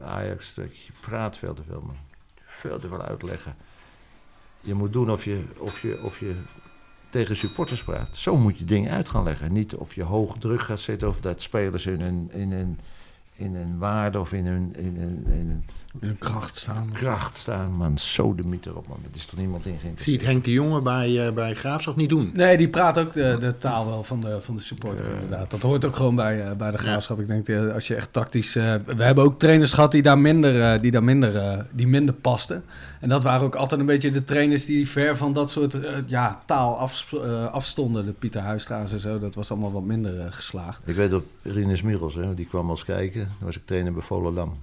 Ajax, 0.00 0.54
je 0.54 0.70
praat 1.00 1.36
veel 1.38 1.54
te 1.54 1.62
veel, 1.68 1.80
man. 1.86 1.96
Veel 2.46 2.78
te 2.78 2.88
veel 2.88 3.02
uitleggen. 3.02 3.54
Je 4.60 4.74
moet 4.74 4.92
doen 4.92 5.10
of 5.10 5.24
je, 5.24 5.44
of 5.58 5.80
je, 5.82 6.02
of 6.02 6.20
je 6.20 6.34
tegen 7.08 7.36
supporters 7.36 7.84
praat. 7.84 8.16
Zo 8.16 8.36
moet 8.36 8.58
je 8.58 8.64
dingen 8.64 8.90
uit 8.92 9.08
gaan 9.08 9.22
leggen. 9.24 9.52
Niet 9.52 9.74
of 9.74 9.94
je 9.94 10.02
hoog 10.02 10.38
druk 10.38 10.60
gaat 10.60 10.80
zetten 10.80 11.08
of 11.08 11.20
dat 11.20 11.42
spelers 11.42 11.86
in 11.86 12.00
een, 12.00 12.30
in 12.32 12.52
een, 12.52 12.78
in 13.32 13.54
een 13.54 13.78
waarde 13.78 14.20
of 14.20 14.32
in 14.32 14.46
een, 14.46 14.74
in 14.74 14.96
een, 14.96 15.24
in 15.26 15.50
een 15.50 15.64
In 16.00 16.08
een 16.08 16.18
kracht 16.18 16.56
staan. 16.56 16.88
kracht 16.92 17.36
staan. 17.36 17.72
Man, 17.72 17.98
zo 17.98 18.34
de 18.34 18.42
mythe 18.46 18.70
erop, 18.70 18.88
man. 18.88 18.98
Dat 19.02 19.14
is 19.14 19.24
toch 19.26 19.38
niemand 19.38 19.66
in 19.66 19.70
Zie 19.78 19.80
je 19.82 19.88
het 19.88 19.96
geïnteresseerd. 19.96 20.22
Henk 20.32 20.44
de 20.44 20.52
Jonge 20.52 20.82
bij, 20.82 21.26
eh, 21.26 21.32
bij 21.32 21.54
Graafschap 21.54 21.96
niet 21.96 22.08
doen? 22.08 22.30
Nee, 22.34 22.56
die 22.56 22.68
praat 22.68 22.98
ook 22.98 23.12
de, 23.12 23.36
de 23.40 23.58
taal 23.58 23.86
wel 23.86 24.04
van 24.04 24.20
de, 24.20 24.40
van 24.40 24.56
de 24.56 24.62
supporter 24.62 25.04
inderdaad. 25.14 25.50
Dat 25.50 25.62
hoort 25.62 25.84
ook 25.84 25.96
gewoon 25.96 26.14
bij, 26.16 26.44
eh, 26.46 26.52
bij 26.56 26.70
de 26.70 26.78
graafschap. 26.78 27.20
Ik 27.20 27.26
denk, 27.26 27.48
eh, 27.48 27.74
als 27.74 27.86
je 27.86 27.94
echt 27.94 28.12
tactisch... 28.12 28.56
eh, 28.56 28.74
we 28.96 29.02
hebben 29.02 29.24
ook 29.24 29.38
trainers 29.38 29.72
gehad 29.72 29.92
die 29.92 30.02
daar 30.02 30.18
minder, 30.18 30.62
eh, 30.74 30.80
die 30.80 30.90
daar 30.90 31.04
minder, 31.04 31.36
eh, 31.36 31.58
die 31.72 31.86
minder 31.86 32.14
pasten. 32.14 32.64
En 33.00 33.08
dat 33.08 33.22
waren 33.22 33.46
ook 33.46 33.54
altijd 33.54 33.80
een 33.80 33.86
beetje 33.86 34.10
de 34.10 34.24
trainers 34.24 34.64
die 34.64 34.88
ver 34.88 35.16
van 35.16 35.32
dat 35.32 35.50
soort 35.50 35.74
eh, 35.74 35.90
ja, 36.06 36.42
taal 36.46 36.76
af, 36.78 37.12
eh, 37.12 37.44
afstonden. 37.52 38.04
De 38.04 38.12
Pieter 38.12 38.40
Huistra's 38.42 38.92
en 38.92 39.00
zo, 39.00 39.18
dat 39.18 39.34
was 39.34 39.50
allemaal 39.50 39.72
wat 39.72 39.82
minder 39.84 40.20
eh, 40.20 40.26
geslaagd. 40.30 40.80
Ik 40.84 40.94
weet 40.94 41.12
op 41.12 41.24
Rinus 41.42 41.82
Michels, 41.82 42.14
hè, 42.14 42.34
die 42.34 42.46
kwam 42.46 42.70
eens 42.70 42.84
kijken. 42.84 43.20
Toen 43.38 43.46
was 43.46 43.56
ik 43.56 43.62
trainer 43.66 43.92
bij 43.92 44.02
Volendam. 44.02 44.56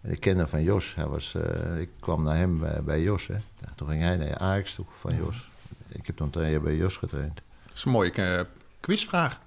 En 0.00 0.10
ik 0.10 0.20
ken 0.20 0.38
hem 0.38 0.48
van 0.48 0.62
Jos. 0.62 0.94
Hij 0.94 1.06
was, 1.06 1.34
eh, 1.34 1.80
ik 1.80 1.90
kwam 2.00 2.22
naar 2.22 2.36
hem 2.36 2.58
bij, 2.58 2.82
bij 2.82 3.02
Jos. 3.02 3.26
Hè. 3.26 3.36
Toen 3.74 3.88
ging 3.88 4.02
hij 4.02 4.16
naar 4.16 4.38
Ajax 4.38 4.74
toe 4.74 4.86
van 4.98 5.16
Jos. 5.16 5.50
Ik 5.88 6.06
heb 6.06 6.16
toen 6.16 6.30
twee 6.30 6.50
jaar 6.50 6.60
bij 6.60 6.76
Jos 6.76 6.96
getraind. 6.96 7.40
Dat 7.66 7.74
is 7.74 7.84
een 7.84 7.90
mooie 7.90 8.10
eh, 8.12 8.40
quizvraag. 8.80 9.40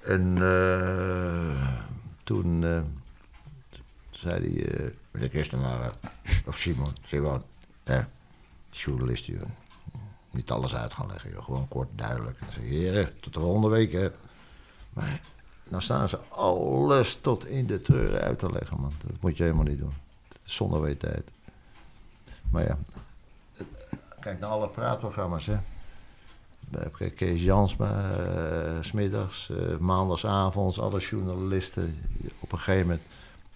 En 0.00 0.36
eh, 0.36 1.68
toen 2.22 2.64
eh, 2.64 2.80
zei 4.10 4.54
hij, 4.54 4.66
eh 4.66 4.90
meneer 5.10 5.28
Kistenmacher, 5.28 5.94
of 6.46 6.58
Simon, 6.58 6.92
Simon, 7.06 7.42
ja, 7.84 8.08
journalist, 8.70 9.24
joh. 9.24 9.42
niet 10.30 10.50
alles 10.50 10.74
uit 10.74 10.92
gaan 10.92 11.06
leggen, 11.06 11.30
joh. 11.30 11.44
gewoon 11.44 11.68
kort, 11.68 11.88
duidelijk. 11.94 12.40
En 12.40 12.46
dan 12.54 12.64
je, 12.64 12.78
heren, 12.78 13.20
tot 13.20 13.34
de 13.34 13.40
volgende 13.40 13.68
week, 13.68 13.92
hè. 13.92 14.10
Maar 14.92 15.20
dan 15.68 15.82
staan 15.82 16.08
ze 16.08 16.18
alles 16.28 17.18
tot 17.20 17.46
in 17.46 17.66
de 17.66 17.82
treuren 17.82 18.20
uit 18.20 18.38
te 18.38 18.52
leggen, 18.52 18.80
man. 18.80 18.92
Dat 19.06 19.20
moet 19.20 19.36
je 19.36 19.42
helemaal 19.42 19.64
niet 19.64 19.78
doen. 19.78 19.94
Zonder 20.42 20.80
weetijd. 20.80 21.30
Maar 22.50 22.64
ja, 22.64 22.78
kijk 24.20 24.40
naar 24.40 24.50
alle 24.50 24.68
praatprogramma's, 24.68 25.46
hè. 25.46 25.58
Kees 27.14 27.42
Jansma, 27.42 28.18
uh, 28.18 28.76
smiddags, 28.80 29.50
uh, 29.50 30.78
alle 30.78 31.00
journalisten. 31.00 31.98
Op 32.40 32.52
een 32.52 32.58
gegeven 32.58 32.86
moment. 32.86 33.02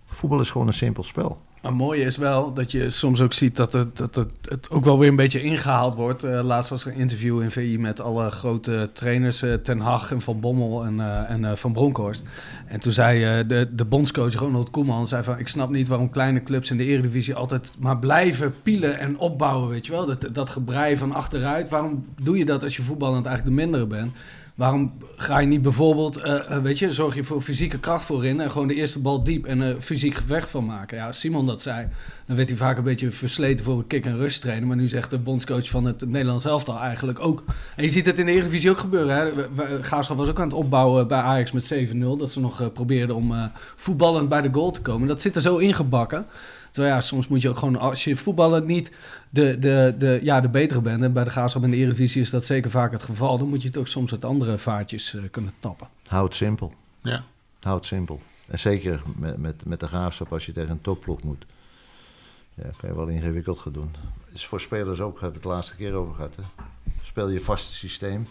Voetbal 0.06 0.40
is 0.40 0.50
gewoon 0.50 0.66
een 0.66 0.72
simpel 0.72 1.02
spel. 1.02 1.40
Maar 1.62 1.70
het 1.70 1.80
mooie 1.80 2.04
is 2.04 2.16
wel 2.16 2.52
dat 2.52 2.70
je 2.70 2.90
soms 2.90 3.20
ook 3.20 3.32
ziet 3.32 3.56
dat 3.56 3.72
het, 3.72 3.96
dat 3.96 4.14
het, 4.14 4.30
het 4.48 4.70
ook 4.70 4.84
wel 4.84 4.98
weer 4.98 5.08
een 5.08 5.16
beetje 5.16 5.42
ingehaald 5.42 5.94
wordt. 5.94 6.24
Uh, 6.24 6.40
laatst 6.42 6.70
was 6.70 6.84
er 6.84 6.92
een 6.92 6.98
interview 6.98 7.42
in 7.42 7.50
VI 7.50 7.78
met 7.78 8.00
alle 8.00 8.30
grote 8.30 8.90
trainers, 8.92 9.42
uh, 9.42 9.54
Ten 9.54 9.78
Hag 9.78 10.12
en 10.12 10.20
Van 10.20 10.40
Bommel 10.40 10.84
en, 10.84 10.94
uh, 10.94 11.30
en 11.30 11.58
Van 11.58 11.72
Bronckhorst. 11.72 12.22
En 12.66 12.80
toen 12.80 12.92
zei 12.92 13.46
de, 13.46 13.68
de 13.72 13.84
bondscoach 13.84 14.34
Ronald 14.34 14.70
Koeman, 14.70 15.06
zei 15.06 15.22
van 15.22 15.38
ik 15.38 15.48
snap 15.48 15.70
niet 15.70 15.88
waarom 15.88 16.10
kleine 16.10 16.42
clubs 16.42 16.70
in 16.70 16.76
de 16.76 16.84
eredivisie 16.84 17.34
altijd 17.34 17.72
maar 17.78 17.98
blijven 17.98 18.54
pielen 18.62 18.98
en 18.98 19.18
opbouwen, 19.18 19.68
weet 19.68 19.86
je 19.86 19.92
wel. 19.92 20.06
Dat, 20.06 20.28
dat 20.32 20.48
gebrei 20.48 20.96
van 20.96 21.12
achteruit, 21.12 21.68
waarom 21.68 22.04
doe 22.22 22.38
je 22.38 22.44
dat 22.44 22.62
als 22.62 22.76
je 22.76 22.82
voetballend 22.82 23.26
eigenlijk 23.26 23.56
de 23.56 23.62
mindere 23.62 23.86
bent? 23.86 24.12
Waarom 24.58 24.92
ga 25.16 25.38
je 25.38 25.46
niet 25.46 25.62
bijvoorbeeld, 25.62 26.18
uh, 26.18 26.58
weet 26.58 26.78
je, 26.78 26.92
zorg 26.92 27.14
je 27.14 27.24
voor 27.24 27.40
fysieke 27.40 27.78
kracht 27.78 28.04
voorin 28.04 28.40
en 28.40 28.50
gewoon 28.50 28.68
de 28.68 28.74
eerste 28.74 28.98
bal 28.98 29.24
diep 29.24 29.46
en 29.46 29.60
er 29.60 29.74
uh, 29.74 29.80
fysiek 29.80 30.14
gevecht 30.14 30.50
van 30.50 30.64
maken? 30.64 30.96
Ja, 30.96 31.12
Simon 31.12 31.46
dat 31.46 31.62
zei, 31.62 31.88
dan 32.26 32.36
werd 32.36 32.48
hij 32.48 32.58
vaak 32.58 32.76
een 32.76 32.84
beetje 32.84 33.10
versleten 33.10 33.64
voor 33.64 33.78
een 33.78 33.86
kick- 33.86 34.04
en 34.04 34.16
rush 34.16 34.36
trainen. 34.36 34.68
Maar 34.68 34.76
nu 34.76 34.86
zegt 34.86 35.10
de 35.10 35.18
bondscoach 35.18 35.68
van 35.68 35.84
het 35.84 36.08
Nederlands 36.08 36.44
elftal 36.44 36.78
eigenlijk 36.78 37.20
ook. 37.20 37.44
En 37.76 37.82
je 37.82 37.88
ziet 37.88 38.06
het 38.06 38.18
in 38.18 38.26
de 38.26 38.32
Eredivisie 38.32 38.70
ook 38.70 38.78
gebeuren. 38.78 39.16
Hè? 39.16 39.82
Graafschap 39.82 40.16
was 40.16 40.28
ook 40.28 40.40
aan 40.40 40.48
het 40.48 40.56
opbouwen 40.56 41.08
bij 41.08 41.18
Ajax 41.18 41.52
met 41.52 41.74
7-0. 41.74 41.98
Dat 41.98 42.30
ze 42.30 42.40
nog 42.40 42.72
probeerden 42.72 43.16
om 43.16 43.50
voetballend 43.76 44.28
bij 44.28 44.40
de 44.40 44.52
goal 44.52 44.70
te 44.70 44.80
komen. 44.80 45.08
Dat 45.08 45.22
zit 45.22 45.36
er 45.36 45.42
zo 45.42 45.56
ingebakken. 45.56 46.26
Terwijl 46.78 46.96
ja, 46.96 47.02
soms 47.06 47.28
moet 47.28 47.42
je 47.42 47.48
ook 47.48 47.58
gewoon, 47.58 47.76
als 47.76 48.04
je 48.04 48.16
voetballen 48.16 48.66
niet 48.66 48.92
de, 49.30 49.58
de, 49.58 49.94
de, 49.98 50.18
ja, 50.22 50.40
de 50.40 50.48
betere 50.48 50.80
bent, 50.80 51.02
en 51.02 51.12
bij 51.12 51.24
de 51.24 51.30
Graafschap 51.30 51.62
in 51.62 51.70
de 51.70 51.76
Eredivisie 51.76 52.20
is 52.20 52.30
dat 52.30 52.44
zeker 52.44 52.70
vaak 52.70 52.92
het 52.92 53.02
geval, 53.02 53.38
dan 53.38 53.48
moet 53.48 53.62
je 53.62 53.68
het 53.68 53.76
ook 53.76 53.86
soms 53.86 54.12
uit 54.12 54.24
andere 54.24 54.58
vaartjes 54.58 55.14
uh, 55.14 55.22
kunnen 55.30 55.52
tappen. 55.58 55.88
Houd 56.06 56.34
simpel. 56.34 56.74
Ja. 57.02 57.24
Houd 57.60 57.86
simpel. 57.86 58.20
En 58.46 58.58
zeker 58.58 59.02
met, 59.16 59.38
met, 59.38 59.64
met 59.64 59.80
de 59.80 59.86
Graafschap 59.86 60.32
als 60.32 60.46
je 60.46 60.52
tegen 60.52 60.70
een 60.70 60.80
topploeg 60.80 61.22
moet. 61.22 61.46
Ja, 62.54 62.70
kan 62.80 62.88
je 62.88 62.96
wel 62.96 63.06
ingewikkeld 63.06 63.58
gaan 63.58 63.72
doen. 63.72 63.94
Is 64.32 64.46
voor 64.46 64.60
spelers 64.60 65.00
ook, 65.00 65.20
hebben 65.20 65.28
we 65.28 65.34
het 65.34 65.42
de 65.42 65.48
laatste 65.48 65.76
keer 65.76 65.92
over 65.92 66.14
gehad. 66.14 66.36
Hè? 66.36 66.42
Speel 67.02 67.28
je 67.28 67.40
vast 67.40 67.72
systeem. 67.72 68.28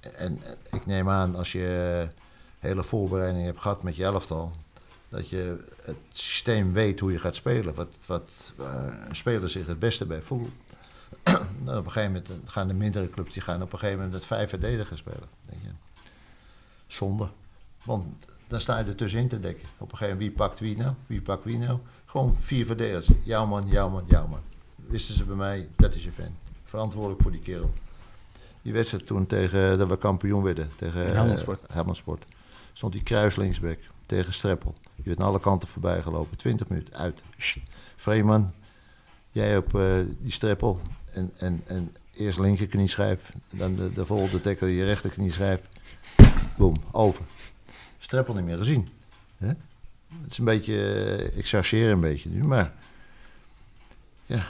En, 0.00 0.12
en 0.16 0.38
ik 0.72 0.86
neem 0.86 1.08
aan, 1.08 1.36
als 1.36 1.52
je 1.52 2.06
hele 2.58 2.82
voorbereiding 2.82 3.44
hebt 3.44 3.60
gehad 3.60 3.82
met 3.82 3.96
je 3.96 4.04
elftal, 4.04 4.52
dat 5.10 5.28
je 5.28 5.64
het 5.84 5.96
systeem 6.12 6.72
weet 6.72 7.00
hoe 7.00 7.12
je 7.12 7.18
gaat 7.18 7.34
spelen. 7.34 7.74
Wat, 7.74 7.88
wat 8.06 8.30
uh, 8.60 8.66
een 9.08 9.16
speler 9.16 9.50
zich 9.50 9.66
het 9.66 9.78
beste 9.78 10.06
bij 10.06 10.22
voelt. 10.22 10.50
nou, 11.64 11.78
op 11.78 11.84
een 11.84 11.90
gegeven 11.90 12.12
moment 12.12 12.50
gaan 12.50 12.68
de 12.68 12.74
mindere 12.74 13.10
clubs 13.10 13.32
die 13.32 13.42
gaan 13.42 13.62
op 13.62 13.72
een 13.72 13.78
gegeven 13.78 13.98
moment 13.98 14.14
het 14.16 14.26
vijf 14.26 14.48
verdedigen 14.48 14.96
spelen. 14.96 15.28
Denk 15.48 15.62
je. 15.62 15.68
Zonde. 16.86 17.28
Want 17.84 18.06
dan 18.48 18.60
sta 18.60 18.78
je 18.78 18.84
er 18.84 18.94
tussenin 18.94 19.28
te 19.28 19.40
dekken. 19.40 19.68
Op 19.78 19.92
een 19.92 19.98
gegeven 19.98 20.18
moment, 20.18 20.36
wie 20.36 20.46
pakt 20.46 20.60
wie 20.60 20.76
nou? 20.76 20.94
Wie 21.06 21.22
pakt 21.22 21.44
wie 21.44 21.58
nou? 21.58 21.78
Gewoon 22.06 22.36
vier 22.36 22.66
verdedigers. 22.66 23.08
Jouw 23.22 23.46
man, 23.46 23.68
jouw 23.68 23.88
man, 23.88 24.04
jouw 24.06 24.26
man. 24.26 24.40
Wisten 24.76 25.14
ze 25.14 25.24
bij 25.24 25.36
mij, 25.36 25.68
dat 25.76 25.94
is 25.94 26.04
je 26.04 26.12
fan. 26.12 26.36
Verantwoordelijk 26.64 27.22
voor 27.22 27.30
die 27.30 27.40
kerel. 27.40 27.72
Die 28.62 28.72
wedstrijd 28.72 29.06
toen 29.06 29.26
tegen, 29.26 29.78
dat 29.78 29.88
we 29.88 29.98
kampioen 29.98 30.42
werden, 30.42 30.70
tegen 30.76 31.14
Helmond 31.14 31.38
Sport. 31.38 31.60
Uh, 31.62 31.74
Helmond 31.74 31.96
Sport. 31.96 32.24
Stond 32.72 32.92
die 32.92 33.02
kruislinksback 33.02 33.78
tegen 34.06 34.32
Streppel. 34.32 34.74
Je 35.02 35.08
werd 35.08 35.20
aan 35.20 35.26
alle 35.26 35.40
kanten 35.40 35.68
voorbij 35.68 36.02
gelopen. 36.02 36.36
20 36.36 36.68
minuten 36.68 36.94
uit. 36.94 37.22
Vreeman, 37.96 38.52
jij 39.30 39.56
op 39.56 39.74
uh, 39.74 39.98
die 40.18 40.32
Streppel. 40.32 40.80
En, 41.12 41.30
en, 41.36 41.62
en 41.66 41.94
eerst 42.12 42.38
linkerknie 42.38 42.88
schijf. 42.88 43.32
Dan 43.50 43.76
de, 43.76 43.92
de 43.92 44.06
volgende 44.06 44.40
tackle 44.40 44.74
je 44.74 44.84
rechterknie 44.84 45.32
schijf. 45.32 45.62
Boom, 46.56 46.76
over. 46.90 47.24
Streppel 47.98 48.34
niet 48.34 48.44
meer 48.44 48.58
gezien. 48.58 48.88
Hè? 49.36 49.52
Het 50.22 50.30
is 50.30 50.38
een 50.38 50.44
beetje, 50.44 50.74
uh, 50.74 51.36
ik 51.36 51.46
chargeer 51.46 51.90
een 51.90 52.00
beetje 52.00 52.28
nu, 52.28 52.44
maar 52.44 52.72
ja, 54.26 54.46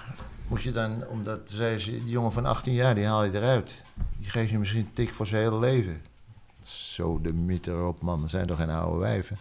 moet 0.49 0.63
je 0.63 0.73
dan, 0.73 1.07
omdat 1.07 1.41
ze, 1.51 1.75
die 1.85 2.09
jongen 2.09 2.33
van 2.33 2.45
18 2.45 2.73
jaar, 2.73 2.95
die 2.95 3.07
haal 3.07 3.25
je 3.25 3.33
eruit. 3.33 3.77
Die 4.19 4.31
geef 4.31 4.51
je 4.51 4.59
misschien 4.59 4.81
een 4.81 4.93
tik 4.93 5.15
voor 5.15 5.27
zijn 5.27 5.43
hele 5.43 5.59
leven. 5.59 6.03
Zo 6.63 7.21
de 7.21 7.33
mythe 7.33 7.71
erop, 7.71 8.01
man. 8.03 8.23
Er 8.23 8.29
zijn 8.29 8.47
toch 8.47 8.57
geen 8.57 8.71
oude 8.71 8.99
wijven. 8.99 9.39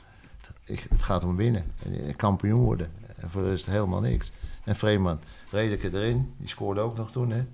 Ik, 0.69 0.85
het 0.89 1.03
gaat 1.03 1.23
om 1.23 1.35
winnen. 1.35 1.63
En 1.83 2.15
kampioen 2.15 2.61
worden. 2.61 2.87
En 3.15 3.29
voor 3.29 3.41
de 3.41 3.49
rest 3.49 3.65
helemaal 3.65 4.01
niks. 4.01 4.31
En 4.63 4.75
Vreeman, 4.75 5.19
Redeke 5.51 5.89
erin. 5.93 6.33
Die 6.37 6.47
scoorde 6.47 6.81
ook 6.81 6.97
nog 6.97 7.11
toen, 7.11 7.31
hè. 7.31 7.45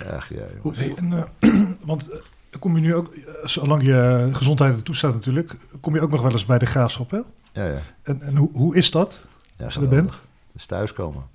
Ach 0.16 0.28
ja, 0.28 0.44
jongens. 0.62 0.78
Hey, 0.78 0.94
en, 0.94 1.12
uh, 1.40 1.62
want 1.86 2.10
uh, 2.10 2.16
kom 2.58 2.76
je 2.76 2.80
nu 2.80 2.94
ook, 2.94 3.14
zolang 3.42 3.82
je 3.82 4.28
gezondheid 4.32 4.76
er 4.76 4.82
toestaat 4.82 5.14
natuurlijk, 5.14 5.56
kom 5.80 5.94
je 5.94 6.00
ook 6.00 6.10
nog 6.10 6.22
wel 6.22 6.30
eens 6.30 6.46
bij 6.46 6.58
de 6.58 6.66
graafschap, 6.66 7.10
hè? 7.10 7.20
Ja, 7.52 7.66
ja. 7.66 7.80
En, 8.02 8.20
en 8.20 8.36
hoe, 8.36 8.50
hoe 8.52 8.76
is 8.76 8.90
dat, 8.90 9.20
ja, 9.56 9.64
als 9.64 9.74
je 9.74 9.80
er 9.80 9.88
bent? 9.88 10.10
Dat 10.10 10.20
is 10.54 10.66
thuiskomen. 10.66 11.26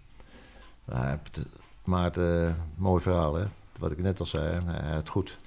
Nou, 0.86 1.18
Maarten, 1.84 2.58
mooi 2.76 3.02
verhaal, 3.02 3.36
hè. 3.36 3.46
Wat 3.80 3.92
ik 3.92 4.02
net 4.02 4.20
al 4.20 4.26
zei, 4.26 4.62
het 4.66 5.10
goed. 5.10 5.38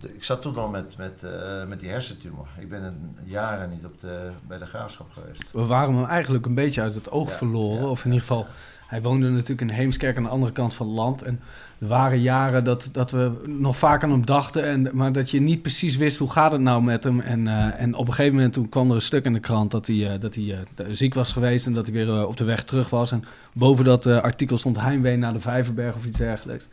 Ik 0.00 0.24
zat 0.24 0.42
toen 0.42 0.56
al 0.56 0.68
met, 0.68 0.96
met, 0.96 1.22
uh, 1.24 1.64
met 1.68 1.80
die 1.80 1.88
hersentumor. 1.88 2.46
Ik 2.58 2.68
ben 2.68 2.82
een 2.82 3.16
jaren 3.24 3.70
niet 3.70 3.84
op 3.84 4.00
de, 4.00 4.30
bij 4.46 4.58
de 4.58 4.66
graafschap 4.66 5.10
geweest. 5.12 5.44
We 5.52 5.64
waren 5.64 5.94
hem 5.94 6.04
eigenlijk 6.04 6.46
een 6.46 6.54
beetje 6.54 6.80
uit 6.80 6.94
het 6.94 7.10
oog 7.10 7.30
ja, 7.30 7.36
verloren. 7.36 7.82
Ja, 7.82 7.88
of 7.88 8.04
in 8.04 8.10
ieder 8.10 8.26
geval, 8.26 8.46
hij 8.86 9.02
woonde 9.02 9.28
natuurlijk 9.28 9.60
in 9.60 9.68
Heemskerk 9.68 10.16
aan 10.16 10.22
de 10.22 10.28
andere 10.28 10.52
kant 10.52 10.74
van 10.74 10.86
het 10.86 10.96
land. 10.96 11.22
En 11.22 11.40
er 11.78 11.86
waren 11.86 12.20
jaren 12.20 12.64
dat, 12.64 12.88
dat 12.92 13.10
we 13.10 13.42
nog 13.46 13.76
vaak 13.76 14.02
aan 14.02 14.10
hem 14.10 14.26
dachten. 14.26 14.64
En, 14.64 14.88
maar 14.92 15.12
dat 15.12 15.30
je 15.30 15.40
niet 15.40 15.62
precies 15.62 15.96
wist 15.96 16.18
hoe 16.18 16.30
gaat 16.30 16.52
het 16.52 16.60
nou 16.60 16.82
met 16.82 17.04
hem. 17.04 17.20
En, 17.20 17.46
uh, 17.46 17.80
en 17.80 17.94
op 17.94 18.06
een 18.06 18.14
gegeven 18.14 18.34
moment 18.34 18.52
toen 18.52 18.68
kwam 18.68 18.88
er 18.88 18.94
een 18.94 19.02
stuk 19.02 19.24
in 19.24 19.32
de 19.32 19.40
krant 19.40 19.70
dat 19.70 19.86
hij, 19.86 19.96
uh, 19.96 20.10
dat 20.20 20.34
hij 20.34 20.94
ziek 20.94 21.14
was 21.14 21.32
geweest. 21.32 21.66
En 21.66 21.72
dat 21.72 21.86
hij 21.86 21.94
weer 21.94 22.26
op 22.26 22.36
de 22.36 22.44
weg 22.44 22.64
terug 22.64 22.90
was. 22.90 23.12
En 23.12 23.24
boven 23.52 23.84
dat 23.84 24.06
artikel 24.06 24.58
stond 24.58 24.80
heimwee 24.80 25.16
naar 25.16 25.32
de 25.32 25.40
Vijverberg 25.40 25.94
of 25.94 26.06
iets 26.06 26.18
dergelijks. 26.18 26.68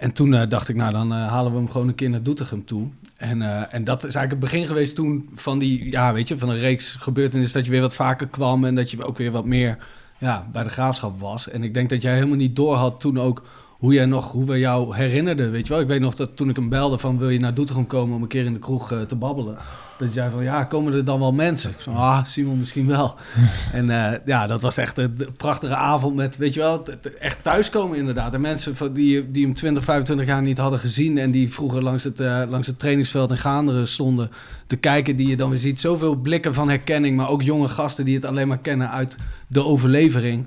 En 0.00 0.12
toen 0.12 0.32
uh, 0.32 0.42
dacht 0.48 0.68
ik, 0.68 0.76
nou 0.76 0.92
dan 0.92 1.12
uh, 1.12 1.28
halen 1.28 1.52
we 1.52 1.58
hem 1.58 1.70
gewoon 1.70 1.88
een 1.88 1.94
keer 1.94 2.10
naar 2.10 2.22
Doetinchem 2.22 2.64
toe. 2.64 2.88
En, 3.16 3.40
uh, 3.40 3.74
en 3.74 3.84
dat 3.84 4.04
is 4.04 4.14
eigenlijk 4.14 4.30
het 4.30 4.52
begin 4.52 4.66
geweest 4.66 4.96
toen 4.96 5.28
van 5.34 5.58
die, 5.58 5.90
ja 5.90 6.12
weet 6.12 6.28
je, 6.28 6.38
van 6.38 6.48
een 6.48 6.58
reeks 6.58 6.94
gebeurtenissen 6.94 7.56
dat 7.56 7.64
je 7.64 7.70
weer 7.70 7.80
wat 7.80 7.94
vaker 7.94 8.26
kwam 8.28 8.64
en 8.64 8.74
dat 8.74 8.90
je 8.90 9.04
ook 9.04 9.16
weer 9.16 9.30
wat 9.30 9.44
meer 9.44 9.78
ja, 10.18 10.46
bij 10.52 10.62
de 10.62 10.68
graafschap 10.68 11.18
was. 11.18 11.48
En 11.48 11.62
ik 11.62 11.74
denk 11.74 11.90
dat 11.90 12.02
jij 12.02 12.14
helemaal 12.14 12.36
niet 12.36 12.56
door 12.56 12.74
had 12.74 13.00
toen 13.00 13.18
ook 13.18 13.42
hoe 13.80 13.92
jij 13.92 14.06
nog, 14.06 14.32
hoe 14.32 14.44
we 14.44 14.58
jou 14.58 14.96
herinnerden, 14.96 15.50
weet 15.50 15.66
je 15.66 15.72
wel. 15.72 15.82
Ik 15.82 15.88
weet 15.88 16.00
nog 16.00 16.14
dat 16.14 16.36
toen 16.36 16.48
ik 16.48 16.56
hem 16.56 16.68
belde 16.68 16.98
van 16.98 17.18
wil 17.18 17.28
je 17.28 17.38
naar 17.38 17.54
Doetinchem 17.54 17.86
komen 17.86 18.16
om 18.16 18.22
een 18.22 18.28
keer 18.28 18.44
in 18.44 18.52
de 18.52 18.58
kroeg 18.58 18.94
te 19.06 19.16
babbelen. 19.16 19.56
Dat 19.98 20.14
jij 20.14 20.30
van, 20.30 20.42
ja, 20.42 20.64
komen 20.64 20.92
er 20.92 21.04
dan 21.04 21.18
wel 21.18 21.32
mensen? 21.32 21.70
Ik 21.70 21.80
zei, 21.80 21.96
ah, 21.96 22.24
Simon 22.24 22.58
misschien 22.58 22.86
wel. 22.86 23.14
en 23.72 23.88
uh, 23.88 24.12
ja, 24.24 24.46
dat 24.46 24.62
was 24.62 24.76
echt 24.76 24.98
een 24.98 25.18
prachtige 25.36 25.74
avond 25.74 26.16
met, 26.16 26.36
weet 26.36 26.54
je 26.54 26.60
wel, 26.60 26.82
echt 27.20 27.42
thuiskomen 27.42 27.96
inderdaad. 27.96 28.34
En 28.34 28.40
mensen 28.40 28.76
van, 28.76 28.92
die, 28.92 29.30
die 29.30 29.44
hem 29.44 29.54
20, 29.54 29.84
25 29.84 30.26
jaar 30.26 30.42
niet 30.42 30.58
hadden 30.58 30.78
gezien... 30.78 31.18
en 31.18 31.30
die 31.30 31.52
vroeger 31.52 31.82
langs 31.82 32.04
het, 32.04 32.20
uh, 32.20 32.42
langs 32.48 32.66
het 32.66 32.78
trainingsveld 32.78 33.30
in 33.30 33.38
Gaanderen 33.38 33.88
stonden 33.88 34.30
te 34.66 34.76
kijken... 34.76 35.16
die 35.16 35.28
je 35.28 35.36
dan 35.36 35.50
weer 35.50 35.58
ziet. 35.58 35.80
Zoveel 35.80 36.14
blikken 36.14 36.54
van 36.54 36.68
herkenning, 36.68 37.16
maar 37.16 37.28
ook 37.28 37.42
jonge 37.42 37.68
gasten 37.68 38.04
die 38.04 38.14
het 38.14 38.24
alleen 38.24 38.48
maar 38.48 38.60
kennen 38.60 38.90
uit 38.90 39.16
de 39.46 39.64
overlevering... 39.64 40.46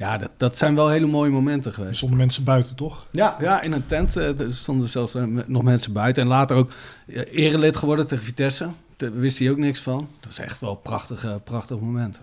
Ja, 0.00 0.16
dat, 0.16 0.30
dat 0.36 0.56
zijn 0.56 0.74
wel 0.74 0.88
hele 0.88 1.06
mooie 1.06 1.30
momenten 1.30 1.72
geweest. 1.72 1.90
Er 1.90 1.96
stonden 1.96 2.18
mensen 2.18 2.44
buiten, 2.44 2.76
toch? 2.76 3.06
Ja, 3.10 3.36
ja 3.40 3.60
in 3.60 3.72
een 3.72 3.86
tent 3.86 4.16
uh, 4.16 4.30
stonden 4.48 4.88
zelfs 4.88 5.14
uh, 5.14 5.38
nog 5.46 5.62
mensen 5.62 5.92
buiten. 5.92 6.22
En 6.22 6.28
later 6.28 6.56
ook 6.56 6.70
uh, 7.06 7.22
erelid 7.30 7.76
geworden 7.76 8.06
tegen 8.06 8.24
Vitesse. 8.24 8.68
Daar 8.96 9.12
wist 9.12 9.38
hij 9.38 9.50
ook 9.50 9.56
niks 9.56 9.80
van. 9.80 9.98
Dat 9.98 10.26
was 10.26 10.38
echt 10.38 10.60
wel 10.60 10.74
prachtige, 10.74 11.40
prachtige 11.44 11.84
momenten. 11.84 12.22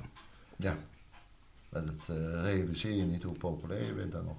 Ja, 0.55 0.75
maar 1.69 1.81
dat 1.85 2.17
realiseer 2.43 2.95
je 2.95 3.03
niet 3.03 3.23
hoe 3.23 3.37
populair 3.37 3.85
je 3.85 3.93
bent 3.93 4.11
dan 4.11 4.25
nog. 4.25 4.37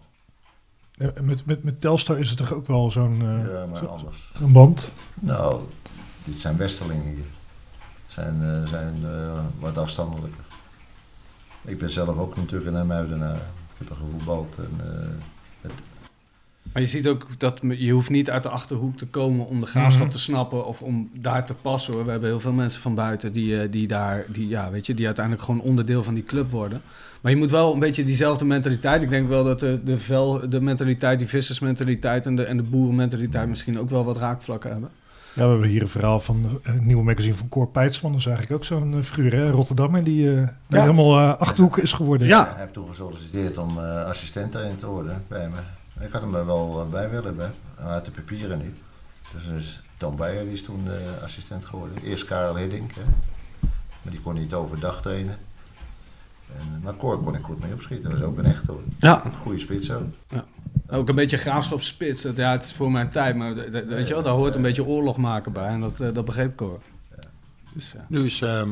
Ja, 0.91 1.23
met, 1.23 1.47
met, 1.47 1.65
met 1.65 1.81
Telstar 1.81 2.19
is 2.19 2.29
het 2.29 2.39
toch 2.39 2.53
ook 2.53 2.67
wel 2.67 2.91
zo'n 2.91 3.17
ja, 3.17 3.67
maar 3.67 3.79
zo, 3.79 3.87
anders. 3.87 4.33
een 4.41 4.53
band? 4.53 4.91
Nou, 5.15 5.63
dit 6.25 6.39
zijn 6.39 6.57
westerlingen 6.57 7.15
hier. 7.15 7.27
Zijn, 8.07 8.67
zijn 8.69 8.95
wat 9.59 9.79
afstandelijker. 9.79 10.48
Ik 11.65 11.79
ben 11.79 11.91
zelf 11.91 12.19
ook 12.19 12.37
natuurlijk 12.37 12.77
een 12.77 12.87
Muidenaar. 12.87 13.37
Ik 13.37 13.79
heb 13.79 13.91
er 13.91 13.97
gevoetbald. 13.97 14.57
En, 14.59 14.87
uh, 14.87 14.93
het, 15.61 15.73
Maar 16.73 16.83
je 16.83 16.89
ziet 16.89 17.07
ook 17.09 17.27
dat 17.39 17.61
je 17.63 17.93
hoeft 17.93 18.11
niet 18.11 18.31
uit 18.31 18.43
de 18.43 18.49
achterhoek 18.49 18.97
te 18.97 19.07
komen 19.07 19.47
om 19.47 19.61
de 19.61 19.67
graafschap 19.67 20.03
Mhm. 20.03 20.13
te 20.13 20.19
snappen 20.19 20.67
of 20.67 20.83
om 20.83 21.11
daar 21.15 21.47
te 21.47 21.55
passen. 21.55 21.93
Hoor. 21.95 22.05
We 22.05 22.11
hebben 22.11 22.29
heel 22.29 22.41
veel 22.41 22.53
mensen 22.53 22.81
van 22.81 22.95
buiten 22.95 23.33
die, 23.33 23.61
eh, 23.61 23.71
die 23.71 23.87
daar, 23.87 24.25
die, 24.29 24.49
ja, 24.49 24.71
weet 24.71 24.87
je, 24.87 24.95
die 24.95 25.07
uiteindelijk 25.07 25.45
gewoon 25.45 25.61
onderdeel 25.61 26.03
van 26.03 26.15
die 26.15 26.25
club 26.25 26.51
worden. 26.51 26.83
Maar 27.21 27.33
je 27.33 27.39
moet 27.39 27.51
wel 27.51 27.73
een 27.73 27.79
beetje 27.79 28.05
diezelfde 28.05 28.45
mentaliteit. 28.45 29.03
Ik 29.03 29.11
denk 29.11 29.29
wel 29.29 29.45
dat 29.45 29.61
de, 29.61 29.81
de, 29.85 29.99
vel, 29.99 30.49
de 30.51 30.61
mentaliteit, 30.61 31.19
die 31.19 31.29
vissersmentaliteit 31.29 32.27
en 32.27 32.35
de, 32.35 32.45
en 32.45 32.57
de 32.57 32.63
boerenmentaliteit 32.63 33.49
misschien 33.49 33.79
ook 33.79 33.91
wel 33.91 34.05
wat 34.05 34.17
raakvlakken 34.17 34.71
hebben. 34.71 34.91
Ja, 35.39 35.45
we 35.45 35.51
hebben 35.51 35.69
hier 35.69 35.83
een 35.83 35.89
verhaal 35.89 36.21
van 36.21 36.61
eh, 36.63 36.73
het 36.73 36.85
nieuwe 36.85 37.03
magazine 37.03 37.35
van 37.35 37.49
Cor 37.49 37.69
Peitsman. 37.69 38.11
Dat 38.11 38.21
is 38.21 38.27
eigenlijk 38.27 38.57
ook 38.57 38.65
zo'n 38.65 38.95
eh, 38.95 39.03
figuur, 39.03 39.33
hè? 39.33 39.51
Rotterdammer, 39.51 40.05
die 40.05 40.37
eh 40.37 40.49
die 40.67 40.81
helemaal 40.81 41.19
eh, 41.19 41.37
Achterhoek 41.41 41.79
is 41.79 41.93
geworden. 41.93 42.29
Ik 42.29 42.49
heb 42.57 42.73
toen 42.73 42.89
gesolliciteerd 42.89 43.59
om 43.59 43.79
eh 43.79 44.05
assistent 44.05 44.55
erin 44.55 44.77
te 44.77 44.87
worden 44.87 45.25
bij 45.29 45.49
me. 45.49 45.57
Ik 46.05 46.13
had 46.13 46.21
hem 46.21 46.35
er 46.35 46.47
wel 46.47 46.89
bij 46.91 47.11
willen, 47.11 47.35
maar 47.37 47.53
hij 47.75 47.93
had 47.93 48.05
de 48.05 48.11
papieren 48.11 48.59
niet. 48.59 48.77
Dus, 49.35 49.47
dus 49.47 49.83
Tom 49.97 50.17
Beijer 50.17 50.43
die 50.43 50.53
is 50.53 50.63
toen 50.63 50.87
eh, 50.87 51.23
assistent 51.23 51.65
geworden. 51.67 52.03
Eerst 52.03 52.25
Karel 52.25 52.57
Hiddink, 52.57 52.93
hè. 52.95 53.03
maar 54.03 54.13
die 54.13 54.21
kon 54.21 54.35
niet 54.35 54.55
overdag 54.55 55.03
trainen. 55.03 55.37
En, 56.57 56.81
maar 56.83 56.97
Cor 56.97 57.23
kon 57.23 57.35
ik 57.35 57.43
goed 57.43 57.61
mee 57.61 57.73
opschieten, 57.73 58.11
dat 58.11 58.19
was 58.19 58.29
ook 58.29 58.39
een 58.39 58.45
echt 58.45 58.67
hoor. 58.67 58.81
Ja, 58.99 59.25
Een 59.25 59.33
goede 59.33 59.59
spits 59.59 59.91
ook. 59.91 60.03
ook 60.91 61.09
een 61.09 61.15
beetje 61.15 61.37
graafschapspits. 61.37 62.23
Dat- 62.23 62.37
Ja, 62.37 62.51
het 62.51 62.65
is 62.65 62.73
voor 62.73 62.91
mijn 62.91 63.11
tijd, 63.11 63.37
maar 63.37 63.55
dat- 63.55 63.73
dat- 63.73 63.85
weet 63.85 64.07
je 64.09 64.15
wel, 64.15 64.23
daar 64.23 64.33
hoort 64.35 64.57
een 64.57 64.63
beetje 64.63 64.85
oorlog 64.85 65.17
maken 65.17 65.53
bij. 65.53 65.69
En 65.69 65.81
dat, 65.81 66.01
eh, 66.01 66.09
dat 66.13 66.25
begreep 66.25 66.53
ik 66.53 66.59
hoor. 66.59 66.81
Dus, 67.75 67.93
ja. 67.93 68.07
Nu 68.09 68.25
is, 68.25 68.41
ehm, 68.43 68.69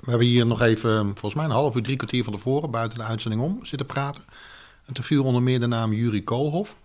we 0.00 0.10
hebben 0.10 0.26
hier 0.26 0.46
nog 0.46 0.60
even, 0.60 0.90
ehm, 0.98 1.04
volgens 1.06 1.34
mij 1.34 1.44
een 1.44 1.50
half 1.50 1.76
uur, 1.76 1.82
drie 1.82 1.96
kwartier 1.96 2.24
van 2.24 2.32
tevoren, 2.32 2.70
buiten 2.70 2.98
de 2.98 3.04
uitzending 3.04 3.42
om, 3.42 3.58
zitten 3.62 3.86
praten. 3.86 4.22
En 4.86 4.94
toen 4.94 5.04
viel 5.04 5.24
onder 5.24 5.42
meer 5.42 5.60
de 5.60 5.66
naam 5.66 5.92
Jurie 5.92 6.24
Koolhof. 6.24 6.76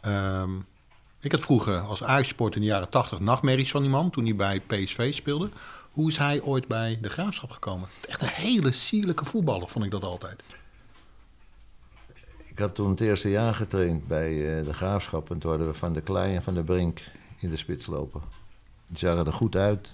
Ehm, 0.00 0.50
ik 1.20 1.32
had 1.32 1.40
vroeger 1.40 1.78
als 1.78 2.02
Ajax-sport 2.04 2.54
in 2.54 2.60
de 2.60 2.66
jaren 2.66 2.88
tachtig 2.88 3.20
nachtmerries 3.20 3.70
van 3.70 3.82
die 3.82 3.90
man, 3.90 4.10
toen 4.10 4.24
hij 4.24 4.36
bij 4.36 4.60
PSV 4.60 5.14
speelde. 5.14 5.48
Hoe 5.92 6.08
is 6.08 6.16
hij 6.16 6.42
ooit 6.42 6.68
bij 6.68 6.98
de 7.00 7.10
Graafschap 7.10 7.50
gekomen? 7.50 7.88
Echt 8.08 8.22
een 8.22 8.28
hele 8.28 8.72
sierlijke 8.72 9.24
voetballer, 9.24 9.68
vond 9.68 9.84
ik 9.84 9.90
dat 9.90 10.04
altijd. 10.04 10.42
Ik 12.44 12.58
had 12.58 12.74
toen 12.74 12.90
het 12.90 13.00
eerste 13.00 13.30
jaar 13.30 13.54
getraind 13.54 14.06
bij 14.06 14.58
eh, 14.58 14.64
de 14.64 14.72
Graafschap. 14.72 15.30
En 15.30 15.38
toen 15.38 15.50
hadden 15.50 15.68
we 15.68 15.74
Van 15.74 15.92
de 15.92 16.00
Klei 16.00 16.34
en 16.34 16.42
Van 16.42 16.54
de 16.54 16.62
Brink 16.62 17.02
in 17.38 17.50
de 17.50 17.56
spits 17.56 17.86
lopen. 17.86 18.20
Die 18.86 18.98
zagen 18.98 19.26
er 19.26 19.32
goed 19.32 19.56
uit. 19.56 19.92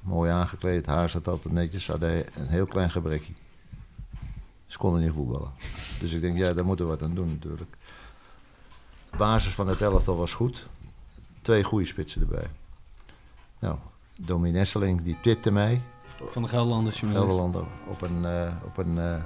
Mooi 0.00 0.30
aangekleed. 0.30 0.86
Haar 0.86 1.08
zat 1.08 1.28
altijd 1.28 1.54
netjes. 1.54 1.86
Hadden 1.86 2.40
een 2.40 2.48
heel 2.48 2.66
klein 2.66 2.90
gebrekje. 2.90 3.32
Ze 4.66 4.78
konden 4.78 5.00
niet 5.00 5.12
voetballen. 5.12 5.52
Dus 6.00 6.12
ik 6.12 6.20
denk, 6.20 6.38
ja, 6.38 6.52
daar 6.52 6.64
moeten 6.64 6.84
we 6.84 6.90
wat 6.90 7.02
aan 7.02 7.14
doen 7.14 7.28
natuurlijk. 7.28 7.76
De 9.10 9.16
basis 9.16 9.52
van 9.52 9.68
het 9.68 9.80
elftal 9.80 10.16
was 10.16 10.34
goed. 10.34 10.66
Twee 11.42 11.62
goede 11.62 11.86
spitsen 11.86 12.20
erbij. 12.20 12.50
Nou, 13.58 13.76
Domi 14.16 14.50
Nesseling, 14.50 15.02
die 15.02 15.20
tipte 15.20 15.50
mij. 15.50 15.82
Van 16.26 16.42
de 16.42 16.48
Gelderlanders 16.48 17.00
journalist. 17.00 17.36
Gelderlander 17.36 17.72
op 17.88 18.02
een, 18.02 18.24
eh, 18.24 18.52
op 18.64 18.76
een 18.76 18.98
eh, 18.98 19.22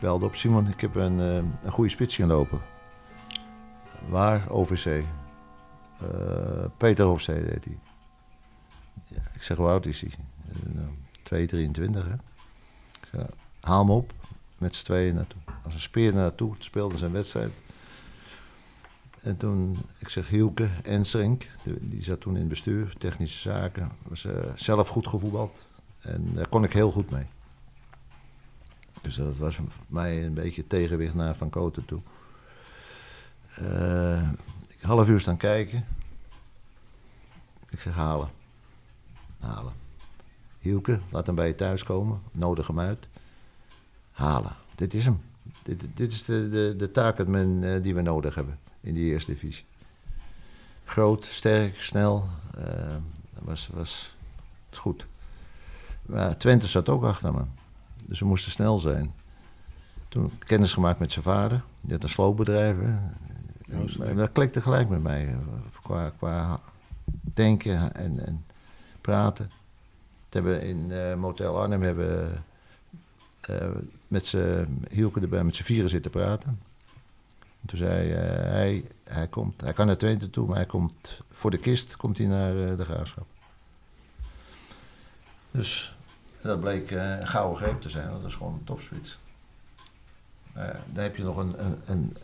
belde 0.00 0.24
op 0.24 0.34
Simon, 0.34 0.68
ik 0.68 0.80
heb 0.80 0.94
een, 0.94 1.20
eh, 1.20 1.36
een 1.36 1.70
goede 1.70 1.90
spits 1.90 2.14
zien 2.14 2.26
lopen. 2.26 2.60
Waar? 4.08 4.46
Eh, 6.00 6.64
Peter 6.76 7.04
Hofstede 7.04 7.50
heet 7.50 7.64
hij. 7.64 7.78
Ja, 9.04 9.22
ik 9.34 9.42
zeg, 9.42 9.56
hoe 9.56 9.66
oud 9.66 9.86
is 9.86 10.00
hij? 10.00 10.10
Uh, 10.48 10.74
nou, 10.74 10.88
223 11.22 12.04
hè. 12.04 12.12
Ik 12.12 13.08
zeg, 13.10 13.26
haal 13.60 13.80
hem 13.80 13.90
op, 13.90 14.12
met 14.58 14.74
z'n 14.74 14.84
tweeën 14.84 15.14
naartoe. 15.14 15.40
Als 15.64 15.74
een 15.74 15.80
speer 15.80 16.14
naartoe, 16.14 16.54
speelde 16.58 16.98
zijn 16.98 17.12
wedstrijd. 17.12 17.52
En 19.26 19.36
toen, 19.36 19.78
ik 19.98 20.08
zeg 20.08 20.28
Hielke 20.28 20.68
Enstrink, 20.82 21.48
die 21.80 22.02
zat 22.02 22.20
toen 22.20 22.32
in 22.32 22.40
het 22.40 22.48
bestuur, 22.48 22.94
technische 22.98 23.38
zaken. 23.38 23.90
Was 24.02 24.24
eh, 24.24 24.54
zelf 24.54 24.88
goed 24.88 25.06
gevoetbald. 25.06 25.62
En 26.00 26.30
daar 26.34 26.48
kon 26.48 26.64
ik 26.64 26.72
heel 26.72 26.90
goed 26.90 27.10
mee. 27.10 27.26
Dus 29.00 29.14
dat 29.14 29.36
was 29.36 29.58
mij 29.86 30.24
een 30.24 30.34
beetje 30.34 30.66
tegenwicht 30.66 31.14
naar 31.14 31.36
Van 31.36 31.50
Koten 31.50 31.84
toe. 31.84 32.00
Eh, 33.54 34.30
ik 34.68 34.80
half 34.80 35.08
uur 35.08 35.20
staan 35.20 35.36
kijken. 35.36 35.84
Ik 37.70 37.80
zeg 37.80 37.94
halen. 37.94 38.28
Halen. 39.40 39.72
Hielke, 40.58 41.00
laat 41.10 41.26
hem 41.26 41.34
bij 41.34 41.46
je 41.46 41.54
thuis 41.54 41.82
komen. 41.82 42.22
Nodig 42.32 42.66
hem 42.66 42.80
uit. 42.80 43.08
Halen. 44.10 44.56
Dit 44.74 44.94
is 44.94 45.04
hem. 45.04 45.20
Dit, 45.62 45.84
dit 45.94 46.12
is 46.12 46.24
de, 46.24 46.48
de, 46.48 46.74
de 46.76 46.90
taakman 46.90 47.62
eh, 47.62 47.82
die 47.82 47.94
we 47.94 48.02
nodig 48.02 48.34
hebben 48.34 48.58
in 48.86 48.94
die 48.94 49.12
eerste 49.12 49.30
divisie. 49.30 49.64
Groot, 50.84 51.24
sterk, 51.24 51.80
snel. 51.80 52.28
eh, 52.58 52.96
was, 53.42 53.68
was, 53.72 54.14
goed. 54.70 55.06
Maar 56.02 56.36
Twente 56.36 56.66
zat 56.66 56.88
ook 56.88 57.04
achter 57.04 57.32
me. 57.34 57.42
Dus 58.02 58.20
we 58.20 58.26
moesten 58.26 58.50
snel 58.52 58.78
zijn. 58.78 59.12
Toen 60.08 60.32
kennis 60.38 60.72
gemaakt 60.72 60.98
met 60.98 61.12
zijn 61.12 61.24
vader. 61.24 61.62
Die 61.80 61.92
had 61.92 62.02
een 62.02 62.08
sloopbedrijf. 62.08 62.76
hè. 62.76 62.84
En, 63.74 63.88
en 64.08 64.16
dat 64.16 64.32
klikte 64.32 64.60
gelijk 64.60 64.88
met 64.88 65.02
mij. 65.02 65.28
eh, 65.28 65.36
Qua, 65.82 66.10
qua 66.10 66.60
denken 67.34 67.94
en, 67.94 68.26
en 68.26 68.44
praten. 69.00 69.46
Toen 70.28 70.42
hebben 70.44 70.60
we 70.60 70.68
in 70.68 70.90
eh, 70.92 71.14
Motel 71.14 71.60
Arnhem 71.60 71.82
hebben, 71.82 72.06
we, 72.06 72.36
eh, 73.52 73.68
met 74.08 74.26
z'n 74.26 74.84
Hielke 74.90 75.20
erbij 75.20 75.44
met 75.44 75.56
z'n 75.56 75.62
vieren 75.62 75.90
zitten 75.90 76.10
praten. 76.10 76.60
En 77.60 77.66
toen 77.66 77.78
zei 77.78 78.12
eh, 78.12 78.20
hij, 78.42 78.84
hij, 79.04 79.28
komt, 79.28 79.60
hij 79.60 79.72
kan 79.72 79.86
naar 79.86 79.96
Twente 79.96 80.30
toe, 80.30 80.46
maar 80.46 80.56
hij 80.56 80.66
komt 80.66 81.20
voor 81.30 81.50
de 81.50 81.58
kist 81.58 81.96
komt 81.96 82.18
hij 82.18 82.26
naar 82.26 82.70
eh, 82.70 82.76
de 82.76 82.84
graafschap. 82.84 83.26
Dus 85.50 85.96
dat 86.42 86.60
bleek 86.60 86.90
eh, 86.90 87.18
een 87.18 87.26
gouden 87.26 87.56
greep 87.56 87.80
te 87.80 87.88
zijn, 87.88 88.10
dat 88.10 88.24
is 88.24 88.34
gewoon 88.34 88.52
een 88.52 88.64
topspits. 88.64 89.18
Daar 90.92 91.02
heb 91.04 91.16
je 91.16 91.22
nog 91.22 91.36
een, 91.36 91.64
een, 91.64 91.78
een, 91.86 92.16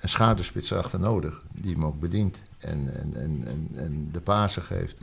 een 0.00 0.76
achter 0.76 1.00
nodig, 1.00 1.42
die 1.54 1.72
hem 1.72 1.84
ook 1.84 2.00
bedient 2.00 2.42
en, 2.58 2.96
en, 2.96 3.16
en, 3.16 3.68
en, 3.74 4.10
de 4.12 4.20
Pasen 4.20 4.62
geeft. 4.62 4.96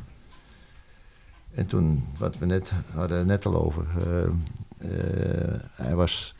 En 1.53 1.65
toen, 1.65 2.07
wat 2.17 2.37
we 2.37 2.45
net 2.45 2.71
hadden 2.93 3.25
net 3.27 3.45
al 3.45 3.55
over, 3.55 3.85
hij 5.71 5.95
was. 5.95 6.35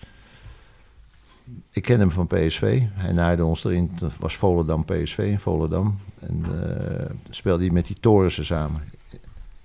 Ik 1.72 1.82
ken 1.82 2.00
hem 2.00 2.12
van 2.12 2.28
PSV. 2.28 2.82
Hij 2.92 3.12
naaide 3.12 3.46
ons 3.46 3.64
erin. 3.64 3.92
Het 4.00 4.18
was 4.18 4.36
Volendam 4.36 4.86
PSV 4.86 5.18
in 5.18 5.40
Volendam. 5.40 5.98
En 6.20 6.46
eh, 6.46 7.16
speelde 7.30 7.64
hij 7.64 7.74
met 7.74 7.86
die 7.88 8.00
Torensen 8.00 8.46
samen 8.46 8.84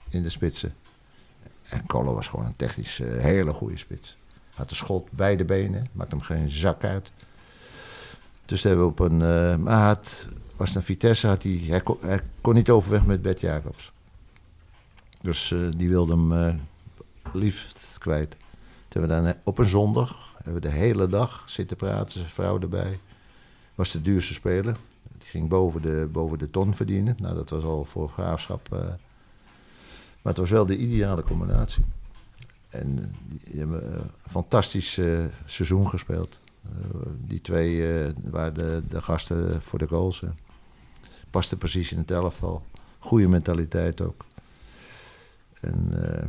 in 0.08 0.22
de 0.22 0.30
spitsen. 0.30 0.74
En 1.68 1.86
Colo 1.86 2.14
was 2.14 2.28
gewoon 2.28 2.46
een 2.46 2.56
technisch 2.56 3.00
eh, 3.00 3.22
hele 3.22 3.52
goede 3.52 3.76
spits. 3.76 4.16
Had 4.54 4.70
een 4.70 4.76
schot, 4.76 5.10
beide 5.10 5.44
benen, 5.44 5.86
maakte 5.92 6.14
hem 6.14 6.24
geen 6.24 6.50
zak 6.50 6.84
uit. 6.84 7.12
Dus 8.44 8.62
hebben 8.62 8.84
we 8.84 8.90
op 8.90 8.98
een. 8.98 9.22
eh, 9.22 9.56
maar 9.56 9.86
had, 9.86 10.26
was 10.56 10.74
een 10.74 10.82
Vitesse, 10.82 11.26
had 11.26 11.42
hij, 11.42 11.60
hij, 11.66 12.20
kon, 12.40 12.54
niet 12.54 12.70
overweg 12.70 13.04
met 13.04 13.22
Bert 13.22 13.40
Jacobs. 13.40 13.92
Dus 15.20 15.54
die 15.76 15.88
wilde 15.88 16.12
hem 16.12 16.60
liefst 17.32 17.96
kwijt. 17.98 18.30
Toen 18.88 19.02
hebben 19.02 19.24
we 19.24 19.30
dan 19.32 19.34
op 19.44 19.58
een 19.58 19.68
zondag 19.68 20.33
hebben 20.44 20.62
de 20.62 20.68
hele 20.70 21.06
dag 21.06 21.42
zitten 21.46 21.76
praten, 21.76 22.18
zijn 22.18 22.30
vrouw 22.30 22.60
erbij. 22.60 22.98
Was 23.74 23.92
de 23.92 24.02
duurste 24.02 24.34
speler. 24.34 24.76
Die 25.18 25.28
ging 25.28 25.48
boven 25.48 25.82
de, 25.82 26.08
boven 26.12 26.38
de 26.38 26.50
ton 26.50 26.74
verdienen. 26.74 27.16
Nou, 27.18 27.34
dat 27.34 27.50
was 27.50 27.64
al 27.64 27.84
voor 27.84 28.08
graafschap. 28.08 28.72
eh, 28.72 28.78
maar 30.22 30.32
het 30.32 30.38
was 30.38 30.50
wel 30.50 30.66
de 30.66 30.76
ideale 30.76 31.22
combinatie. 31.22 31.84
En 32.68 32.98
eh, 32.98 33.04
die 33.50 33.58
hebben 33.60 33.92
eh, 33.92 33.98
een 34.00 34.30
fantastisch 34.30 34.98
eh, 34.98 35.24
seizoen 35.44 35.88
gespeeld. 35.88 36.38
Eh, 36.64 36.70
die 37.18 37.40
twee 37.40 37.98
eh, 38.04 38.10
waren 38.30 38.54
de, 38.54 38.82
de 38.88 39.00
gasten 39.00 39.62
voor 39.62 39.78
de 39.78 39.88
goals. 39.88 40.22
eh. 40.22 40.30
Paste 41.30 41.56
precies 41.56 41.92
in 41.92 41.98
het 41.98 42.10
elftal. 42.10 42.64
Goede 42.98 43.28
mentaliteit 43.28 44.00
ook. 44.00 44.24
En 45.60 45.88
eh, 46.18 46.24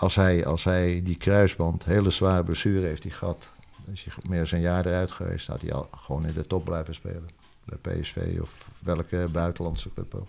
als, 0.00 0.14
hij, 0.14 0.46
als 0.46 0.64
hij 0.64 1.00
die 1.04 1.16
kruisband, 1.16 1.84
hele 1.84 2.10
zware 2.10 2.44
blessure 2.44 2.86
heeft 2.86 3.02
hij 3.02 3.12
gehad. 3.12 3.48
Is 3.92 4.04
hij 4.04 4.14
meer 4.28 4.48
dan 4.48 4.58
een 4.58 4.64
jaar 4.64 4.86
eruit 4.86 5.10
geweest, 5.10 5.46
had 5.46 5.60
hij 5.60 5.72
al 5.72 5.88
gewoon 5.96 6.26
in 6.26 6.34
de 6.34 6.46
top 6.46 6.64
blijven 6.64 6.94
spelen. 6.94 7.28
Bij 7.64 8.00
PSV 8.00 8.38
of 8.40 8.66
welke 8.78 9.28
buitenlandse 9.32 9.92
club 9.94 10.14
ook. 10.14 10.28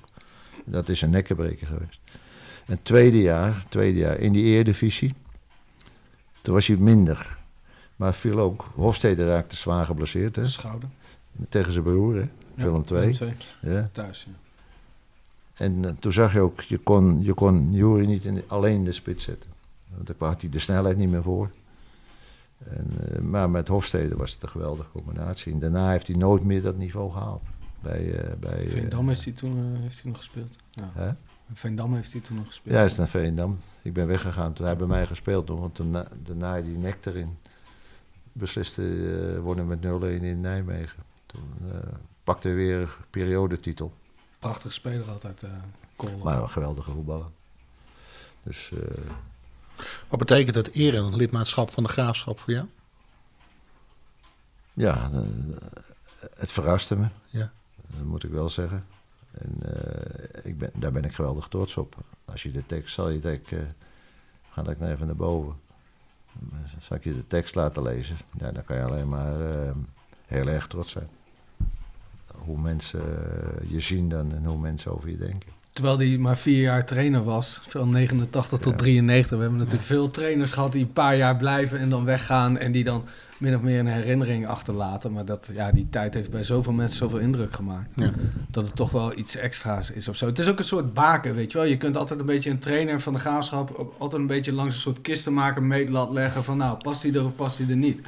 Dat 0.65 0.89
is 0.89 1.01
een 1.01 1.09
nekkenbreker 1.09 1.67
geweest. 1.67 1.99
En 2.65 2.79
tweede 2.81 3.21
jaar, 3.21 3.65
tweede 3.69 3.99
jaar 3.99 4.17
in 4.19 4.33
die 4.33 4.43
Eredivisie, 4.43 5.13
toen 6.41 6.53
was 6.53 6.67
hij 6.67 6.77
minder. 6.77 7.37
Maar 7.95 8.13
viel 8.13 8.39
ook, 8.39 8.71
Hofstede 8.75 9.25
raakte 9.25 9.55
zwaar 9.55 9.85
geblesseerd 9.85 10.35
hè? 10.35 10.45
Schouder. 10.45 10.89
tegen 11.49 11.71
zijn 11.71 11.83
broer, 11.83 12.15
hè? 12.15 12.27
Willem 12.53 12.83
II. 12.91 13.17
Willem 13.17 13.35
Ja. 13.61 13.89
Thuis, 13.91 14.27
ja. 14.27 14.33
En 15.53 15.85
eh, 15.85 15.91
toen 15.99 16.11
zag 16.11 16.33
je 16.33 16.39
ook, 16.39 16.61
je 16.61 16.77
kon, 16.77 17.23
je 17.23 17.33
kon 17.33 17.73
Jury 17.73 18.05
niet 18.05 18.25
in, 18.25 18.43
alleen 18.47 18.75
in 18.75 18.83
de 18.83 18.91
spits 18.91 19.23
zetten. 19.23 19.50
Want 19.95 20.07
daar 20.07 20.29
had 20.29 20.41
hij 20.41 20.49
de 20.49 20.59
snelheid 20.59 20.97
niet 20.97 21.09
meer 21.09 21.23
voor. 21.23 21.49
En, 22.69 22.87
eh, 23.09 23.19
maar 23.21 23.49
met 23.49 23.67
Hofstede 23.67 24.15
was 24.15 24.33
het 24.33 24.43
een 24.43 24.49
geweldige 24.49 24.91
combinatie. 24.91 25.53
En 25.53 25.59
daarna 25.59 25.89
heeft 25.91 26.07
hij 26.07 26.15
nooit 26.15 26.43
meer 26.43 26.61
dat 26.61 26.77
niveau 26.77 27.11
gehaald. 27.11 27.41
Bij, 27.81 28.13
eh, 28.13 28.33
bij, 28.39 28.63
eh, 28.63 28.69
Veendam 28.69 29.07
heeft 29.07 29.23
hij 29.23 29.33
toen 29.33 29.73
eh, 29.75 29.81
heeft 29.81 30.01
hij 30.01 30.11
nog 30.11 30.17
gespeeld. 30.19 30.55
Ja. 30.71 30.89
hè? 30.93 31.11
Veendam 31.53 31.93
heeft 31.95 32.11
hij 32.11 32.21
toen 32.21 32.35
nog 32.37 32.45
gespeeld. 32.45 32.73
Ja, 32.73 32.81
hij 32.81 32.89
is 32.89 32.97
naar 32.97 33.07
Veendam. 33.07 33.57
Ik 33.81 33.93
ben 33.93 34.07
weggegaan 34.07 34.53
toen 34.53 34.65
hij 34.65 34.75
bij 34.75 34.87
mij 34.87 35.05
gespeeld. 35.05 35.47
Want 35.49 35.75
toen 35.75 35.89
na- 35.91 36.07
daarna 36.23 36.61
die 36.61 36.77
nek 36.77 37.05
erin. 37.05 37.37
Besliste 38.33 38.81
eh 39.35 39.39
wonnen 39.41 39.67
met 39.67 39.81
0-1 39.81 40.23
in 40.23 40.41
Nijmegen. 40.41 41.03
Toen 41.25 41.43
eh, 41.71 41.77
pakte 42.23 42.47
hij 42.47 42.57
weer 42.57 42.79
een 42.81 42.87
periodetitel. 43.09 43.93
Prachtige 44.39 44.73
speler 44.73 45.09
altijd, 45.09 45.43
eh 45.43 45.49
Kool. 45.95 46.17
Maar 46.23 46.41
een 46.41 46.49
geweldige 46.49 46.91
voetballer. 46.91 47.29
Dus 48.43 48.71
eh, 48.71 48.79
Wat 50.07 50.19
betekent 50.19 50.55
het 50.55 50.71
erenlidmaatschap 50.71 51.71
van 51.71 51.83
de 51.83 51.89
graafschap 51.89 52.39
voor 52.39 52.53
jou? 52.53 52.67
ja, 54.73 55.09
eh, 55.13 55.19
het 56.35 56.51
verraste 56.51 56.95
me. 56.95 57.07
Ja. 57.25 57.51
Dat 57.87 58.05
moet 58.05 58.23
ik 58.23 58.31
wel 58.31 58.49
zeggen. 58.49 58.85
En 59.31 59.55
eh, 59.61 60.45
ik 60.45 60.57
ben, 60.57 60.71
daar 60.73 60.91
ben 60.91 61.03
ik 61.03 61.13
geweldig 61.13 61.47
trots 61.47 61.77
op. 61.77 61.95
Als 62.25 62.43
je 62.43 62.51
de 62.51 62.65
tekst, 62.65 62.93
zal 62.93 63.09
je 63.09 63.19
denken, 63.19 63.75
ga 64.49 64.67
ik 64.67 64.79
nou 64.79 64.91
even 64.91 65.05
naar 65.05 65.15
boven. 65.15 65.55
Zal 66.79 66.97
ik 66.97 67.03
je 67.03 67.15
de 67.15 67.27
tekst 67.27 67.55
laten 67.55 67.83
lezen? 67.83 68.17
Ja, 68.37 68.51
dan 68.51 68.63
kan 68.63 68.77
je 68.77 68.83
alleen 68.83 69.09
maar 69.09 69.51
eh, 69.51 69.71
heel 70.25 70.47
erg 70.47 70.67
trots 70.67 70.91
zijn. 70.91 71.09
Hoe 72.27 72.59
mensen 72.59 73.03
je 73.67 73.79
zien 73.79 74.09
dan 74.09 74.33
en 74.33 74.45
hoe 74.45 74.57
mensen 74.57 74.93
over 74.93 75.09
je 75.09 75.17
denken. 75.17 75.51
Terwijl 75.73 75.97
hij 75.97 76.17
maar 76.17 76.37
vier 76.37 76.61
jaar 76.61 76.85
trainer 76.85 77.23
was, 77.23 77.61
van 77.67 77.91
89 77.91 78.59
tot 78.59 78.71
Ja. 78.71 78.77
93. 78.77 79.29
We 79.29 79.41
hebben 79.43 79.59
natuurlijk 79.59 79.87
veel 79.87 80.09
trainers 80.09 80.53
gehad 80.53 80.71
die 80.71 80.81
een 80.81 80.93
paar 80.93 81.15
jaar 81.15 81.35
blijven 81.35 81.79
en 81.79 81.89
dan 81.89 82.05
weggaan. 82.05 82.57
En 82.57 82.71
die 82.71 82.83
dan 82.83 83.05
min 83.37 83.55
of 83.55 83.61
meer 83.61 83.79
een 83.79 83.87
herinnering 83.87 84.47
achterlaten. 84.47 85.11
Maar 85.11 85.25
dat, 85.25 85.51
ja, 85.53 85.71
die 85.71 85.87
tijd 85.89 86.13
heeft 86.13 86.31
bij 86.31 86.43
zoveel 86.43 86.73
mensen 86.73 86.97
zoveel 86.97 87.19
indruk 87.19 87.55
gemaakt. 87.55 87.89
Ja. 87.95 88.11
Dat 88.49 88.65
het 88.65 88.75
toch 88.75 88.91
wel 88.91 89.17
iets 89.17 89.35
extra's 89.35 89.91
is 89.91 90.07
of 90.07 90.15
zo. 90.15 90.25
Het 90.25 90.39
is 90.39 90.47
ook 90.47 90.59
een 90.59 90.65
soort 90.65 90.93
baken, 90.93 91.35
weet 91.35 91.51
je 91.51 91.57
wel. 91.57 91.67
Je 91.67 91.77
kunt 91.77 91.97
altijd 91.97 92.19
een 92.19 92.25
beetje 92.25 92.49
een 92.49 92.59
trainer 92.59 92.99
van 92.99 93.13
de 93.13 93.19
graafschap... 93.19 93.93
altijd 93.97 94.21
een 94.21 94.27
beetje 94.27 94.53
langs 94.53 94.75
een 94.75 94.81
soort 94.81 95.01
kistenmaker 95.01 95.63
meetlat 95.63 96.11
leggen... 96.11 96.43
van 96.43 96.57
nou, 96.57 96.77
past 96.77 97.03
hij 97.03 97.13
er 97.13 97.25
of 97.25 97.35
past 97.35 97.57
hij 97.57 97.67
er 97.69 97.75
niet? 97.75 98.01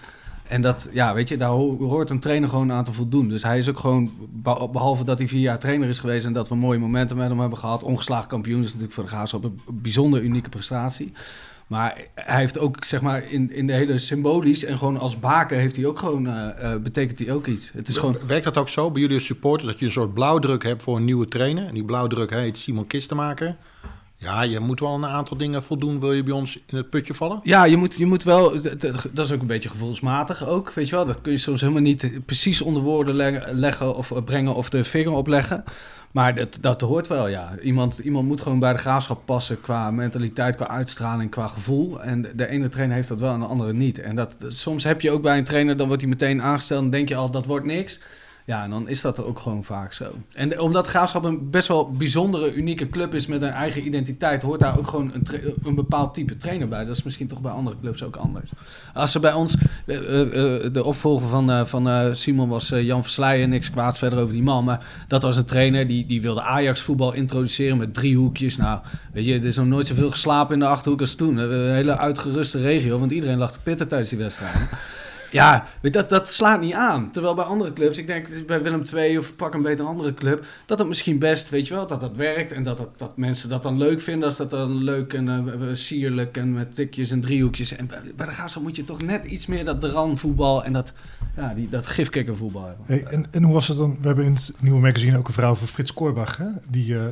En 0.48 0.62
dat, 0.62 0.90
ja, 0.92 1.14
weet 1.14 1.28
je, 1.28 1.38
daar 1.38 1.50
ho- 1.50 1.78
hoort 1.88 2.10
een 2.10 2.20
trainer 2.20 2.50
gewoon 2.50 2.72
aan 2.72 2.84
te 2.84 2.94
voldoen. 2.94 3.30
Dus 3.30 3.44
hij 3.44 3.58
is 3.58 3.70
ook 3.70 3.80
gewoon, 3.80 4.12
be- 4.32 4.70
behalve 4.72 5.04
dat 5.04 5.20
hij 5.20 5.28
vier 5.28 5.42
jaar 5.42 5.60
trainer 5.60 5.90
is 5.90 6.00
geweest... 6.00 6.26
en 6.26 6.34
dat 6.34 6.50
we 6.50 6.56
mooie 6.56 6.80
momenten 6.80 7.18
met 7.18 7.30
hem 7.30 7.40
hebben 7.40 7.58
gehad... 7.58 7.84
ongeslagen 7.84 8.28
kampioen 8.30 8.60
is 8.60 8.66
natuurlijk 8.66 8.94
voor 8.94 9.04
de 9.04 9.10
graafschap 9.10 9.44
een 9.44 9.62
bijzonder 9.72 10.22
unieke 10.22 10.50
prestatie... 10.50 11.12
Maar 11.68 11.98
hij 12.16 12.40
heeft 12.40 12.60
ook, 12.60 12.86
zeg 12.86 13.02
maar, 13.02 13.32
in, 13.32 13.52
in 13.52 13.68
de 13.68 13.74
hele 13.74 13.98
symbolisch 13.98 14.66
en 14.66 14.78
gewoon 14.78 15.00
als 15.00 15.20
baken 15.20 15.58
heeft 15.58 15.76
hij 15.76 15.86
ook 15.86 16.00
gewoon, 16.00 16.28
eh, 16.28 16.74
eh, 16.74 16.82
betekent 16.82 17.20
hij 17.20 17.32
ook 17.32 17.48
iets. 17.48 17.72
Het 17.74 17.88
is 17.90 17.98
gewoon, 17.98 18.18
Werkt 18.28 18.44
dat 18.44 18.58
ook 18.58 18.70
zo 18.70 18.92
bij 18.92 19.02
jullie 19.02 19.16
als 19.18 19.26
supporters 19.26 19.70
dat 19.72 19.80
je 19.80 19.86
een 19.86 19.92
soort 19.92 20.14
blauwdruk 20.14 20.64
hebt 20.64 20.84
voor 20.84 20.96
een 20.96 21.06
nieuwe 21.06 21.26
trainer? 21.26 21.68
En 21.68 21.74
die 21.74 21.84
blauwdruk 21.86 22.30
heet 22.30 22.58
Simon 22.58 22.88
Kistenmaker. 22.88 23.56
Ja, 24.24 24.42
je 24.42 24.60
moet 24.60 24.80
wel 24.80 24.94
een 24.94 25.06
aantal 25.06 25.38
dingen 25.38 25.64
voldoen, 25.64 26.00
wil 26.00 26.14
je 26.14 26.24
bij 26.24 26.34
ons 26.34 26.60
in 26.66 26.78
het 26.78 26.90
putje 26.90 27.14
vallen? 27.14 27.40
Ja, 27.44 27.64
je 27.64 27.78
moet, 27.78 27.96
je 27.96 28.06
moet 28.06 28.24
wel. 28.24 28.52
Dat 29.12 29.26
is 29.26 29.32
ook 29.32 29.42
een 29.42 29.48
beetje 29.48 29.70
gevoelsmatig 29.70 30.48
ook. 30.48 30.74
Weet 30.74 30.90
je 30.90 30.96
wel, 30.96 31.06
dat 31.06 31.22
kun 31.22 31.32
je 31.32 31.38
soms 31.38 31.62
helemaal 31.62 31.82
niet 31.82 32.20
precies 32.26 32.62
onder 32.62 32.82
woorden 32.82 33.16
leg- 33.16 33.52
leggen 33.52 33.96
of 33.96 34.12
eh, 34.12 34.24
brengen 34.24 34.56
of 34.56 34.70
de 34.70 34.84
vinger 34.84 35.12
opleggen. 35.12 35.64
Maar 36.12 36.36
dat, 36.36 36.58
dat 36.62 36.82
hoort 36.82 37.08
wel, 37.08 37.28
ja. 37.28 37.56
Iemand, 37.62 37.98
iemand 38.00 38.28
moet 38.28 38.42
gewoon 38.42 38.60
bij 38.60 38.72
de 38.74 38.78
graafschap 38.80 39.26
passen 39.26 39.62
qua 39.62 39.92
mentaliteit, 39.92 40.56
qua 40.56 40.68
uitstraling, 40.68 41.32
qua 41.32 41.48
gevoel. 41.48 42.02
En 42.02 42.26
de, 42.36 42.48
ene 42.48 42.70
trainer 42.70 42.96
heeft 42.96 43.08
dat 43.08 43.20
wel 43.20 43.34
en 43.34 43.40
de 43.40 43.46
andere 43.46 43.74
niet. 43.74 44.00
En 44.00 44.16
dat- 44.16 44.36
soms 44.48 44.84
heb 44.84 45.02
je 45.02 45.12
ook 45.12 45.22
bij 45.22 45.38
een 45.38 45.44
trainer, 45.44 45.78
dan 45.78 45.88
wordt 45.88 46.02
hij 46.02 46.12
meteen 46.12 46.42
aangesteld 46.42 46.84
en 46.84 46.90
denk 46.90 47.10
je 47.10 47.16
al, 47.16 47.32
dat 47.32 47.46
wordt 47.46 47.66
niks. 47.66 48.00
Ja, 48.46 48.64
en 48.64 48.70
dan 48.70 48.88
is 48.88 49.02
dat 49.02 49.24
ook 49.24 49.40
gewoon 49.40 49.64
vaak 49.64 49.94
zo. 49.94 50.12
En 50.34 50.60
omdat 50.60 50.88
Graafschap 50.88 51.24
een 51.24 51.50
best 51.50 51.68
wel 51.68 51.92
bijzondere, 51.92 52.54
unieke 52.54 52.90
club 52.90 53.14
is 53.14 53.28
met 53.28 53.42
een 53.42 53.50
eigen 53.50 53.86
identiteit, 53.86 54.42
hoort 54.42 54.60
daar 54.60 54.78
ook 54.78 54.88
gewoon 54.88 55.12
een, 55.14 55.54
een 55.64 55.76
bepaald 55.76 56.14
type 56.14 56.38
trainer 56.38 56.68
bij. 56.68 56.86
Dat 56.86 56.96
is 56.96 57.04
misschien 57.04 57.28
toch 57.28 57.42
bij 57.42 57.52
andere 57.52 57.76
clubs 57.82 58.04
ook 58.04 58.16
anders. 58.16 58.52
Als 58.94 59.12
ze 59.12 59.20
bij 59.20 59.34
ons, 59.34 59.56
eh, 59.86 59.98
eh, 59.98 60.66
eh, 60.66 60.74
de 60.74 60.84
opvolger 60.84 61.28
van, 61.28 61.68
van 61.68 62.16
Simon 62.16 62.50
was 62.50 62.70
Jan 62.70 63.02
Versleijen, 63.02 63.50
niks 63.50 63.72
kwaads 63.72 63.98
verder 63.98 64.20
over 64.20 64.34
die 64.34 64.44
man, 64.44 64.64
maar 64.64 64.86
dat 65.08 65.22
was 65.22 65.38
een 65.38 65.46
trainer 65.46 65.88
die, 65.88 66.06
die 66.06 66.22
wilde 66.22 66.42
Ajax 66.42 66.82
voetbal 66.82 67.14
introduceren 67.14 67.78
met 67.78 67.94
driehoekjes. 67.94 68.58
Nou, 68.58 68.80
weet 69.14 69.26
je, 69.26 69.34
er 69.34 69.46
is 69.46 69.58
nog 69.58 69.66
nooit 69.66 69.88
zoveel 69.88 70.10
geslapen 70.10 70.54
in 70.54 70.60
de 70.60 70.66
Achterhoek 70.66 71.00
als 71.00 71.16
toen. 71.16 71.38
Een 71.38 71.74
hele 71.74 71.98
uitgeruste 71.98 72.62
regio, 72.62 72.98
want 72.98 73.12
iedereen 73.12 73.38
lag 73.38 73.52
te 73.52 73.60
pitten 73.64 73.88
tijdens 73.88 74.10
die 74.10 74.20
wedstrijd. 74.20 74.56
Ja, 75.34 75.66
dat, 75.82 76.10
dat 76.10 76.30
slaat 76.30 76.62
niet 76.62 76.74
aan. 76.74 77.12
Terwijl 77.12 77.36
bij 77.36 77.44
andere 77.44 77.74
clubs, 77.74 77.98
ik 77.98 78.08
denk 78.08 78.46
bij 78.46 78.64
Willem 78.64 78.84
II 78.96 79.18
of 79.18 79.36
pak 79.36 79.54
een 79.54 79.62
beter 79.62 79.86
andere 79.86 80.14
club, 80.14 80.46
dat 80.66 80.80
het 80.80 80.88
misschien 80.88 81.20
best, 81.20 81.50
weet 81.50 81.68
je 81.68 81.74
wel, 81.74 81.88
dat 81.88 82.00
dat 82.00 82.16
werkt 82.16 82.52
en 82.52 82.64
dat, 82.64 82.90
dat, 82.98 83.18
mensen 83.18 83.50
dat 83.50 83.64
dan 83.64 83.78
leuk 83.78 84.02
vinden 84.02 84.26
als 84.26 84.38
dat 84.38 84.50
dan 84.50 84.84
leuk 84.84 85.14
en 85.14 85.28
eh, 85.30 85.68
sierlijk 85.74 86.38
en 86.38 86.54
met 86.54 86.76
tikjes 86.76 87.12
en 87.12 87.22
driehoekjes. 87.22 87.76
En 87.76 87.88
bij, 87.88 88.00
bij 88.16 88.26
de 88.26 88.32
Graafschap 88.32 88.64
moet 88.64 88.76
je 88.76 88.84
toch 88.84 89.02
net 89.02 89.26
iets 89.26 89.46
meer 89.46 89.66
dat 89.66 89.82
dranvoetbal 89.82 90.64
en 90.64 90.74
dat, 90.74 90.94
ja, 91.36 91.54
die, 91.54 91.70
dat 91.70 91.86
gifkikkervoetbal 91.86 92.66
hebben. 92.66 92.86
Hey, 92.86 93.04
en, 93.04 93.26
en 93.32 93.44
hoe 93.44 93.54
was 93.54 93.68
het 93.68 93.78
dan? 93.78 93.98
We 94.02 94.08
hebben 94.08 94.26
in 94.26 94.34
het 94.34 94.52
nieuwe 94.60 94.80
magazine 94.80 95.18
ook 95.18 95.28
een 95.28 95.34
vrouw 95.34 95.56
van 95.56 95.68
Frits 95.68 95.94
Korbach. 95.94 96.38
Hè? 96.38 96.48
Die 96.70 96.98
eh, 96.98 97.06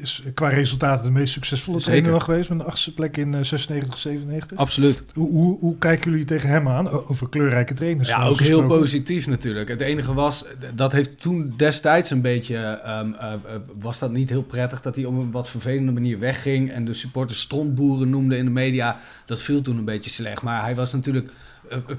is 0.00 0.22
qua 0.34 0.48
resultaten 0.48 1.04
de 1.04 1.10
meest 1.10 1.32
succesvolle 1.32 1.78
Zeker. 1.78 1.92
trainer 1.92 2.10
wel 2.18 2.26
geweest. 2.26 2.48
Met 2.48 2.60
een 2.60 2.66
achtste 2.66 2.94
plek 2.94 3.16
in 3.16 3.34
eh, 3.34 3.42
96, 3.42 3.98
97. 3.98 4.58
Absoluut. 4.58 5.02
Hoe, 5.14 5.30
hoe, 5.30 5.58
hoe 5.58 5.78
kijken 5.78 6.10
jullie 6.10 6.24
tegen 6.26 6.48
hem 6.48 6.68
aan? 6.68 6.90
Over 6.90 7.28
kleurrijke 7.28 7.74
trainers. 7.74 8.08
Ja, 8.08 8.14
trouwens 8.14 8.40
ook 8.42 8.46
heel 8.46 8.66
positief 8.66 9.26
natuurlijk. 9.26 9.68
Het 9.68 9.80
enige 9.80 10.14
was, 10.14 10.44
dat 10.74 10.92
heeft 10.92 11.20
toen 11.20 11.52
destijds 11.56 12.10
een 12.10 12.20
beetje, 12.20 12.56
ehm, 12.56 13.12
eh, 13.12 13.32
eh, 13.32 13.38
was 13.78 13.98
dat 13.98 14.12
niet 14.12 14.30
heel 14.30 14.42
prettig 14.42 14.80
dat 14.80 14.96
hij 14.96 15.04
op 15.04 15.18
een 15.18 15.30
wat 15.30 15.48
vervelende 15.48 15.92
manier 15.92 16.18
wegging 16.18 16.72
en 16.72 16.84
de 16.84 16.92
supporters 16.92 17.40
strontboeren 17.40 18.10
noemde 18.10 18.36
in 18.36 18.44
de 18.44 18.50
media. 18.50 19.00
Dat 19.24 19.42
viel 19.42 19.60
toen 19.60 19.78
een 19.78 19.84
beetje 19.84 20.10
slecht. 20.10 20.42
Maar 20.42 20.62
hij 20.62 20.74
was 20.74 20.92
natuurlijk 20.92 21.26
eh, 21.26 21.32
eh, 21.32 21.47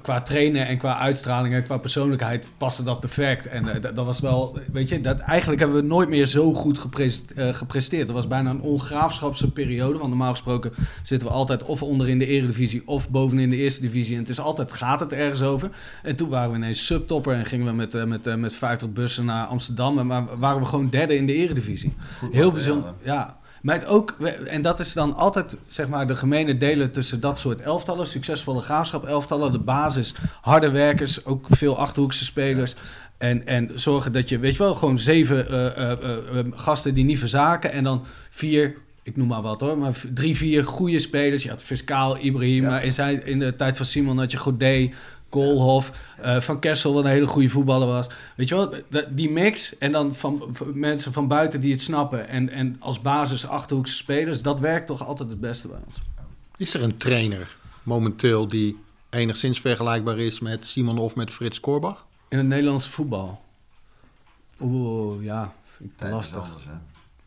qua 0.01 0.21
trainen 0.21 0.67
en 0.67 0.77
qua 0.77 0.97
uitstraling 0.97 1.53
en 1.53 1.63
qua 1.63 1.77
persoonlijkheid 1.77 2.49
paste 2.57 2.83
dat 2.83 2.99
perfect. 2.99 3.47
En 3.47 3.67
eh, 3.67 3.81
dat, 3.81 3.95
dat 3.95 4.05
was 4.05 4.19
wel, 4.19 4.59
weet 4.71 4.89
je, 4.89 5.01
dat, 5.01 5.19
eigenlijk 5.19 5.59
hebben 5.59 5.81
we 5.81 5.87
nooit 5.87 6.09
meer 6.09 6.25
zo 6.25 6.53
goed 6.53 6.77
gepres- 6.77 7.25
eh, 7.35 7.53
gepresteerd. 7.53 8.07
Dat 8.07 8.15
was 8.15 8.27
bijna 8.27 8.49
een 8.49 8.61
ongraafschapse 8.61 9.51
periode, 9.51 9.97
want 9.97 10.09
normaal 10.09 10.31
gesproken 10.31 10.71
zitten 11.03 11.27
we 11.27 11.33
altijd 11.33 11.63
of 11.63 11.83
onder 11.83 12.09
in 12.09 12.19
de 12.19 12.25
eredivisie 12.25 12.81
of 12.85 13.09
boven 13.09 13.39
in 13.39 13.49
de 13.49 13.55
eerste 13.55 13.81
divisie. 13.81 14.15
En 14.15 14.21
het 14.21 14.29
is 14.29 14.39
altijd, 14.39 14.73
gaat 14.73 14.99
het 14.99 15.13
ergens 15.13 15.41
over. 15.41 15.69
En 16.03 16.15
toen 16.15 16.29
waren 16.29 16.51
we 16.51 16.57
ineens 16.57 16.85
subtopper 16.85 17.33
en 17.33 17.45
gingen 17.45 17.65
we 17.65 17.71
met, 17.71 17.95
eh, 17.95 18.03
met, 18.03 18.27
eh, 18.27 18.35
met 18.35 18.53
50 18.53 18.93
bussen 18.93 19.25
naar 19.25 19.45
Amsterdam. 19.45 19.99
En 19.99 20.07
maar 20.07 20.37
waren 20.37 20.61
we 20.61 20.67
gewoon 20.67 20.89
derde 20.89 21.15
in 21.15 21.25
de 21.25 21.33
eredivisie. 21.33 21.93
Heel 22.31 22.51
bijzonder. 22.51 22.93
Ja. 23.03 23.38
Maar 23.61 23.75
het 23.75 23.85
ook, 23.85 24.11
en 24.45 24.61
dat 24.61 24.79
is 24.79 24.93
dan 24.93 25.15
altijd 25.15 25.57
zeg 25.67 25.87
maar, 25.87 26.07
de 26.07 26.15
gemene 26.15 26.57
delen 26.57 26.91
tussen 26.91 27.19
dat 27.19 27.39
soort 27.39 27.61
elftallen. 27.61 28.07
Succesvolle 28.07 28.61
graafschap 28.61 29.05
elftallen, 29.05 29.51
de 29.51 29.59
basis, 29.59 30.15
harde 30.41 30.71
werkers, 30.71 31.25
ook 31.25 31.45
veel 31.49 31.77
achterhoekse 31.77 32.25
spelers. 32.25 32.75
En, 33.17 33.47
en 33.47 33.71
zorgen 33.75 34.11
dat 34.11 34.29
je, 34.29 34.39
weet 34.39 34.51
je 34.51 34.63
wel, 34.63 34.75
gewoon 34.75 34.99
zeven 34.99 35.49
eh, 35.49 35.91
eh, 35.91 35.91
eh, 35.91 36.45
gasten 36.53 36.93
die 36.93 37.05
niet 37.05 37.19
verzaken. 37.19 37.71
En 37.71 37.83
dan 37.83 38.05
vier, 38.29 38.75
ik 39.03 39.17
noem 39.17 39.27
maar 39.27 39.41
wat 39.41 39.61
hoor, 39.61 39.77
maar 39.77 39.93
drie, 40.13 40.35
vier 40.35 40.65
goede 40.65 40.99
spelers. 40.99 41.43
Je 41.43 41.49
had 41.49 41.63
Fiscaal, 41.63 42.17
Ibrahim, 42.17 42.73
in, 42.73 42.93
zijn, 42.93 43.25
in 43.25 43.39
de 43.39 43.55
tijd 43.55 43.77
van 43.77 43.85
Simon 43.85 44.17
had 44.17 44.31
je 44.31 44.37
Godet, 44.37 44.93
Koolhof, 45.29 45.91
eh, 46.21 46.39
Van 46.39 46.59
Kessel, 46.59 46.93
wat 46.93 47.03
een 47.03 47.09
hele 47.09 47.27
goede 47.27 47.49
voetballer 47.49 47.87
was. 47.87 48.09
Weet 48.35 48.47
je 48.47 48.55
wel, 48.55 48.73
die 49.09 49.29
mix 49.31 49.77
en 49.77 49.91
dan 49.91 50.15
van, 50.15 50.43
van 50.51 50.79
mensen 50.79 51.13
van 51.13 51.27
buiten 51.27 51.61
die 51.61 51.71
het 51.71 51.81
snappen 51.81 52.27
en, 52.27 52.49
en 52.49 52.75
als 52.79 53.01
basis 53.01 53.47
achterhoekse 53.47 53.95
spelers, 53.95 54.41
dat 54.41 54.59
werkt 54.59 54.87
toch 54.87 55.07
altijd 55.07 55.29
het 55.29 55.39
beste 55.39 55.67
bij 55.67 55.79
ons. 55.85 55.97
Is 56.57 56.73
er 56.73 56.83
een 56.83 56.97
trainer 56.97 57.55
momenteel 57.83 58.47
die 58.47 58.77
enigszins 59.09 59.59
vergelijkbaar 59.61 60.17
is 60.17 60.39
met 60.39 60.67
Simon 60.67 60.97
of 60.97 61.15
met 61.15 61.31
Frits 61.31 61.59
Korbach? 61.59 62.05
In 62.29 62.37
het 62.37 62.47
Nederlandse 62.47 62.89
voetbal. 62.89 63.41
Oeh, 64.61 65.23
ja, 65.23 65.53
vind 65.63 65.91
ik 65.91 65.97
Tijd 65.97 66.09
is 66.11 66.15
lastig. 66.17 66.37
anders. 66.37 66.63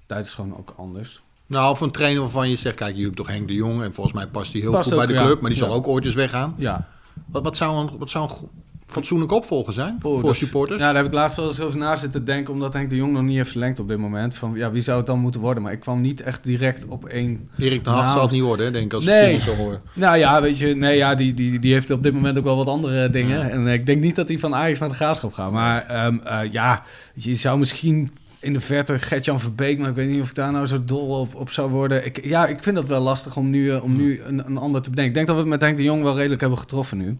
Tijd 0.06 0.24
is 0.24 0.34
gewoon 0.34 0.56
ook 0.56 0.74
anders. 0.76 1.22
Nou, 1.46 1.70
of 1.70 1.80
een 1.80 1.90
trainer 1.90 2.20
waarvan 2.20 2.50
je 2.50 2.56
zegt, 2.56 2.76
kijk, 2.76 2.96
je 2.96 3.02
hebt 3.04 3.16
toch 3.16 3.26
Henk 3.26 3.48
de 3.48 3.54
Jong 3.54 3.82
en 3.82 3.94
volgens 3.94 4.16
mij 4.16 4.26
past 4.26 4.52
hij 4.52 4.60
heel 4.60 4.70
Past 4.72 4.88
goed 4.88 4.96
bij 4.96 5.06
de 5.06 5.12
ja. 5.12 5.24
club, 5.24 5.40
maar 5.40 5.50
die 5.50 5.58
zal 5.58 5.68
Ja. 5.68 5.74
ook 5.74 5.86
ooit 5.86 6.04
eens 6.04 6.14
weggaan. 6.14 6.54
Ja, 6.58 6.88
Wat, 7.26 7.42
wat 7.44 7.56
zou 7.56 7.78
een, 7.80 7.98
wat 7.98 8.10
zou 8.10 8.30
een 8.30 8.48
fatsoenlijk 8.86 9.32
opvolger 9.32 9.72
zijn 9.72 9.98
Oh, 10.02 10.12
voor 10.12 10.22
dat- 10.22 10.36
supporters? 10.36 10.80
Ja, 10.80 10.86
daar 10.86 10.96
heb 10.96 11.06
ik 11.06 11.12
laatst 11.12 11.36
wel 11.36 11.46
eens 11.48 11.60
over 11.60 11.78
na 11.78 11.96
zitten 11.96 12.24
denken, 12.24 12.52
omdat 12.52 12.72
Henk 12.72 12.90
de 12.90 12.96
Jong 12.96 13.12
nog 13.12 13.22
niet 13.22 13.36
heeft 13.36 13.50
verlengd 13.50 13.78
op 13.80 13.88
dit 13.88 13.98
moment. 13.98 14.34
Van 14.34 14.52
ja, 14.54 14.70
wie 14.70 14.82
zou 14.82 14.96
het 14.98 15.06
dan 15.06 15.18
moeten 15.18 15.40
worden? 15.40 15.62
Maar 15.62 15.72
ik 15.72 15.80
kwam 15.80 16.00
niet 16.00 16.20
echt 16.22 16.44
direct 16.44 16.86
op 16.86 17.04
één. 17.04 17.48
Erik 17.58 17.82
ten 17.82 17.92
Hag 17.92 18.12
zal 18.12 18.22
het 18.22 18.30
niet 18.30 18.42
worden, 18.42 18.66
hè, 18.66 18.72
denk 18.72 18.84
ik, 18.84 18.92
als 18.92 19.04
nee. 19.04 19.34
ik 19.34 19.40
zo 19.40 19.54
hoor. 19.54 19.80
Nou 19.92 20.16
ja, 20.18 20.42
weet 20.42 20.58
je, 20.58 20.66
nee, 20.76 20.96
ja, 20.96 21.14
die, 21.14 21.34
die, 21.34 21.58
die 21.58 21.72
heeft 21.72 21.90
op 21.90 22.02
dit 22.02 22.14
moment 22.14 22.38
ook 22.38 22.44
wel 22.44 22.56
wat 22.56 22.66
andere 22.66 23.10
dingen. 23.10 23.50
En 23.50 23.66
ik 23.66 23.86
denk 23.86 24.02
niet 24.02 24.16
dat 24.16 24.28
hij 24.28 24.38
van 24.38 24.54
Ajax 24.54 24.80
naar 24.80 24.88
de 24.88 24.94
graafschap 24.94 25.32
gaat. 25.32 25.52
Maar 25.52 25.82
ehm, 25.86 26.18
eh, 26.24 26.52
ja, 26.52 26.82
je 27.14 27.34
zou 27.34 27.58
misschien 27.58 28.12
in 28.42 28.52
de 28.52 28.60
verte 28.60 28.98
Gertjan 28.98 29.40
Verbeek, 29.40 29.78
maar 29.78 29.88
ik 29.88 29.94
weet 29.94 30.08
niet 30.08 30.22
of 30.22 30.28
ik 30.28 30.34
daar 30.34 30.52
nou 30.52 30.66
zo 30.66 30.84
dol 30.84 31.20
op, 31.20 31.34
op 31.34 31.50
zou 31.50 31.70
worden. 31.70 32.04
Ik, 32.04 32.24
ja, 32.24 32.46
ik 32.46 32.62
vind 32.62 32.76
dat 32.76 32.88
wel 32.88 33.00
lastig 33.00 33.36
om 33.36 33.50
nu, 33.50 33.70
eh, 33.70 33.84
om 33.84 33.96
nu 33.96 34.20
een, 34.20 34.46
een 34.46 34.56
ander 34.56 34.82
te 34.82 34.90
bedenken. 34.90 35.12
Ik 35.12 35.14
denk 35.14 35.26
dat 35.26 35.36
we 35.36 35.42
het 35.42 35.50
met 35.50 35.60
Henk 35.60 35.76
de 35.76 35.82
Jong 35.82 36.02
wel 36.02 36.16
redelijk 36.16 36.40
hebben 36.40 36.58
getroffen 36.58 36.98
nu. 36.98 37.18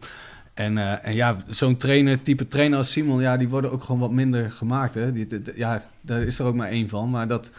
En, 0.55 0.79
eh, 0.79 1.07
en 1.07 1.15
ja, 1.15 1.37
zo'n 1.47 1.77
trainer, 1.77 2.23
type 2.23 2.49
trainer 2.49 2.79
als 2.79 2.93
Simon, 2.93 3.21
ja, 3.21 3.37
die 3.37 3.49
worden 3.49 3.73
ook 3.73 3.83
gewoon 3.83 4.01
wat 4.01 4.11
minder 4.11 4.51
gemaakt. 4.51 4.95
Hè? 4.95 5.13
Die, 5.13 5.27
ja, 5.55 5.83
daar 6.01 6.23
is 6.23 6.39
er 6.39 6.47
ook 6.47 6.55
maar 6.55 6.69
één 6.69 6.89
van. 6.89 7.11
Maar 7.11 7.29
dat, 7.29 7.51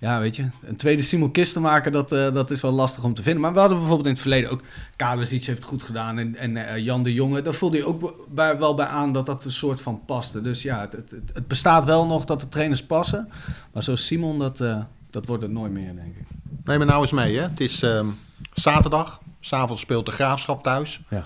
ja, 0.00 0.20
weet 0.20 0.36
je, 0.36 0.46
een 0.64 0.76
tweede 0.76 1.02
Simon 1.02 1.30
Kist 1.30 1.52
te 1.52 1.60
maken, 1.60 1.92
dat, 1.92 2.12
eh, 2.12 2.32
dat 2.32 2.50
is 2.50 2.60
wel 2.60 2.70
lastig 2.72 3.04
om 3.04 3.14
te 3.14 3.22
vinden. 3.22 3.42
Maar 3.42 3.52
we 3.52 3.58
hadden 3.58 3.76
bijvoorbeeld 3.78 4.06
in 4.06 4.12
het 4.12 4.20
verleden 4.22 4.50
ook, 4.50 4.60
Kalesic 4.96 5.44
heeft 5.44 5.58
het 5.58 5.68
goed 5.68 5.82
gedaan 5.82 6.18
en, 6.18 6.36
en 6.36 6.56
eh, 6.56 6.84
Jan 6.84 7.02
de 7.02 7.12
Jonge. 7.14 7.42
Daar 7.42 7.54
voelde 7.54 7.76
je 7.76 7.86
ook 7.86 8.26
bij, 8.30 8.58
wel 8.58 8.74
bij 8.74 8.86
aan 8.86 9.12
dat 9.12 9.26
dat 9.26 9.44
een 9.44 9.52
soort 9.52 9.80
van 9.80 10.04
paste. 10.06 10.40
Dus 10.40 10.62
ja, 10.62 10.80
het, 10.80 10.92
het, 10.92 11.10
het- 11.32 11.46
bestaat 11.48 11.84
wel 11.84 12.06
nog 12.06 12.24
dat 12.24 12.40
de 12.40 12.48
trainers 12.48 12.86
passen. 12.86 13.28
Maar 13.72 13.82
zoals 13.82 14.06
Simon, 14.06 14.38
dat, 14.38 14.60
eh, 14.60 14.82
dat 15.10 15.26
wordt 15.26 15.42
het 15.42 15.52
nooit 15.52 15.72
meer, 15.72 15.94
denk 15.94 16.16
ik. 16.16 16.26
Neem 16.64 16.78
me 16.78 16.84
nou 16.84 17.00
eens 17.00 17.12
mee, 17.12 17.36
hè. 17.36 17.42
Het 17.42 17.60
is 17.60 17.82
ehm, 17.82 18.06
zaterdag. 18.54 19.20
S'avonds 19.40 19.82
speelt 19.82 20.06
de 20.06 20.12
Graafschap 20.12 20.62
thuis. 20.62 21.00
Ja. 21.08 21.24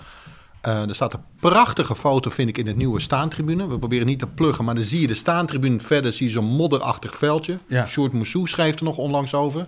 Eh, 0.65 0.89
er 0.89 0.95
staat 0.95 1.13
een 1.13 1.23
prachtige 1.39 1.95
foto, 1.95 2.29
vind 2.29 2.49
ik, 2.49 2.57
in 2.57 2.67
het 2.67 2.75
nieuwe 2.75 2.99
staantribune. 2.99 3.67
We 3.67 3.79
proberen 3.79 4.05
niet 4.07 4.19
te 4.19 4.27
pluggen, 4.27 4.65
maar 4.65 4.75
dan 4.75 4.83
zie 4.83 5.01
je 5.01 5.07
de 5.07 5.13
staantribune. 5.15 5.79
Verder 5.79 6.13
zie 6.13 6.25
je 6.25 6.31
zo'n 6.31 6.45
modderachtig 6.45 7.15
veldje. 7.15 7.59
Ja. 7.67 7.85
Sjoerd 7.85 8.13
Moussou 8.13 8.47
schreef 8.47 8.75
er 8.75 8.83
nog 8.83 8.97
onlangs 8.97 9.33
over. 9.33 9.67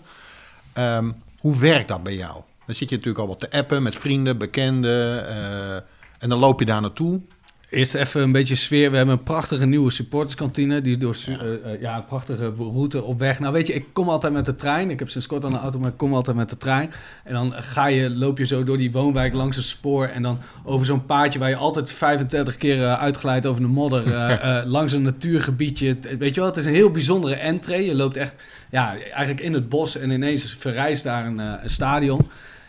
Ehm, 0.74 1.12
hoe 1.40 1.58
werkt 1.58 1.88
dat 1.88 2.04
bij 2.04 2.16
jou? 2.16 2.34
Dan 2.66 2.76
zit 2.76 2.90
je 2.90 2.96
natuurlijk 2.96 3.24
al 3.24 3.28
wat 3.28 3.40
te 3.40 3.52
appen 3.52 3.84
met 3.84 3.96
vrienden, 3.96 4.38
bekenden. 4.38 5.28
eh, 5.28 5.76
en 6.20 6.30
dan 6.30 6.40
loop 6.40 6.60
je 6.60 6.66
daar 6.66 6.82
naartoe. 6.82 7.22
Eerst 7.70 7.96
even 7.96 8.22
een 8.22 8.32
beetje 8.32 8.56
sfeer. 8.56 8.92
We 8.92 8.98
hebben 8.98 9.16
een 9.18 9.24
prachtige 9.24 9.66
nieuwe 9.66 9.92
supporterskantine. 9.92 10.82
Die 10.82 10.98
door 10.98 11.16
ja. 11.26 11.38
ja, 11.80 11.98
een 11.98 12.06
prachtige 12.06 12.54
route 12.58 13.04
op 13.04 13.20
weg. 13.20 13.40
Nou 13.40 13.54
weet 13.54 13.68
je, 13.68 13.74
ik 13.74 13.86
kom 13.94 14.10
altijd 14.10 14.34
met 14.34 14.46
de 14.46 14.56
trein. 14.56 14.90
Ik 14.90 15.00
heb 15.00 15.10
sinds 15.10 15.28
kort 15.28 15.44
al 15.44 15.52
een 15.52 15.60
auto, 15.60 15.80
maar 15.80 15.90
ik 15.90 15.98
kom 15.98 16.14
altijd 16.14 16.38
met 16.38 16.50
de 16.50 16.58
trein. 16.58 16.92
En 17.24 17.34
dan 17.34 17.54
ga 17.54 17.88
je, 17.88 18.10
loop 18.10 18.38
je 18.38 18.46
zo 18.46 18.64
door 18.64 18.78
die 18.78 18.92
woonwijk 18.92 19.34
langs 19.34 19.58
het 19.58 19.66
spoor. 19.66 20.06
En 20.06 20.22
dan 20.22 20.40
over 20.64 20.86
zo'n 20.86 21.06
paadje 21.06 21.40
waar 21.40 21.50
je 21.50 21.56
altijd 21.56 21.92
35 21.92 22.58
keer 22.58 22.78
uh, 22.78 23.00
uitglijdt 23.00 23.46
over 23.46 23.62
de 23.62 23.68
modder. 23.68 24.08
Uh, 24.08 24.62
langs 24.78 24.94
een 24.94 25.02
natuurgebiedje. 25.02 25.98
Weet 26.20 26.34
je 26.34 26.40
wel, 26.40 26.50
het 26.50 26.58
is 26.58 26.66
een 26.66 26.74
heel 26.74 26.92
bijzondere 26.92 27.36
entree. 27.36 27.86
Je 27.86 27.96
loopt 27.96 28.18
echt 28.18 28.36
ja, 28.70 28.96
eigenlijk 28.98 29.40
in 29.40 29.54
het 29.54 29.70
bos 29.70 29.98
en 29.98 30.10
ineens 30.10 30.56
verrijst 30.60 31.04
daar 31.04 31.26
een, 31.26 31.38
een 31.38 31.70
stadion. 31.70 32.28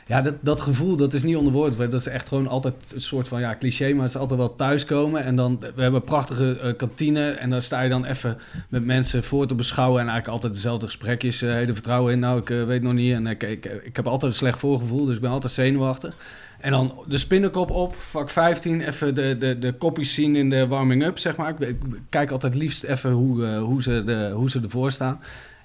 Ja, 0.09 0.23
dat, 0.23 0.35
dat 0.41 0.61
gevoel, 0.61 0.97
dat 0.97 1.15
is 1.15 1.23
niet 1.23 1.37
onder 1.37 1.53
woord. 1.53 1.77
Dat 1.77 1.93
is 1.93 2.07
echt 2.07 2.29
gewoon 2.29 2.47
altijd 2.47 2.93
een 2.95 3.01
soort 3.01 3.29
van, 3.29 3.41
ja, 3.41 3.57
cliché, 3.59 3.93
maar 3.93 4.03
het 4.03 4.15
is 4.15 4.21
altijd 4.21 4.39
wel 4.39 4.55
thuiskomen. 4.55 5.25
En 5.25 5.37
dan, 5.37 5.59
we 5.61 5.83
hebben 5.83 6.01
een 6.01 6.07
prachtige 6.07 6.61
uh, 6.63 6.77
kantine 6.77 7.31
en 7.31 7.51
daar 7.51 7.63
sta 7.63 7.83
je 7.83 7.89
dan 7.89 8.05
even 8.05 8.39
met 8.69 8.85
mensen 8.85 9.23
voor 9.23 9.47
te 9.47 9.55
beschouwen. 9.55 10.01
En 10.01 10.09
eigenlijk 10.09 10.35
altijd 10.35 10.53
dezelfde 10.53 10.87
gesprekjes. 10.87 11.43
Uh, 11.43 11.53
hele 11.53 11.73
vertrouwen 11.73 12.13
in, 12.13 12.19
nou, 12.19 12.41
ik 12.41 12.51
uh, 12.51 12.65
weet 12.65 12.83
nog 12.83 12.93
niet. 12.93 13.13
En 13.13 13.27
ik, 13.27 13.43
ik, 13.43 13.97
heb 13.97 14.07
altijd 14.07 14.33
een 14.33 14.39
slecht 14.39 14.59
voorgevoel, 14.59 15.05
dus 15.05 15.15
ik 15.15 15.21
ben 15.21 15.31
altijd 15.31 15.53
zenuwachtig. 15.53 16.15
En 16.61 16.71
dan 16.71 17.03
de 17.07 17.19
spinnenkop 17.19 17.71
op, 17.71 17.95
vak 17.95 18.31
15, 18.31 18.81
even 18.81 19.15
de, 19.15 19.37
de, 19.39 19.59
de 19.59 19.73
koppies 19.73 20.15
zien 20.15 20.37
in 20.37 20.51
de 20.51 20.67
warming-up, 20.67 21.19
zeg 21.19 21.37
maar. 21.37 21.55
Ik, 21.59 21.77
kijk 22.09 22.31
altijd 22.31 22.55
liefst 22.55 22.85
even 22.85 23.11
hoe, 23.11 23.47
hoe, 23.57 23.83
ze 23.83 24.03
de, 24.05 24.31
hoe 24.35 24.51
ze 24.51 24.61
ervoor 24.61 24.93
staan. 24.93 25.21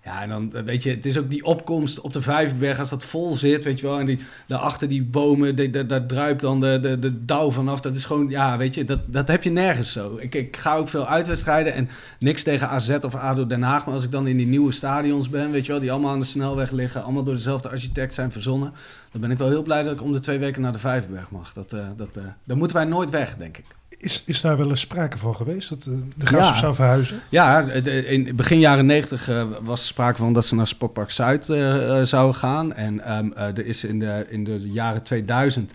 Ja, 0.05 0.21
en 0.21 0.29
dan 0.29 0.51
weet 0.65 0.83
je, 0.83 0.89
het 0.89 1.05
is 1.05 1.17
ook 1.17 1.29
die 1.29 1.43
opkomst 1.43 2.01
op 2.01 2.13
de 2.13 2.21
Vijverberg 2.21 2.79
als 2.79 2.89
dat 2.89 3.05
vol 3.05 3.35
zit, 3.35 3.63
weet 3.63 3.79
je 3.79 3.87
wel. 3.87 3.99
En 3.99 4.05
die, 4.05 4.19
daarachter 4.47 4.87
die 4.87 5.03
bomen, 5.03 5.55
die, 5.55 5.85
daar 5.85 6.05
druipt 6.05 6.41
dan 6.41 6.59
de, 6.59 6.79
de, 6.81 6.99
de 6.99 7.25
dauw 7.25 7.51
vanaf. 7.51 7.81
Dat 7.81 7.95
is 7.95 8.05
gewoon, 8.05 8.29
ja, 8.29 8.57
weet 8.57 8.75
je, 8.75 8.83
dat, 8.83 9.03
dat 9.07 9.27
heb 9.27 9.43
je 9.43 9.49
nergens 9.49 9.91
zo. 9.91 10.17
Ik, 10.17 10.35
ik 10.35 10.57
ga 10.57 10.75
ook 10.75 10.87
veel 10.87 11.07
uitwedstrijden 11.07 11.73
en 11.73 11.89
niks 12.19 12.43
tegen 12.43 12.69
AZ 12.69 12.89
of 13.01 13.15
ADO 13.15 13.47
Den 13.47 13.61
Haag. 13.61 13.85
Maar 13.85 13.93
als 13.93 14.03
ik 14.03 14.11
dan 14.11 14.27
in 14.27 14.37
die 14.37 14.47
nieuwe 14.47 14.71
stadions 14.71 15.29
ben, 15.29 15.51
weet 15.51 15.65
je 15.65 15.71
wel, 15.71 15.81
die 15.81 15.91
allemaal 15.91 16.11
aan 16.11 16.19
de 16.19 16.25
snelweg 16.25 16.71
liggen. 16.71 17.03
Allemaal 17.03 17.23
door 17.23 17.35
dezelfde 17.35 17.69
architect 17.69 18.13
zijn 18.13 18.31
verzonnen. 18.31 18.73
Dan 19.11 19.21
ben 19.21 19.31
ik 19.31 19.37
wel 19.37 19.49
heel 19.49 19.63
blij 19.63 19.83
dat 19.83 19.93
ik 19.93 20.01
om 20.01 20.11
de 20.11 20.19
twee 20.19 20.39
weken 20.39 20.61
naar 20.61 20.71
de 20.71 20.79
Vijverberg 20.79 21.31
mag. 21.31 21.53
Dat, 21.53 21.73
uh, 21.73 21.85
dat, 21.95 22.17
uh, 22.17 22.23
daar 22.43 22.57
moeten 22.57 22.77
wij 22.77 22.85
nooit 22.85 23.09
weg, 23.09 23.37
denk 23.37 23.57
ik. 23.57 23.65
Is, 24.03 24.23
is 24.25 24.41
daar 24.41 24.57
wel 24.57 24.69
eens 24.69 24.79
sprake 24.79 25.17
van 25.17 25.35
geweest, 25.35 25.69
dat 25.69 25.85
uh, 25.89 25.95
de 26.15 26.25
Graafschap 26.25 26.53
ja. 26.53 26.59
zou 26.59 26.75
verhuizen? 26.75 27.21
Ja, 27.29 27.61
in 27.61 28.35
begin 28.35 28.59
jaren 28.59 28.85
negentig 28.85 29.29
uh, 29.29 29.43
was 29.61 29.81
er 29.81 29.87
sprake 29.87 30.17
van 30.17 30.33
dat 30.33 30.45
ze 30.45 30.55
naar 30.55 30.67
Sportpark 30.67 31.11
Zuid 31.11 31.47
uh, 31.49 32.01
zouden 32.01 32.35
gaan. 32.35 32.73
En 32.73 33.17
um, 33.17 33.33
er 33.33 33.65
is 33.65 33.83
in 33.83 33.99
de, 33.99 34.25
in 34.29 34.43
de 34.43 34.71
jaren 34.71 35.03
2000 35.03 35.71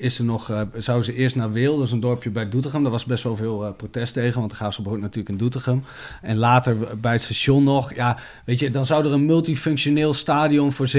is 0.00 0.18
er 0.18 0.24
nog, 0.24 0.50
uh, 0.50 0.60
zouden 0.76 1.06
ze 1.06 1.14
eerst 1.14 1.36
naar 1.36 1.52
Weel, 1.52 1.82
is 1.82 1.92
een 1.92 2.00
dorpje 2.00 2.30
bij 2.30 2.48
Doetinchem. 2.48 2.82
Daar 2.82 2.92
was 2.92 3.04
best 3.04 3.24
wel 3.24 3.36
veel 3.36 3.64
uh, 3.64 3.70
protest 3.76 4.12
tegen, 4.12 4.38
want 4.38 4.50
de 4.50 4.56
Graafschap 4.56 4.86
hoort 4.86 5.00
natuurlijk 5.00 5.28
in 5.28 5.36
Doetinchem. 5.36 5.82
En 6.22 6.36
later 6.36 6.98
bij 7.00 7.12
het 7.12 7.20
station 7.20 7.64
nog, 7.64 7.94
ja, 7.94 8.18
weet 8.44 8.58
je, 8.58 8.70
dan 8.70 8.86
zou 8.86 9.04
er 9.04 9.12
een 9.12 9.26
multifunctioneel 9.26 10.12
stadion 10.12 10.72
voor 10.72 10.90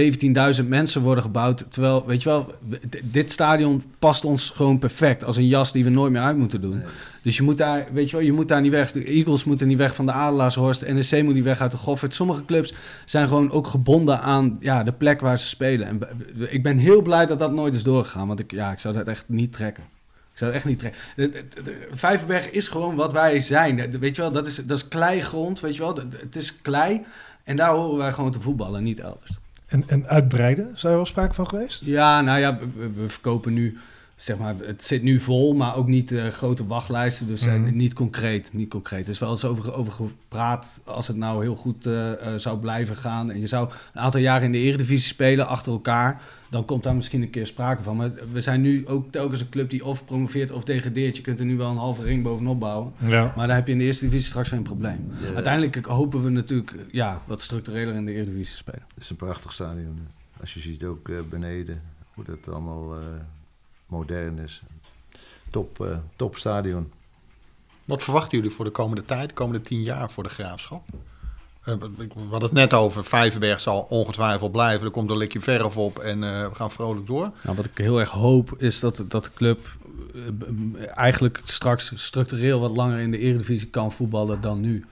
17.000 0.61 0.67
mensen 0.67 1.01
worden 1.01 1.23
gebouwd. 1.23 1.65
Terwijl, 1.69 2.05
weet 2.05 2.23
je 2.23 2.29
wel, 2.29 2.53
dit 3.03 3.31
stadion 3.31 3.83
past 3.99 4.25
ons 4.25 4.49
gewoon 4.49 4.79
perfect 4.79 5.23
als 5.23 5.37
een 5.37 5.47
jas 5.47 5.71
die 5.71 5.83
we 5.83 5.89
nooit 5.89 6.11
meer 6.11 6.21
uit 6.21 6.37
moeten 6.37 6.61
doen. 6.61 6.81
Dus 7.21 7.37
je 7.37 7.43
moet 7.43 7.57
daar, 7.57 7.87
weet 7.93 8.09
je 8.09 8.15
wel, 8.15 8.25
je 8.25 8.31
moet 8.31 8.47
daar 8.47 8.61
niet 8.61 8.71
weg. 8.71 8.91
De 8.91 9.03
Eagles 9.03 9.43
moeten 9.43 9.67
niet 9.67 9.77
weg 9.77 9.95
van 9.95 10.05
de 10.05 10.11
Adelaarshorst. 10.11 10.79
De 10.79 10.93
NEC 10.93 11.23
moet 11.23 11.33
niet 11.33 11.43
weg 11.43 11.61
uit 11.61 11.71
de 11.71 11.77
Goffert. 11.77 12.13
Sommige 12.13 12.45
clubs 12.45 12.73
zijn 13.05 13.27
gewoon 13.27 13.51
ook 13.51 13.67
gebonden 13.67 14.19
aan 14.19 14.55
ja, 14.59 14.83
de 14.83 14.93
plek 14.93 15.21
waar 15.21 15.39
ze 15.39 15.47
spelen. 15.47 15.87
En 15.87 15.99
ik 16.49 16.63
ben 16.63 16.77
heel 16.77 17.01
blij 17.01 17.25
dat 17.25 17.39
dat 17.39 17.53
nooit 17.53 17.73
is 17.73 17.83
doorgegaan. 17.83 18.27
Want 18.27 18.39
ik, 18.39 18.51
ja, 18.51 18.71
ik 18.71 18.79
zou 18.79 18.93
dat 18.93 19.07
echt 19.07 19.25
niet 19.27 19.53
trekken. 19.53 19.83
Ik 20.31 20.37
zou 20.37 20.51
het 20.51 20.59
echt 20.59 20.69
niet 20.69 20.79
trekken. 20.79 21.01
De, 21.15 21.29
de, 21.29 21.61
de, 21.61 21.87
Vijverberg 21.91 22.49
is 22.49 22.67
gewoon 22.67 22.95
wat 22.95 23.13
wij 23.13 23.39
zijn. 23.39 23.99
Weet 23.99 24.15
je 24.15 24.21
wel, 24.21 24.31
dat 24.31 24.47
is, 24.47 24.55
dat 24.55 24.77
is 24.77 24.87
kleigrond, 24.87 25.59
weet 25.59 25.75
je 25.75 25.81
wel. 25.81 25.95
Het 26.17 26.35
is 26.35 26.61
klei. 26.61 27.01
En 27.43 27.55
daar 27.55 27.73
horen 27.73 27.97
wij 27.97 28.11
gewoon 28.11 28.31
te 28.31 28.41
voetballen, 28.41 28.83
niet 28.83 28.99
elders. 28.99 29.39
En, 29.65 29.83
en 29.87 30.07
uitbreiden, 30.07 30.71
zou 30.73 30.91
er 30.91 30.99
wel 30.99 31.07
sprake 31.07 31.33
van 31.33 31.47
geweest? 31.47 31.85
Ja, 31.85 32.21
nou 32.21 32.39
ja, 32.39 32.59
we, 32.75 32.91
we 32.91 33.09
verkopen 33.09 33.53
nu 33.53 33.77
zeg 34.21 34.37
maar, 34.37 34.55
het 34.57 34.83
zit 34.83 35.03
nu 35.03 35.19
vol, 35.19 35.53
maar 35.53 35.75
ook 35.75 35.87
niet 35.87 36.11
uh, 36.11 36.27
grote 36.27 36.67
wachtlijsten. 36.67 37.27
Dus 37.27 37.45
mm. 37.45 37.65
uh, 37.65 37.71
niet 37.71 37.93
concreet. 37.93 38.49
Niet 38.53 38.69
concreet. 38.69 39.05
Er 39.05 39.11
is 39.11 39.19
wel 39.19 39.29
eens 39.29 39.45
over, 39.45 39.73
over 39.73 39.91
gepraat 39.91 40.81
als 40.83 41.07
het 41.07 41.17
nou 41.17 41.41
heel 41.41 41.55
goed 41.55 41.85
uh, 41.85 42.11
zou 42.35 42.59
blijven 42.59 42.95
gaan. 42.95 43.31
En 43.31 43.39
je 43.39 43.47
zou 43.47 43.69
een 43.93 44.01
aantal 44.01 44.21
jaren 44.21 44.45
in 44.45 44.51
de 44.51 44.57
Eredivisie 44.57 45.07
spelen 45.07 45.47
achter 45.47 45.71
elkaar. 45.71 46.21
Dan 46.49 46.65
komt 46.65 46.83
daar 46.83 46.95
misschien 46.95 47.21
een 47.21 47.29
keer 47.29 47.45
sprake 47.45 47.83
van. 47.83 47.95
Maar 47.95 48.09
we 48.31 48.41
zijn 48.41 48.61
nu 48.61 48.87
ook 48.87 49.11
telkens 49.11 49.41
een 49.41 49.49
club 49.49 49.69
die 49.69 49.85
of 49.85 50.05
promoveert 50.05 50.51
of 50.51 50.63
degradeert. 50.63 51.15
Je 51.15 51.21
kunt 51.21 51.39
er 51.39 51.45
nu 51.45 51.57
wel 51.57 51.69
een 51.69 51.77
halve 51.77 52.03
ring 52.03 52.23
bovenop 52.23 52.59
bouwen. 52.59 52.93
Ja. 52.97 53.33
Maar 53.35 53.47
dan 53.47 53.55
heb 53.55 53.67
je 53.67 53.73
in 53.73 53.79
de 53.79 53.85
eerste 53.85 54.05
divisie 54.05 54.27
straks 54.27 54.49
weer 54.49 54.59
een 54.59 54.65
probleem. 54.65 55.11
Ja. 55.21 55.33
Uiteindelijk 55.33 55.85
hopen 55.85 56.23
we 56.23 56.29
natuurlijk 56.29 56.75
ja, 56.91 57.21
wat 57.25 57.41
structureler 57.41 57.95
in 57.95 58.05
de 58.05 58.11
Eredivisie 58.11 58.51
te 58.51 58.57
spelen. 58.57 58.83
Het 58.93 59.03
is 59.03 59.09
een 59.09 59.15
prachtig 59.15 59.53
stadion. 59.53 60.07
Als 60.39 60.53
je 60.53 60.59
ziet 60.59 60.83
ook 60.83 61.29
beneden 61.29 61.81
hoe 62.13 62.23
dat 62.23 62.53
allemaal 62.53 62.95
modern 63.91 64.39
is. 64.39 64.61
Top, 65.49 65.79
uh, 65.79 65.97
top 66.15 66.35
stadion. 66.35 66.91
Wat 67.85 68.03
verwachten 68.03 68.37
jullie 68.37 68.53
voor 68.53 68.65
de 68.65 68.71
komende 68.71 69.03
tijd, 69.03 69.29
de 69.29 69.35
komende 69.35 69.61
tien 69.61 69.83
jaar 69.83 70.11
voor 70.11 70.23
de 70.23 70.29
graafschap? 70.29 70.83
Uh, 71.65 71.75
we 71.75 72.07
hadden 72.19 72.41
het 72.41 72.51
net 72.51 72.73
over, 72.73 73.03
Vijverberg 73.03 73.59
zal 73.59 73.85
ongetwijfeld 73.89 74.51
blijven. 74.51 74.85
Er 74.85 74.91
komt 74.91 75.09
een 75.09 75.17
likje 75.17 75.41
verf 75.41 75.77
op 75.77 75.99
en 75.99 76.23
uh, 76.23 76.47
we 76.47 76.55
gaan 76.55 76.71
vrolijk 76.71 77.07
door. 77.07 77.31
Nou, 77.43 77.55
wat 77.55 77.65
ik 77.65 77.77
heel 77.77 77.99
erg 77.99 78.09
hoop 78.09 78.55
is 78.57 78.79
dat, 78.79 79.03
dat 79.07 79.23
de 79.23 79.31
club 79.33 79.75
eigenlijk 80.95 81.41
straks 81.43 81.91
structureel 81.95 82.59
wat 82.59 82.75
langer 82.75 82.99
in 82.99 83.11
de 83.11 83.17
eredivisie 83.17 83.67
kan 83.67 83.91
voetballen 83.91 84.41
dan 84.41 84.61
nu. 84.61 84.85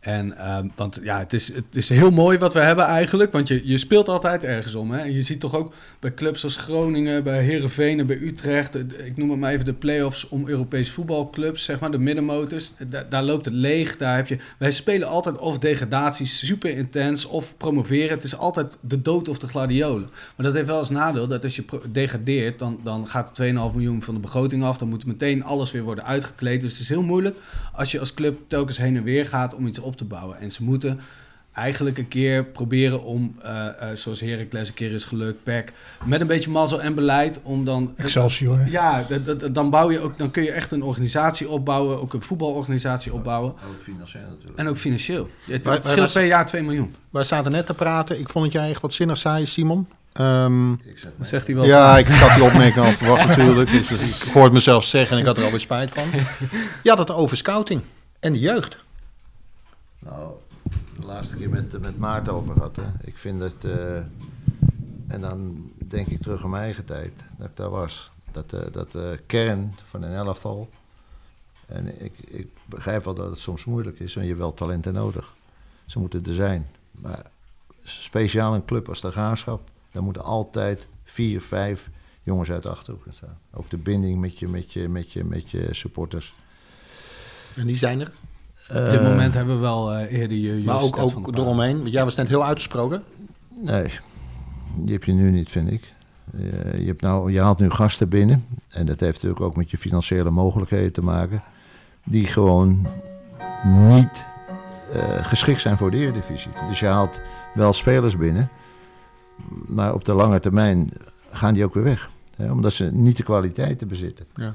En, 0.00 0.50
um, 0.56 0.72
want 0.76 0.98
ja, 1.02 1.18
het 1.18 1.32
is, 1.32 1.54
het 1.54 1.76
is 1.76 1.88
heel 1.88 2.10
mooi 2.10 2.38
wat 2.38 2.52
we 2.52 2.60
hebben 2.60 2.84
eigenlijk. 2.84 3.32
Want 3.32 3.48
je, 3.48 3.60
je 3.64 3.78
speelt 3.78 4.08
altijd 4.08 4.44
ergens 4.44 4.74
om. 4.74 4.90
Hè? 4.90 4.98
En 4.98 5.12
je 5.12 5.22
ziet 5.22 5.40
toch 5.40 5.54
ook 5.54 5.74
bij 5.98 6.14
clubs 6.14 6.44
als 6.44 6.56
Groningen, 6.56 7.22
bij 7.22 7.42
Herenveen, 7.42 8.06
bij 8.06 8.16
Utrecht. 8.16 8.74
Ik 9.04 9.16
noem 9.16 9.30
het 9.30 9.38
maar 9.38 9.52
even 9.52 9.64
de 9.64 9.72
play-offs 9.72 10.28
om 10.28 10.48
Europees 10.48 10.90
voetbalclubs, 10.90 11.64
zeg 11.64 11.80
maar, 11.80 11.90
de 11.90 11.98
middenmotors. 11.98 12.72
Da 12.88 13.06
daar 13.08 13.22
loopt 13.22 13.44
het 13.44 13.54
leeg. 13.54 13.96
Daar 13.96 14.16
heb 14.16 14.26
je, 14.26 14.38
wij 14.58 14.70
spelen 14.70 15.08
altijd 15.08 15.38
of 15.38 15.58
degradatie, 15.58 16.26
super 16.26 16.76
intens, 16.76 17.26
of 17.26 17.56
promoveren. 17.56 18.10
Het 18.10 18.24
is 18.24 18.36
altijd 18.36 18.76
de 18.80 19.02
dood 19.02 19.28
of 19.28 19.38
de 19.38 19.48
gladiolen. 19.48 20.08
Maar 20.36 20.46
dat 20.46 20.54
heeft 20.54 20.66
wel 20.66 20.78
als 20.78 20.90
nadeel 20.90 21.28
dat 21.28 21.44
als 21.44 21.56
je 21.56 21.64
degradeert, 21.92 22.58
dan, 22.58 22.80
dan 22.82 23.08
gaat 23.08 23.42
2,5 23.42 23.46
miljoen 23.52 24.02
van 24.02 24.14
de 24.14 24.20
begroting 24.20 24.64
af. 24.64 24.78
Dan 24.78 24.88
moet 24.88 25.06
meteen 25.06 25.44
alles 25.44 25.70
weer 25.70 25.82
worden 25.82 26.04
uitgekleed. 26.04 26.60
Dus 26.60 26.72
het 26.72 26.80
is 26.80 26.88
heel 26.88 27.02
moeilijk 27.02 27.36
als 27.72 27.92
je 27.92 28.00
als 28.00 28.14
club 28.14 28.38
telkens 28.46 28.78
heen 28.78 28.96
en 28.96 29.02
weer 29.02 29.26
gaat 29.26 29.54
om 29.54 29.66
iets 29.66 29.78
op 29.78 29.89
te 29.94 30.04
bouwen. 30.04 30.40
En 30.40 30.50
ze 30.50 30.64
moeten 30.64 31.00
eigenlijk 31.52 31.98
een 31.98 32.08
keer 32.08 32.44
proberen 32.44 33.02
om, 33.02 33.36
uh, 33.44 33.50
uh, 33.50 33.88
zoals 33.94 34.20
Heracles 34.20 34.68
een 34.68 34.74
keer 34.74 34.92
is 34.92 35.04
gelukt, 35.04 35.42
PEC, 35.42 35.72
met 36.04 36.20
een 36.20 36.26
beetje 36.26 36.50
mazzel 36.50 36.82
en 36.82 36.94
beleid, 36.94 37.40
om 37.42 37.64
dan... 37.64 37.92
Excelsior. 37.96 38.66
Ja, 38.68 39.06
dan 39.52 39.70
bouw 39.70 39.90
je 39.90 40.00
ook, 40.00 40.18
dan 40.18 40.30
kun 40.30 40.42
je 40.42 40.52
echt 40.52 40.70
een 40.70 40.82
organisatie 40.82 41.48
opbouwen, 41.48 42.00
ook 42.00 42.12
een 42.12 42.22
voetbalorganisatie 42.22 43.12
opbouwen. 43.12 43.50
Ook 43.50 43.82
financieel 43.82 44.28
natuurlijk. 44.30 44.58
En 44.58 44.68
ook 44.68 44.76
financieel. 44.76 45.28
Het, 45.44 45.66
het 45.66 45.86
scheelt 45.86 46.12
per 46.12 46.24
jaar 46.24 46.46
2 46.46 46.62
miljoen. 46.62 46.94
Wij 47.10 47.24
zaten 47.24 47.52
net 47.52 47.66
te 47.66 47.74
praten, 47.74 48.18
ik 48.18 48.28
vond 48.28 48.44
dat 48.44 48.52
jij 48.52 48.70
echt 48.70 48.82
wat 48.82 48.94
zinnig 48.94 49.18
zei, 49.18 49.46
Simon. 49.46 49.88
Um, 50.20 50.72
ik 50.72 50.98
zeg 50.98 51.10
dat 51.16 51.26
zegt 51.26 51.46
hij 51.46 51.54
wel. 51.56 51.64
Ja, 51.64 51.98
ik 51.98 52.06
had 52.06 52.34
die 52.34 52.44
opmerking 52.44 52.86
al 52.86 52.92
verwacht 52.92 53.26
natuurlijk. 53.26 53.70
Dus 53.70 53.90
ik 53.90 54.32
hoorde 54.32 54.54
mezelf 54.54 54.84
zeggen 54.84 55.14
en 55.14 55.20
ik 55.20 55.26
had 55.26 55.38
er 55.38 55.44
alweer 55.44 55.60
spijt 55.60 55.90
van. 55.90 56.04
Je 56.82 56.88
had 56.88 56.98
het 56.98 57.10
over 57.10 57.36
scouting 57.36 57.82
en 58.20 58.32
de 58.32 58.38
jeugd. 58.38 58.78
Nou, 60.00 60.32
de 60.98 61.06
laatste 61.06 61.36
keer 61.36 61.48
met, 61.48 61.80
met 61.80 61.98
Maarten 61.98 62.32
over 62.32 62.52
gehad. 62.52 62.76
Hè. 62.76 62.82
Ik 63.04 63.18
vind 63.18 63.40
dat. 63.40 63.54
Uh, 63.64 63.96
en 65.06 65.20
dan 65.20 65.70
denk 65.76 66.06
ik 66.06 66.22
terug 66.22 66.44
aan 66.44 66.50
mijn 66.50 66.62
eigen 66.62 66.84
tijd, 66.84 67.12
dat 67.38 67.48
ik 67.48 67.56
daar 67.56 67.70
was. 67.70 68.10
Dat, 68.32 68.52
eh, 68.52 68.72
dat 68.72 68.94
eh, 68.94 69.10
kern 69.26 69.74
van 69.84 70.02
een 70.02 70.14
elftal. 70.14 70.68
En 71.66 72.04
ik, 72.04 72.18
ik 72.18 72.48
begrijp 72.66 73.04
wel 73.04 73.14
dat 73.14 73.30
het 73.30 73.38
soms 73.38 73.64
moeilijk 73.64 73.98
is, 73.98 74.14
want 74.14 74.26
je 74.26 74.32
hebt 74.32 74.44
wel 74.44 74.54
talenten 74.54 74.92
nodig. 74.92 75.34
Ze 75.86 75.98
moeten 75.98 76.24
er 76.24 76.34
zijn. 76.34 76.68
Maar 76.90 77.22
speciaal 77.82 78.54
een 78.54 78.64
club 78.64 78.88
als 78.88 79.00
de 79.00 79.10
Graafschap, 79.10 79.70
daar 79.92 80.02
moeten 80.02 80.24
altijd 80.24 80.86
vier, 81.04 81.40
vijf 81.40 81.90
jongens 82.22 82.50
uit 82.50 82.62
de 82.62 82.68
Achterhoek 82.68 83.04
staan. 83.12 83.38
Ook 83.52 83.70
de 83.70 83.76
binding 83.76 84.20
met 84.20 84.38
je, 84.38 84.48
met 84.48 84.72
je, 84.72 84.88
met 84.88 85.12
je, 85.12 85.24
met 85.24 85.50
je 85.50 85.68
supporters. 85.74 86.34
En 87.54 87.66
die 87.66 87.76
zijn 87.76 88.00
er. 88.00 88.12
Op 88.70 88.90
dit 88.90 88.92
Eh, 88.92 89.02
moment 89.02 89.34
hebben 89.34 89.54
we 89.54 89.60
wel 89.60 89.92
eh, 89.92 90.20
eerder 90.20 90.36
je 90.36 90.64
Maar 90.64 90.80
ook, 90.82 90.98
ook 90.98 91.36
eromheen. 91.36 91.78
Want 91.78 91.92
jij 91.92 92.04
was 92.04 92.14
net 92.14 92.28
heel 92.28 92.44
uitgesproken. 92.44 93.02
Nee, 93.48 93.90
die 94.76 94.92
heb 94.92 95.04
je 95.04 95.12
nu 95.12 95.30
niet, 95.30 95.50
vind 95.50 95.70
ik. 95.70 95.92
Eh, 96.38 96.78
je, 96.78 96.86
hebt 96.86 97.00
nou, 97.00 97.32
je 97.32 97.40
haalt 97.40 97.58
nu 97.58 97.70
gasten 97.70 98.08
binnen. 98.08 98.46
En 98.68 98.86
dat 98.86 99.00
heeft 99.00 99.14
natuurlijk 99.14 99.40
ook 99.40 99.56
met 99.56 99.70
je 99.70 99.78
financiële 99.78 100.30
mogelijkheden 100.30 100.92
te 100.92 101.02
maken. 101.02 101.42
Die 102.04 102.26
gewoon 102.26 102.86
niet 103.88 104.26
eh, 104.92 105.24
geschikt 105.24 105.60
zijn 105.60 105.76
voor 105.76 105.90
de 105.90 105.96
Eredivisie. 105.96 106.50
Dus 106.68 106.80
je 106.80 106.86
haalt 106.86 107.20
wel 107.54 107.72
spelers 107.72 108.16
binnen. 108.16 108.48
Maar 109.66 109.94
op 109.94 110.04
de 110.04 110.12
lange 110.12 110.40
termijn 110.40 110.90
gaan 111.30 111.54
die 111.54 111.64
ook 111.64 111.74
weer 111.74 111.84
weg. 111.84 112.10
Hè, 112.36 112.50
omdat 112.50 112.72
ze 112.72 112.90
niet 112.92 113.16
de 113.16 113.22
kwaliteiten 113.22 113.88
bezitten. 113.88 114.26
Ja. 114.34 114.54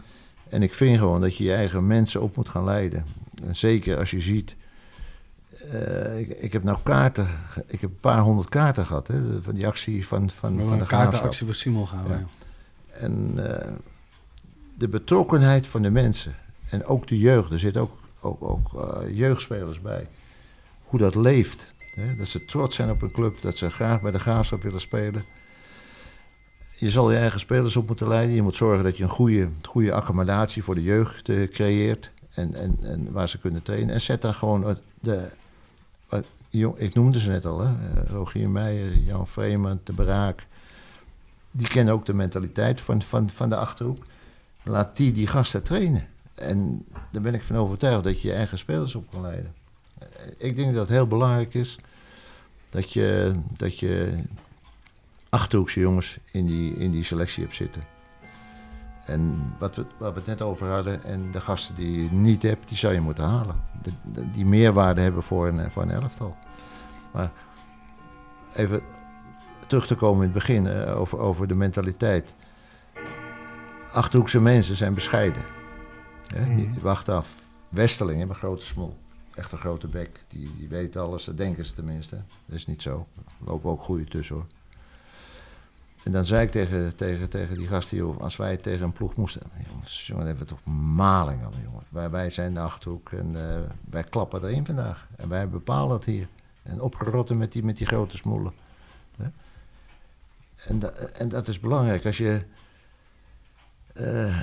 En 0.50 0.62
ik 0.64 0.74
vind 0.74 0.98
gewoon 0.98 1.22
dat 1.22 1.38
je 1.38 1.44
je 1.44 1.54
eigen 1.54 1.88
mensen 1.88 2.22
op 2.22 2.36
moet 2.36 2.50
gaan 2.50 2.64
leiden. 2.64 3.06
En 3.44 3.56
zeker 3.56 3.98
als 3.98 4.12
je 4.12 4.20
ziet. 4.20 4.56
eh, 5.72 6.20
ik, 6.20 6.30
ik 6.30 6.54
heb 6.54 6.64
nou 6.64 6.78
kaarten. 6.84 7.28
Ik 7.68 7.82
heb 7.82 7.90
een 7.90 8.00
paar 8.00 8.20
honderd 8.22 8.50
kaarten 8.50 8.86
gehad. 8.86 9.08
Hè, 9.08 9.42
van 9.42 9.54
die 9.56 9.68
actie 9.68 10.08
van, 10.08 10.30
van, 10.30 10.66
van 10.66 10.80
de 10.80 10.86
kaartenactie 10.86 11.46
voor 11.46 11.56
Simon 11.56 11.88
gaan. 11.88 12.06
Ja. 12.08 12.26
En 13.00 13.34
eh, 13.38 13.72
de 14.78 14.88
betrokkenheid 14.88 15.68
van 15.68 15.82
de 15.82 15.90
mensen. 15.92 16.36
En 16.70 16.86
ook 16.86 17.08
de 17.08 17.18
jeugd. 17.18 17.52
Er 17.52 17.60
zitten 17.60 17.82
ook, 17.82 17.98
ook, 18.22 18.44
ook 18.44 18.74
eh, 18.74 19.18
jeugdspelers 19.18 19.82
bij. 19.82 20.08
Hoe 20.84 21.00
dat 21.00 21.16
leeft. 21.16 21.68
Hè? 21.96 22.16
Dat 22.16 22.28
ze 22.28 22.46
trots 22.46 22.76
zijn 22.76 22.90
op 22.90 23.02
een 23.02 23.12
club. 23.12 23.42
Dat 23.42 23.58
ze 23.58 23.70
graag 23.70 24.02
bij 24.02 24.12
de 24.12 24.20
graafschap 24.20 24.62
willen 24.62 24.82
spelen. 24.82 25.26
Je 26.78 26.90
zal 26.90 27.12
je 27.12 27.18
eigen 27.18 27.40
spelers 27.40 27.76
op 27.76 27.88
moeten 27.88 28.08
leiden. 28.08 28.36
Je 28.36 28.42
moet 28.42 28.56
zorgen 28.56 28.84
dat 28.84 28.98
je 28.98 29.04
een 29.04 29.10
goede, 29.10 29.50
goede 29.62 29.94
accommodatie 29.94 30.64
voor 30.64 30.76
de 30.76 30.84
jeugd 30.84 31.50
creëert. 31.50 32.12
En, 32.36 32.56
en, 32.56 32.78
en 32.82 33.12
waar 33.12 33.30
ze 33.30 33.40
kunnen 33.40 33.64
trainen. 33.64 33.94
En 33.94 34.02
zet 34.02 34.22
daar 34.22 34.34
gewoon 34.34 34.78
de... 35.00 35.28
Ik 36.76 36.94
noemde 36.94 37.20
ze 37.20 37.30
net 37.30 37.46
al, 37.46 37.60
hè? 37.60 37.68
Eh, 37.68 38.10
Rogier 38.10 38.50
Meijer, 38.50 38.98
Jan 38.98 39.28
Vreeman, 39.28 39.80
De 39.84 39.94
Braak. 39.94 40.46
Die 41.52 41.68
kennen 41.68 41.94
ook 41.94 42.06
de 42.06 42.14
mentaliteit 42.14 42.82
van, 42.82 43.02
van, 43.02 43.30
van 43.30 43.50
de 43.50 43.56
Achterhoek. 43.56 44.04
Laat 44.64 44.98
die 44.98 45.12
die 45.12 45.28
gasten 45.28 45.64
trainen. 45.64 46.08
En 46.34 46.86
daar 47.12 47.22
ben 47.22 47.34
ik 47.34 47.44
van 47.44 47.56
overtuigd 47.56 48.04
dat 48.04 48.22
je 48.22 48.28
je 48.28 48.34
eigen 48.34 48.58
spelers 48.58 48.96
op 48.96 49.12
kan 49.12 49.22
leiden. 49.22 49.54
Eh, 49.98 50.08
Ik 50.38 50.56
denk 50.56 50.74
dat 50.74 50.82
het 50.82 50.90
heel 50.98 51.08
belangrijk 51.08 51.54
is 51.54 51.80
dat 52.70 52.94
je, 52.94 53.40
dat 53.58 53.80
je 53.80 54.14
Achterhoekse 55.30 55.80
jongens 55.80 56.18
in 56.32 56.46
die, 56.46 56.74
in 56.76 56.92
die 56.92 57.04
selectie 57.04 57.44
hebt 57.44 57.56
zitten. 57.56 57.84
En 59.06 59.54
wat 59.60 59.76
we, 59.76 59.86
waar 59.98 60.12
we 60.14 60.18
het 60.18 60.28
net 60.28 60.42
over 60.42 60.68
hadden, 60.72 61.04
en 61.04 61.32
de 61.32 61.42
gasten 61.42 61.76
die 61.76 62.04
je 62.04 62.12
niet 62.12 62.42
hebt, 62.42 62.68
die 62.68 62.78
zou 62.78 62.94
je 62.94 63.02
moeten 63.02 63.24
halen. 63.24 63.56
De- 63.82 63.92
de- 64.14 64.32
die 64.32 64.46
meerwaarde 64.46 65.02
hebben 65.02 65.24
voor 65.24 65.48
een, 65.48 65.72
voor 65.72 65.82
een 65.84 65.92
elftal. 65.92 66.36
Maar 67.14 67.32
even 68.56 68.82
terug 69.68 69.88
te 69.88 69.96
komen 69.96 70.18
in 70.18 70.30
het 70.30 70.34
begin 70.34 70.68
eh, 70.68 71.00
over, 71.00 71.18
over 71.20 71.48
de 71.48 71.56
mentaliteit. 71.56 72.34
Achterhoekse 73.94 74.42
mensen 74.42 74.76
zijn 74.76 74.94
bescheiden. 74.94 75.44
Hè? 76.36 76.56
Die, 76.56 76.70
die 76.70 76.82
wachten 76.82 77.16
af. 77.16 77.44
Westerling 77.70 78.18
hebben 78.18 78.36
een 78.36 78.42
grote 78.42 78.66
smol. 78.66 78.98
Echt 79.36 79.52
een 79.52 79.58
grote 79.58 79.88
bek. 79.88 80.24
Die, 80.28 80.52
die 80.58 80.68
weten 80.68 81.02
alles, 81.02 81.24
dat 81.24 81.38
denken 81.38 81.66
ze 81.66 81.74
tenminste. 81.74 82.16
Dat 82.46 82.56
is 82.56 82.66
niet 82.66 82.82
zo. 82.82 83.08
Er 83.18 83.46
lopen 83.46 83.70
ook 83.72 83.82
goede 83.82 84.04
tussen 84.04 84.36
hoor. 84.36 84.46
En 86.06 86.12
dan 86.12 86.26
zei 86.26 86.46
ik 86.46 86.52
tegen, 86.52 86.96
tegen, 86.96 87.30
tegen 87.30 87.56
die 87.56 87.68
gasten, 87.68 87.98
joh, 87.98 88.22
als 88.22 88.36
wij 88.36 88.58
tegen 88.58 88.86
een 88.86 88.92
ploeg 88.92 89.16
moesten. 89.16 89.42
Jongens, 89.70 90.08
jongen, 90.08 90.26
hebben 90.26 90.44
we 90.44 90.50
toch 90.50 90.74
maling 90.96 91.44
aan, 91.44 91.54
jongen. 91.64 91.84
Wij, 91.90 92.10
wij 92.10 92.30
zijn 92.30 92.54
de 92.54 92.60
achterhoek 92.60 93.12
en 93.12 93.36
eh, 93.36 93.60
wij 93.90 94.04
klappen 94.04 94.44
erin 94.44 94.66
vandaag. 94.66 95.08
En 95.16 95.30
wij 95.30 95.50
bepalen 95.50 95.96
het 95.96 96.06
hier. 96.06 96.28
En 96.64 96.82
opgerotten 96.82 97.38
met 97.38 97.52
die, 97.52 97.64
met 97.64 97.78
die 97.78 97.88
grote 97.88 98.18
smoelen. 98.18 98.54
En, 100.56 100.82
en 101.18 101.30
dat 101.30 101.48
is 101.48 101.60
belangrijk. 101.60 102.06
Als 102.06 102.18
je 102.18 102.46
eh, 103.94 104.42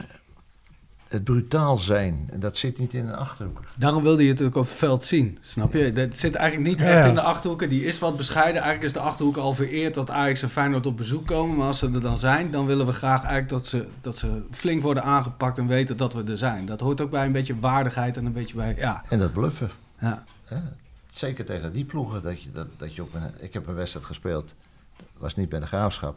het 1.13 1.25
brutaal 1.25 1.79
zijn, 1.79 2.29
en 2.31 2.41
dat 2.41 2.57
zit 2.57 2.79
niet 2.79 2.95
in 2.95 3.07
een 3.09 3.15
achterhoek. 3.15 3.61
Daarom 3.77 4.03
wilde 4.03 4.23
je 4.25 4.29
het 4.29 4.43
ook 4.43 4.55
op 4.57 4.65
het 4.65 4.75
veld 4.75 5.05
zien, 5.05 5.39
snap 5.41 5.73
je? 5.73 5.93
Dat 5.93 6.19
zit 6.19 6.35
eigenlijk 6.35 6.69
niet 6.71 6.79
Ja. 6.79 6.87
echt 6.87 7.09
in 7.09 7.15
de 7.15 7.23
Achterhoeken. 7.23 7.69
Die 7.69 7.85
is 7.85 7.99
wat 7.99 8.17
bescheiden. 8.17 8.55
Eigenlijk 8.63 8.85
is 8.85 8.93
de 8.93 9.01
Achterhoek 9.09 9.37
al 9.37 9.53
vereerd 9.55 9.95
dat 9.95 10.11
Ajax 10.11 10.43
en 10.43 10.49
Feyenoord 10.51 10.87
op 10.87 10.97
bezoek 10.97 11.27
komen. 11.27 11.57
Maar 11.57 11.67
als 11.67 11.79
ze 11.79 11.91
er 11.95 12.01
dan 12.01 12.19
zijn, 12.19 12.51
dan 12.51 12.67
willen 12.67 12.87
we 12.87 12.93
graag 12.93 13.21
eigenlijk 13.21 13.49
dat 13.49 13.67
ze, 13.67 13.87
dat 14.01 14.17
ze 14.17 14.43
flink 14.51 14.83
worden 14.83 15.03
aangepakt 15.03 15.59
en 15.59 15.67
weten 15.67 15.97
dat 15.97 16.15
we 16.15 16.23
er 16.25 16.39
zijn. 16.39 16.67
Dat 16.67 16.81
hoort 16.81 17.01
ook 17.01 17.11
bij 17.11 17.27
een 17.27 17.33
beetje 17.33 17.59
waardigheid 17.61 18.17
en 18.17 18.27
een 18.27 18.33
beetje 18.33 18.55
bij, 18.57 18.75
ja. 18.79 19.03
En 19.09 19.19
dat 19.19 19.33
bluffen. 19.33 19.71
ja. 20.01 20.25
Hè? 20.45 20.57
Zeker 21.13 21.45
tegen 21.45 21.73
die 21.73 21.85
ploegen. 21.85 22.23
Dat 22.23 22.43
je, 22.43 22.53
dat, 22.53 22.67
dat 22.77 22.95
je 22.95 23.03
op 23.03 23.15
een, 23.15 23.23
ik 23.41 23.53
heb 23.53 23.67
een 23.67 23.75
wedstrijd 23.75 24.07
gespeeld. 24.07 24.55
Dat 24.97 25.07
was 25.19 25.35
niet 25.37 25.49
bij 25.49 25.61
de 25.61 25.67
graafschap. 25.67 26.17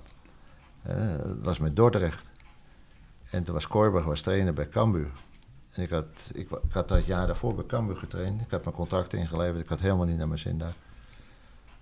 Hè, 0.81 1.17
Dat 1.17 1.35
was 1.41 1.57
met 1.59 1.75
Dordrecht. 1.75 2.23
En 3.35 3.43
toen 3.43 3.53
was 3.53 3.67
Korberg 3.67 4.05
was 4.05 4.21
trainer 4.21 4.53
bij 4.53 4.69
Cambuur. 4.69 5.11
En 5.71 5.83
ik 5.83 5.89
had, 5.89 6.05
ik, 6.33 6.47
had 6.69 6.87
dat 6.87 7.05
jaar 7.05 7.27
daarvoor 7.27 7.55
bij 7.55 7.65
Cambuur 7.65 7.95
getraind. 7.95 8.41
Ik 8.41 8.51
had 8.51 8.63
mijn 8.63 8.75
contract 8.75 9.13
ingeleverd. 9.13 9.63
Ik 9.63 9.69
had 9.69 9.79
helemaal 9.79 10.05
niet 10.05 10.17
naar 10.17 10.27
mijn 10.27 10.39
zin 10.39 10.57
daar. 10.57 10.73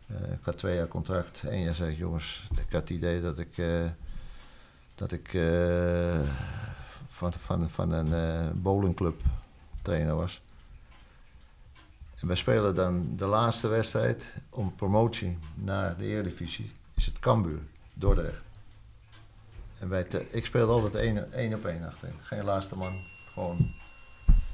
Eh, 0.07 0.31
ik 0.31 0.39
had 0.41 0.57
twee 0.57 0.75
jaar 0.75 0.87
contract. 0.87 1.41
Eén 1.45 1.61
jaar 1.61 1.75
zei 1.75 1.91
ik, 1.91 1.97
jongens, 1.97 2.47
ik 2.51 2.71
had 2.71 2.81
het 2.81 2.89
idee 2.89 3.21
dat 3.21 3.39
ik, 3.39 3.57
eh, 3.57 3.85
dat 4.95 5.11
ik 5.11 5.33
eh, 5.33 6.19
van, 7.07 7.33
van, 7.33 7.69
van 7.69 7.91
een 7.91 8.61
bowlingclub 8.61 9.21
trainer 9.81 10.15
was. 10.15 10.41
En 12.19 12.27
wij 12.27 12.35
spelen 12.35 12.75
dan 12.75 13.15
de 13.15 13.25
laatste 13.25 13.67
wedstrijd 13.67 14.33
om 14.49 14.75
promotie 14.75 15.37
naar 15.55 15.97
de 15.97 16.05
Eredivisie. 16.05 16.71
Is 16.93 17.05
het 17.05 17.19
Cambuur, 17.19 17.59
Dordrecht. 17.93 18.52
En 19.91 20.09
te- 20.09 20.27
ik 20.31 20.45
speelde 20.45 20.71
altijd 20.73 20.95
één, 20.95 21.31
één 21.33 21.53
op 21.53 21.65
één 21.65 21.83
achterin. 21.87 22.15
Geen 22.21 22.43
laatste 22.43 22.75
man. 22.75 22.93
Gewoon. 23.33 23.71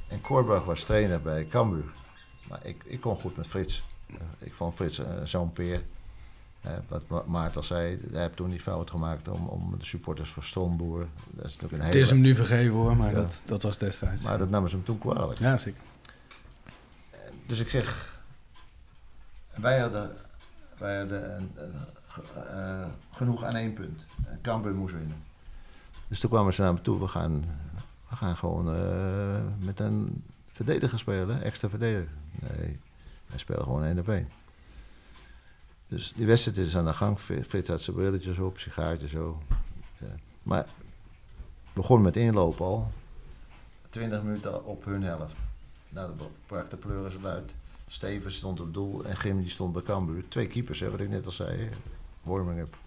En 0.09 0.21
Korberg 0.21 0.65
was 0.65 0.84
trainer 0.84 1.21
bij 1.21 1.47
Cambuur. 1.47 1.84
Maar 2.49 2.59
ik, 2.63 2.84
ik 2.86 3.01
kon 3.01 3.15
goed 3.15 3.38
met 3.38 3.47
Frits. 3.47 3.84
Eh, 4.07 4.15
Ik 4.39 4.53
vond 4.53 4.73
Frits 4.73 4.99
eh, 4.99 5.05
zo'n 5.23 5.53
peer. 5.53 5.82
Eh, 6.61 6.71
wat 6.88 7.07
Ma- 7.07 7.23
Maarten 7.25 7.55
al 7.61 7.63
zei, 7.67 7.99
hij 8.11 8.21
heeft 8.21 8.36
toen 8.36 8.49
die 8.49 8.61
fout 8.61 8.89
gemaakt 8.89 9.27
om, 9.27 9.47
om 9.47 9.75
de 9.80 9.86
supporters 9.86 10.30
van 10.30 10.43
Stoneboer. 10.43 11.07
Dat 11.30 11.45
is 11.45 11.51
natuurlijk 11.55 11.71
een 11.73 11.80
Het 11.82 11.88
hele... 11.93 12.03
is 12.05 12.09
hem 12.09 12.19
nu 12.19 12.36
vergeven 12.36 12.73
hoor, 12.75 12.97
maar 12.97 13.09
Ja. 13.09 13.15
dat, 13.15 13.41
dat 13.45 13.61
was 13.63 13.77
destijds. 13.77 14.23
Maar 14.23 14.38
dat 14.38 14.49
namen 14.49 14.69
ze 14.69 14.75
hem 14.75 14.86
toen 14.86 14.97
kwalijk. 14.97 15.39
Ja, 15.39 15.57
zeker. 15.57 15.82
Dus 17.47 17.59
ik 17.59 17.69
zeg, 17.69 18.17
wij 19.55 19.80
hadden, 19.80 20.11
wij 20.77 20.97
hadden 20.97 21.36
een, 21.36 21.51
een, 21.55 21.73
eh, 22.36 22.86
genoeg 23.12 23.43
aan 23.43 23.55
één 23.55 23.74
punt. 23.74 24.01
Cambuur 24.41 24.74
moest 24.76 24.93
winnen. 24.93 25.18
Dus 26.07 26.20
toen 26.20 26.30
kwamen 26.30 26.53
ze 26.53 26.62
naar 26.62 26.74
me 26.74 26.82
toe, 26.82 26.99
we 26.99 27.07
gaan, 27.07 27.45
we 28.10 28.16
gaan 28.16 28.38
gewoon 28.38 28.76
eh, 28.76 29.41
met 29.60 29.80
een 29.80 30.24
verdediger 30.51 30.99
spelen, 30.99 31.41
extra 31.41 31.70
verdediger. 31.70 32.10
Nee, 32.39 32.80
wij 33.28 33.38
spelen 33.38 33.64
gewoon 33.64 33.84
één 33.84 33.99
op 33.99 34.10
één. 34.10 34.30
Dus 35.88 36.14
die 36.14 36.26
wedstrijd 36.26 36.57
is 36.57 36.78
aan 36.78 36.86
de 36.86 36.93
gang. 36.93 37.20
Fri- 37.20 37.43
Frits 37.43 37.70
had 37.70 37.82
zijn 37.82 37.95
brilletjes 37.95 38.39
op, 38.39 38.57
sigaartje 38.57 39.07
zo. 39.07 39.41
Ja. 39.97 40.05
Maar 40.43 40.66
begon 41.74 42.01
met 42.01 42.16
inlopen 42.16 42.66
al. 42.66 42.91
20 43.89 44.22
minuten 44.24 44.66
op 44.66 44.86
hun 44.86 45.03
helft. 45.03 45.38
Nou, 45.89 46.18
dan 46.18 46.28
brak 46.45 46.70
de 46.70 46.78
pleuris 46.78 47.24
uit. 47.24 47.53
Stevens 47.88 48.36
stond 48.36 48.60
op 48.60 48.74
doel 48.74 49.05
en 49.05 49.16
Gim 49.18 49.38
die 49.41 49.49
stond 49.49 49.74
bij 49.74 49.82
Cambuur. 49.82 50.24
Twee 50.28 50.47
keepers, 50.47 50.82
wat 50.82 50.99
ik 50.99 51.10
net 51.10 51.26
al 51.26 51.32
zei. 51.32 51.70
Hè. 52.24 52.30
Warming 52.32 52.59
up. 52.59 52.78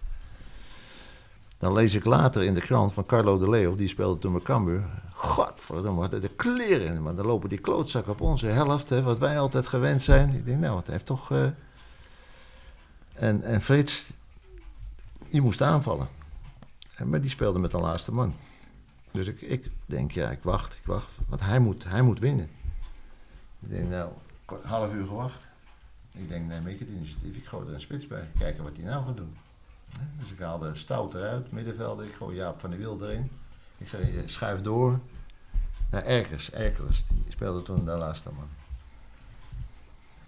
Dan 1.57 1.73
lees 1.73 1.93
ik 1.95 2.05
later 2.05 2.43
in 2.43 2.53
de 2.53 2.59
krant 2.61 2.93
van 2.93 3.05
Carlo 3.05 3.37
de 3.37 3.49
Leo, 3.49 3.75
die 3.75 3.87
speelde 3.87 4.19
toen 4.19 4.31
bij 4.31 4.41
Cambuur. 4.41 4.83
Godverdomme, 5.13 6.19
de 6.19 6.27
kleren 6.29 7.01
man. 7.01 7.15
Dan 7.15 7.25
lopen 7.25 7.49
die 7.49 7.57
klootzakken 7.57 8.11
op 8.11 8.21
onze 8.21 8.47
helft, 8.47 8.89
hè, 8.89 9.01
wat 9.01 9.17
wij 9.17 9.39
altijd 9.39 9.67
gewend 9.67 10.01
zijn. 10.01 10.33
Ik 10.33 10.45
denk, 10.45 10.59
nou, 10.59 10.77
het 10.77 10.87
heeft 10.87 11.05
toch... 11.05 11.31
eh, 11.31 11.47
En, 13.13 13.43
en 13.43 13.61
Frits, 13.61 14.11
die 15.29 15.41
moest 15.41 15.61
aanvallen. 15.61 16.07
En- 16.95 17.09
Maar 17.09 17.21
die 17.21 17.29
speelde 17.29 17.59
met 17.59 17.71
de 17.71 17.77
laatste 17.77 18.11
man. 18.11 18.35
Dus 19.11 19.27
ik, 19.27 19.41
ik 19.41 19.69
denk, 19.85 20.11
ja, 20.11 20.29
ik 20.29 20.43
wacht, 20.43 20.73
ik 20.73 20.85
wacht. 20.85 21.11
Want 21.27 21.41
hij 21.41 21.59
moet, 21.59 21.83
hij 21.83 22.01
moet 22.01 22.19
winnen. 22.19 22.49
Ik 23.59 23.69
denk, 23.69 23.89
nou, 23.89 24.11
half 24.63 24.93
uur 24.93 25.05
gewacht. 25.05 25.49
Ik 26.13 26.29
denk, 26.29 26.47
neem 26.47 26.67
ik 26.67 26.79
het 26.79 26.89
initiatief. 26.89 27.35
Ik 27.35 27.45
gooi 27.45 27.67
er 27.67 27.73
een 27.73 27.81
spits 27.81 28.07
bij. 28.07 28.29
Kijken 28.37 28.63
wat 28.63 28.75
hij 28.77 28.85
nou 28.85 29.05
gaat 29.05 29.17
doen. 29.17 29.35
Dus 30.19 30.31
ik 30.31 30.39
haalde 30.39 30.75
Stout 30.75 31.13
eruit, 31.13 31.51
middenveld. 31.51 32.01
Ik 32.01 32.13
gooi 32.13 32.35
Jaap 32.35 32.59
van 32.59 32.69
der 32.69 32.79
Wiel 32.79 33.03
erin. 33.03 33.31
Ik 33.77 33.87
zei, 33.87 34.17
eh, 34.17 34.21
schuif 34.27 34.61
door 34.61 34.99
naar 35.91 36.03
Erkers. 36.03 36.51
Erkers, 36.51 37.03
die 37.07 37.23
speelde 37.31 37.61
toen 37.63 37.85
daar 37.85 37.97
laatste 37.97 38.29
man. 38.35 38.47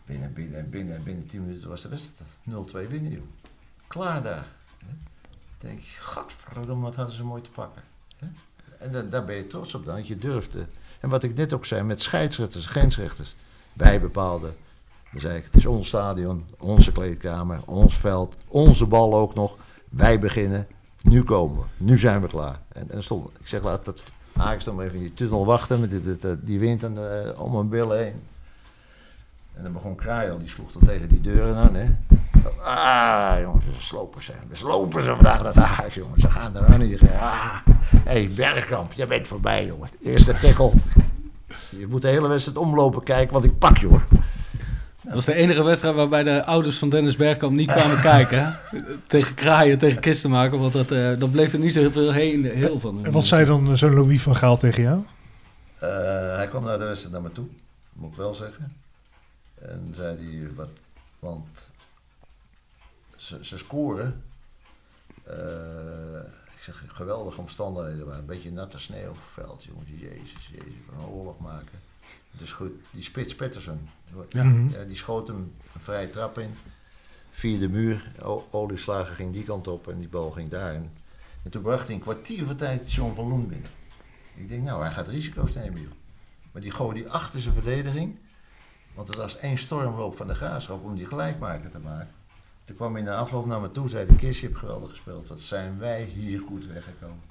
Binnen, 0.06 0.34
binnen, 0.34 0.70
binnen, 0.70 1.04
binnen 1.04 1.28
10 1.28 1.46
minuten 1.46 1.70
was 1.70 1.82
de 1.82 1.90
wedstrijd 1.90 2.30
0-2 2.44 2.88
winnen. 2.88 3.30
Klaar 3.88 4.24
daar. 4.24 4.46
Dan 4.80 4.90
denk 5.58 5.80
je, 5.80 6.02
godverdomme, 6.02 6.84
wat 6.84 6.96
hadden 6.96 7.16
ze 7.16 7.24
mooi 7.24 7.42
te 7.42 7.50
pakken. 7.50 7.84
En 8.80 8.92
da- 8.92 9.02
daar 9.02 9.26
ben 9.26 9.36
je 9.36 9.48
trots 9.48 9.76
op 9.76 9.86
dan, 9.86 9.96
dat 9.96 10.08
je 10.08 10.18
durfde. 10.18 10.66
En 11.00 11.10
wat 11.10 11.24
ik 11.24 11.36
net 11.36 11.54
ook 11.54 11.66
zei, 11.66 11.84
met 11.84 12.02
scheidsrechters, 12.02 12.66
grensrechters. 12.66 13.36
Wij 13.74 14.02
bepaalden, 14.02 14.56
dan 15.12 15.20
zei 15.22 15.38
ik, 15.38 15.44
het 15.44 15.56
is 15.56 15.66
ons 15.66 15.88
stadion, 15.88 16.46
onze 16.60 16.92
kleedkamer, 16.92 17.60
ons 17.66 17.98
veld, 17.98 18.36
onze 18.48 18.86
bal 18.86 19.16
ook 19.16 19.36
nog. 19.36 19.58
Wij 19.90 20.20
beginnen, 20.20 20.68
nu 21.02 21.24
komen 21.24 21.58
we, 21.58 21.64
nu 21.78 21.98
zijn 21.98 22.22
we 22.22 22.28
klaar. 22.28 22.60
En, 22.68 22.92
en 22.92 23.04
stond, 23.04 23.30
ik 23.40 23.48
zeg, 23.48 23.64
laat 23.64 23.86
dat 23.86 24.04
Ajax 24.38 24.64
dan 24.64 24.76
maar 24.76 24.86
even 24.86 24.98
in 24.98 25.02
die 25.04 25.14
tunnel 25.14 25.46
wachten 25.46 25.80
met 25.80 25.90
die, 25.90 26.18
eh, 26.56 26.60
wind 26.60 26.84
aan 26.84 26.96
de- 26.96 27.34
om 27.38 27.56
hun 27.56 27.70
billen 27.70 27.98
heen. 27.98 28.14
En 29.54 29.64
dan 29.64 29.74
begon 29.74 29.96
Kraaiel, 29.96 30.38
die 30.38 30.50
sloeg 30.50 30.72
dan 30.72 30.82
tegen 30.84 31.10
die 31.10 31.22
deuren 31.22 31.56
aan, 31.56 31.74
hè. 31.76 31.86
Ah, 32.64 33.36
jongens, 33.42 33.66
we 33.66 33.72
slopen 33.72 34.24
ze. 34.24 34.32
We 34.50 34.56
slopen 34.56 35.04
ze 35.04 35.10
vandaag 35.16 35.42
dat 35.42 35.56
Ajax, 35.58 35.96
jongens. 35.96 36.22
Ze 36.22 36.30
gaan 36.30 36.56
en 36.56 36.88
je 36.88 36.98
zegt, 36.98 37.14
ah. 37.14 37.56
Hé, 37.96 38.12
hey, 38.12 38.32
Bergkamp, 38.36 38.94
jij 38.94 39.08
bent 39.08 39.28
voorbij, 39.28 39.66
jongen. 39.66 39.90
Eerste 40.00 40.34
tackle. 40.34 40.72
Je 41.70 41.88
moet 41.88 42.02
de 42.02 42.08
hele 42.08 42.28
wedstrijd 42.28 42.58
omlopen 42.58 43.04
kijken, 43.04 43.34
want 43.34 43.46
ik 43.46 43.58
pak 43.58 43.78
je, 43.78 43.88
hoor. 43.88 44.06
Dat 45.06 45.14
was 45.14 45.26
de 45.26 45.34
enige 45.34 45.64
wedstrijd 45.64 45.96
waarbij 45.96 46.24
de 46.24 46.46
ouders 46.46 46.78
van 46.78 46.90
Dennis 46.90 47.16
Bergkamp 47.16 47.54
niet 47.54 47.72
kwamen 47.72 48.02
kijken. 48.12 48.60
Tegen 49.08 49.36
kraaien, 49.36 49.78
tegen 49.78 50.02
kisten 50.02 50.30
maken. 50.30 50.60
Want 50.60 50.74
dat, 50.74 50.92
eh 50.92 51.20
dat 51.20 51.32
bleef 51.32 51.54
er 51.54 51.60
niet 51.60 51.74
zo 51.74 51.90
veel 51.90 52.12
heen, 52.12 52.46
heel 52.46 52.80
van. 52.80 53.06
En 53.06 53.12
wat 53.12 53.24
zei 53.24 53.46
dan 53.46 53.68
eh, 53.68 53.74
zo'n 53.74 53.94
Louis 53.94 54.22
van 54.22 54.36
Gaal 54.36 54.58
tegen 54.58 54.84
jou? 54.84 55.04
Eh, 55.80 55.90
hij 56.36 56.48
kwam 56.48 56.64
naar 56.64 56.78
de 56.78 56.86
wedstrijd 56.86 57.14
naar 57.14 57.24
me 57.24 57.32
toe, 57.32 57.48
moet 57.94 58.12
ik 58.12 58.18
wel 58.18 58.34
zeggen. 58.34 58.76
En 59.56 59.94
zei 59.96 60.18
hij, 60.18 60.54
wat, 60.56 60.70
want 61.20 61.48
ze, 63.16 63.46
ze 63.46 63.58
scoren. 63.58 64.24
Eh, 65.24 65.36
ik 66.56 66.62
zeg, 66.62 66.84
geweldige 66.88 67.40
omstandigheden 67.40 68.06
waren. 68.06 68.20
Een 68.20 68.26
beetje 68.26 68.52
natte 68.52 68.80
sneeuwveld, 68.80 69.64
jongens. 69.64 69.90
Jezus, 69.90 70.48
jezus, 70.52 70.74
van 70.86 71.04
een 71.04 71.10
oorlog 71.10 71.40
maken. 71.40 71.80
Dus 72.32 72.52
goed, 72.52 72.72
die 72.92 73.04
spits 73.04 73.36
Pettersen, 73.36 73.90
Ja. 74.30 74.44
Mhm. 74.44 74.70
ja, 74.70 74.84
die 74.84 74.96
schoot 74.96 75.28
hem 75.28 75.54
een 75.74 75.82
vrije 75.82 76.10
trap 76.10 76.38
in. 76.40 76.50
Via 77.32 77.60
de 77.60 77.70
muur, 77.70 78.12
o- 78.22 78.48
olieslager 78.52 79.16
ging 79.16 79.34
die 79.34 79.44
kant 79.44 79.68
op 79.68 79.88
en 79.88 79.98
die 80.00 80.08
bal 80.08 80.32
ging 80.32 80.50
daar. 80.50 80.74
En, 80.74 80.92
en 81.44 81.52
toen 81.52 81.62
bracht 81.62 81.86
hij 81.86 81.96
een 81.96 82.02
kwartier 82.02 82.46
van 82.46 82.56
tijd 82.56 82.92
John 82.94 83.14
van 83.14 83.28
Loen 83.28 83.48
binnen. 83.48 83.70
Ik 84.36 84.50
denk, 84.50 84.64
nou, 84.64 84.82
hij 84.84 84.92
gaat 84.92 85.08
risico's 85.08 85.54
nemen, 85.54 85.82
joh. 85.82 85.92
Maar 86.52 86.62
die 86.62 86.72
gooide 86.72 87.00
die 87.02 87.10
achter 87.10 87.40
zijn 87.40 87.54
verdediging. 87.54 88.16
Want 88.94 89.08
het 89.08 89.18
was 89.18 89.38
één 89.38 89.58
stormloop 89.58 90.16
van 90.18 90.28
de 90.28 90.36
graafschap 90.36 90.84
om 90.84 90.96
die 90.96 91.06
gelijkmaker 91.06 91.72
te 91.72 91.80
maken. 91.80 92.14
Toen 92.64 92.76
kwam 92.76 92.92
hij 92.92 93.00
in 93.00 93.06
de 93.06 93.16
afloop 93.16 93.46
naar 93.46 93.62
me 93.62 93.72
toe, 93.72 93.90
zei 93.90 94.08
de 94.08 94.16
Kiss, 94.16 94.40
je 94.40 94.46
hebt 94.48 94.60
geweldig 94.60 94.90
gespeeld. 94.90 95.28
Wat 95.28 95.40
zijn 95.40 95.78
wij 95.80 96.04
hier 96.04 96.40
goed 96.40 96.68
weggekomen. 96.68 97.22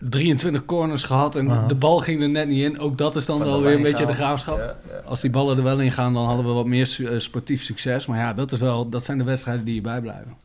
23 0.00 0.64
corners 0.64 1.02
gehad 1.02 1.36
en 1.36 1.50
Aha. 1.50 1.66
de 1.66 1.74
bal 1.74 1.98
ging 1.98 2.22
er 2.22 2.28
net 2.28 2.48
niet 2.48 2.62
in. 2.64 2.78
Ook 2.78 2.98
dat 2.98 3.16
is 3.16 3.26
dan 3.26 3.38
de 3.38 3.44
wel 3.44 3.62
weer 3.62 3.74
een 3.74 3.82
beetje 3.82 4.06
de 4.06 4.14
graafschap. 4.14 4.58
Ja, 4.58 4.64
ja. 4.88 5.00
Als 5.04 5.20
die 5.20 5.30
ballen 5.30 5.56
er 5.56 5.62
wel 5.62 5.80
in 5.80 5.92
gaan, 5.92 6.14
dan 6.14 6.26
hadden 6.26 6.46
we 6.46 6.52
wat 6.52 6.66
meer 6.66 6.86
su- 6.86 7.06
eh, 7.06 7.18
sportief 7.18 7.62
succes. 7.62 8.06
Maar 8.06 8.18
ja, 8.18 8.32
dat, 8.32 8.52
is 8.52 8.58
wel, 8.58 8.88
dat 8.88 9.04
zijn 9.04 9.18
de 9.18 9.24
wedstrijden 9.24 9.64
die 9.64 9.74
je 9.74 9.80
bijblijven. 9.80 10.36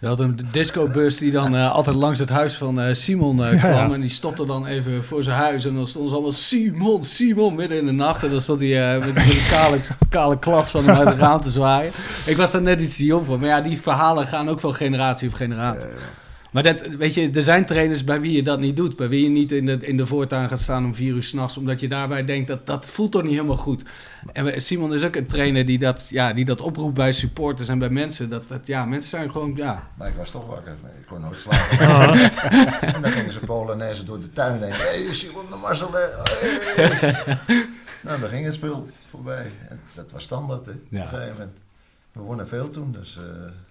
Je 0.00 0.06
had 0.06 0.20
een 0.20 0.38
disco-bus 0.50 1.16
die 1.18 1.30
dan 1.30 1.56
eh, 1.56 1.72
altijd 1.72 1.96
langs 1.96 2.18
het 2.18 2.28
huis 2.28 2.54
van 2.54 2.80
eh, 2.80 2.94
Simon 2.94 3.44
eh, 3.44 3.58
kwam. 3.62 3.88
Ja. 3.88 3.92
En 3.94 4.00
die 4.00 4.10
stopte 4.10 4.46
dan 4.46 4.66
even 4.66 5.04
voor 5.04 5.22
zijn 5.22 5.36
huis. 5.36 5.64
En 5.64 5.74
dan 5.74 5.86
stonden 5.86 6.08
ze 6.10 6.14
allemaal 6.16 6.34
Simon, 6.34 7.04
Simon, 7.04 7.54
midden 7.54 7.78
in 7.78 7.86
de 7.86 7.92
nacht. 7.92 8.22
En 8.24 8.30
dan 8.30 8.40
stond 8.40 8.60
hij 8.60 8.98
met 8.98 9.16
een 9.16 9.40
kale, 9.50 9.78
kale 10.08 10.38
klats 10.38 10.70
van 10.70 10.84
hem 10.84 10.96
uit 10.96 11.08
het 11.08 11.18
raam 11.18 11.40
te 11.40 11.50
zwaaien. 11.50 11.92
Ik 12.26 12.36
was 12.36 12.50
daar 12.52 12.62
net 12.62 12.80
iets 12.80 12.96
te 12.96 13.04
jong 13.04 13.26
voor. 13.26 13.38
Maar 13.38 13.48
ja, 13.48 13.60
die 13.60 13.80
verhalen 13.80 14.26
gaan 14.26 14.48
ook 14.48 14.60
van 14.60 14.74
generatie 14.74 15.28
op 15.28 15.34
generatie. 15.34 15.88
Maar 16.54 16.62
dat, 16.62 16.80
weet 16.80 17.14
je, 17.14 17.30
er 17.30 17.42
zijn 17.42 17.66
trainers 17.66 18.04
bij 18.04 18.20
wie 18.20 18.32
je 18.32 18.42
dat 18.42 18.58
niet 18.60 18.76
doet. 18.76 18.96
Bij 18.96 19.08
wie 19.08 19.22
je 19.22 19.28
niet 19.28 19.52
in 19.52 19.66
de, 19.66 19.78
in 19.80 19.96
de 19.96 20.06
voortuin 20.06 20.48
gaat 20.48 20.60
staan 20.60 20.84
om 20.84 20.94
vier 20.94 21.14
uur 21.14 21.22
s'nachts. 21.22 21.56
Omdat 21.56 21.80
je 21.80 21.88
daarbij 21.88 22.24
denkt, 22.24 22.46
dat, 22.46 22.66
dat 22.66 22.90
voelt 22.90 23.12
toch 23.12 23.22
niet 23.22 23.30
helemaal 23.32 23.56
goed. 23.56 23.82
En 24.32 24.62
Simon 24.62 24.94
is 24.94 25.04
ook 25.04 25.16
een 25.16 25.26
trainer 25.26 25.64
die 25.64 25.78
dat, 25.78 26.06
ja, 26.10 26.32
die 26.32 26.44
dat 26.44 26.60
oproept 26.60 26.94
bij 26.94 27.12
supporters 27.12 27.68
en 27.68 27.78
bij 27.78 27.88
mensen. 27.88 28.30
Dat, 28.30 28.48
dat, 28.48 28.66
ja, 28.66 28.84
mensen 28.84 29.10
zijn 29.10 29.30
gewoon, 29.30 29.52
ja... 29.56 29.88
Maar 29.98 30.08
ik 30.08 30.14
was 30.16 30.30
toch 30.30 30.46
wakker. 30.46 30.72
Ik 30.98 31.06
kon 31.06 31.20
nooit 31.20 31.40
slapen. 31.40 32.18
en 32.94 33.02
dan 33.02 33.10
gingen 33.10 33.32
ze 33.32 33.40
Polonaise 33.40 34.04
door 34.04 34.20
de 34.20 34.32
tuin 34.32 34.62
heen. 34.62 34.72
Hé, 34.72 35.04
hey, 35.04 35.14
Simon 35.14 35.44
de 35.50 35.56
Marcel. 35.56 35.90
Hey. 35.92 37.14
nou, 38.04 38.20
dan 38.20 38.28
ging 38.28 38.44
het 38.44 38.54
spul 38.54 38.88
voorbij. 39.10 39.50
En 39.68 39.80
dat 39.94 40.12
was 40.12 40.22
standaard, 40.22 40.66
hè. 40.66 40.72
Op 40.72 40.78
Ja. 40.88 41.00
een 41.02 41.08
gegeven 41.08 41.32
moment. 41.32 41.63
We 42.14 42.20
wonnen 42.20 42.48
veel 42.48 42.70
toen. 42.70 42.92
Dus 42.92 43.16
eh, 43.16 43.22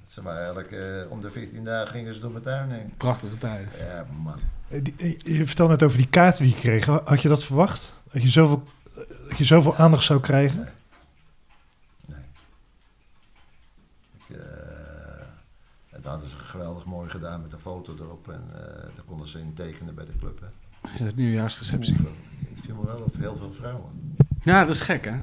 ze 0.08 0.22
waren 0.22 0.40
eigenlijk 0.40 0.72
eh, 0.72 1.12
om 1.12 1.22
de 1.22 1.32
14 1.32 1.64
dagen 1.64 1.88
gingen 1.88 2.14
ze 2.14 2.20
door 2.20 2.32
mijn 2.32 2.44
tuin 2.44 2.70
heen. 2.72 2.94
Prachtige 2.98 3.38
tijden. 3.38 3.70
Ja, 3.80 4.06
man. 4.24 4.40
Eh, 4.68 4.80
die- 4.84 5.20
Je 5.38 5.46
vertelde 5.46 5.72
net 5.72 5.84
over 5.84 5.98
die 5.98 6.08
kaarten 6.10 6.44
die 6.44 6.54
je 6.54 6.60
kreeg. 6.60 6.86
Had 6.86 7.22
je 7.22 7.28
dat 7.28 7.44
verwacht? 7.44 7.94
Dat 8.12 8.22
je 8.22 8.30
zoveel, 8.30 8.64
dat 9.30 9.38
je 9.38 9.44
zoveel 9.44 9.76
aandacht 9.76 10.04
zou 10.04 10.20
krijgen? 10.20 10.68
Nee. 12.08 12.18
Ik, 14.28 14.36
eh, 14.36 14.42
het 15.90 16.06
hadden 16.06 16.30
ze 16.30 16.38
geweldig 16.38 16.86
mooi 16.86 17.10
gedaan 17.10 17.42
met 17.42 17.54
een 17.54 17.60
foto 17.60 17.96
erop. 18.00 18.30
En 18.32 18.44
eh 18.54 18.60
daar 18.96 19.06
konden 19.06 19.28
ze 19.28 19.40
in 19.40 19.54
tekenen 19.54 19.96
bij 19.96 20.06
de 20.06 20.18
club. 20.20 20.40
Hè. 20.40 20.48
Ja, 20.98 21.04
het 21.06 21.16
nieuwjaarsreceptie. 21.16 21.96
Ik 22.40 22.58
vind 22.64 22.80
me 22.80 22.86
wel 22.86 23.00
of 23.02 23.16
heel 23.18 23.36
veel 23.36 23.52
vrouwen. 23.52 24.16
Ja, 24.44 24.60
dat 24.66 24.76
is 24.76 24.82
gek, 24.82 25.06
hè? 25.06 25.12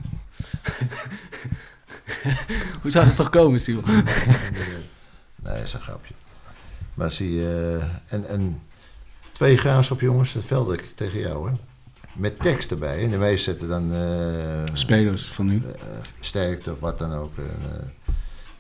Hoe 2.83 2.91
zou 2.91 3.07
dat 3.07 3.17
toch 3.17 3.31
komen, 3.31 3.61
Simon? 3.61 3.85
nee, 3.87 4.03
dat 5.43 5.57
is 5.65 5.73
een 5.73 5.81
grapje. 5.81 6.15
Maar 6.95 7.11
zie 7.11 7.33
je, 7.35 7.79
eh, 7.81 8.15
en, 8.15 8.29
en 8.29 8.63
twee 9.33 9.57
graafschap 9.57 10.01
jongens, 10.01 10.33
dat 10.33 10.45
velde 10.45 10.75
ik 10.75 10.93
tegen 10.95 11.19
jou, 11.19 11.49
hè. 11.49 11.55
Met 12.13 12.39
tekst 12.39 12.71
erbij. 12.71 13.03
En 13.05 13.11
de 13.11 13.17
meesten 13.19 13.53
zetten 13.53 13.69
dan 13.69 13.95
eh, 13.95 14.63
Spelers 14.73 15.25
van 15.27 15.47
nu. 15.47 15.63
eh, 15.67 15.83
sterkte 16.21 16.73
of 16.73 16.81
wat 16.81 16.99
dan 16.99 17.13
ook. 17.13 17.33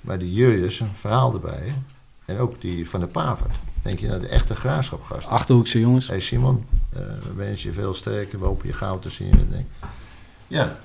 Maar 0.00 0.18
die 0.18 0.32
Jurjes, 0.32 0.80
een 0.80 0.94
verhaal 0.94 1.32
erbij. 1.34 1.62
Hè. 1.64 1.72
En 2.24 2.38
ook 2.38 2.60
die 2.60 2.90
van 2.90 3.00
de 3.00 3.06
Pavert. 3.06 3.56
Denk 3.82 3.98
je 3.98 4.06
naar 4.06 4.20
de 4.20 4.28
echte 4.28 4.54
graafschapgasten. 4.56 5.32
Achterhoekse 5.32 5.80
jongens. 5.80 6.06
Hé 6.06 6.12
hey 6.12 6.22
Simon, 6.22 6.66
eh 6.92 7.00
we 7.00 7.34
wensen 7.36 7.68
je 7.68 7.74
veel 7.74 7.94
sterker. 7.94 8.38
We 8.38 8.44
hopen 8.46 8.66
je 8.68 8.74
gauw 8.74 8.98
te 8.98 9.10
zien. 9.10 9.32
En 9.32 9.48
denk, 9.50 9.66
ja, 10.46 10.78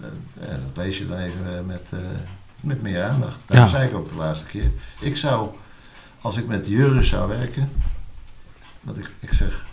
dat, 0.00 0.10
eh, 0.40 0.48
dat 0.48 0.84
lees 0.84 0.98
je 0.98 1.06
dan 1.08 1.18
even 1.18 1.58
eh, 1.58 1.64
met, 1.64 1.82
eh, 1.90 1.98
met 2.60 2.82
meer 2.82 3.02
aandacht. 3.04 3.36
Dat 3.46 3.56
Ja. 3.56 3.66
zei 3.66 3.88
ik 3.88 3.94
ook 3.94 4.08
de 4.08 4.14
laatste 4.14 4.46
keer. 4.46 4.70
Ik 5.00 5.16
zou, 5.16 5.50
als 6.20 6.36
ik 6.36 6.46
met 6.46 6.66
Jurgen 6.66 7.04
zou 7.04 7.28
werken, 7.28 7.70
want 8.80 8.98
ik, 8.98 9.10
ik 9.20 9.32
zeg, 9.32 9.64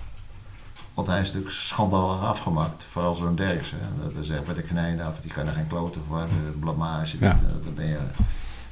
want 0.93 1.07
hij 1.07 1.19
is 1.19 1.25
natuurlijk 1.27 1.53
schandalig 1.53 2.21
afgemaakt. 2.23 2.83
Vooral 2.91 3.15
zo'n 3.15 3.35
Derks. 3.35 3.71
Hè. 3.75 4.11
Dat 4.13 4.23
is 4.23 4.29
echt 4.29 4.43
bij 4.43 4.53
de 4.53 4.61
knijden 4.61 5.05
af, 5.05 5.21
die 5.21 5.31
kan 5.33 5.47
er 5.47 5.53
geen 5.53 5.67
kloten 5.67 6.01
voor. 6.07 6.19
De 6.51 6.57
blamage, 6.59 7.17
Ja. 7.19 7.31
eh, 7.31 7.63
dan 7.63 7.73
ben 7.75 7.85
je, 7.87 7.97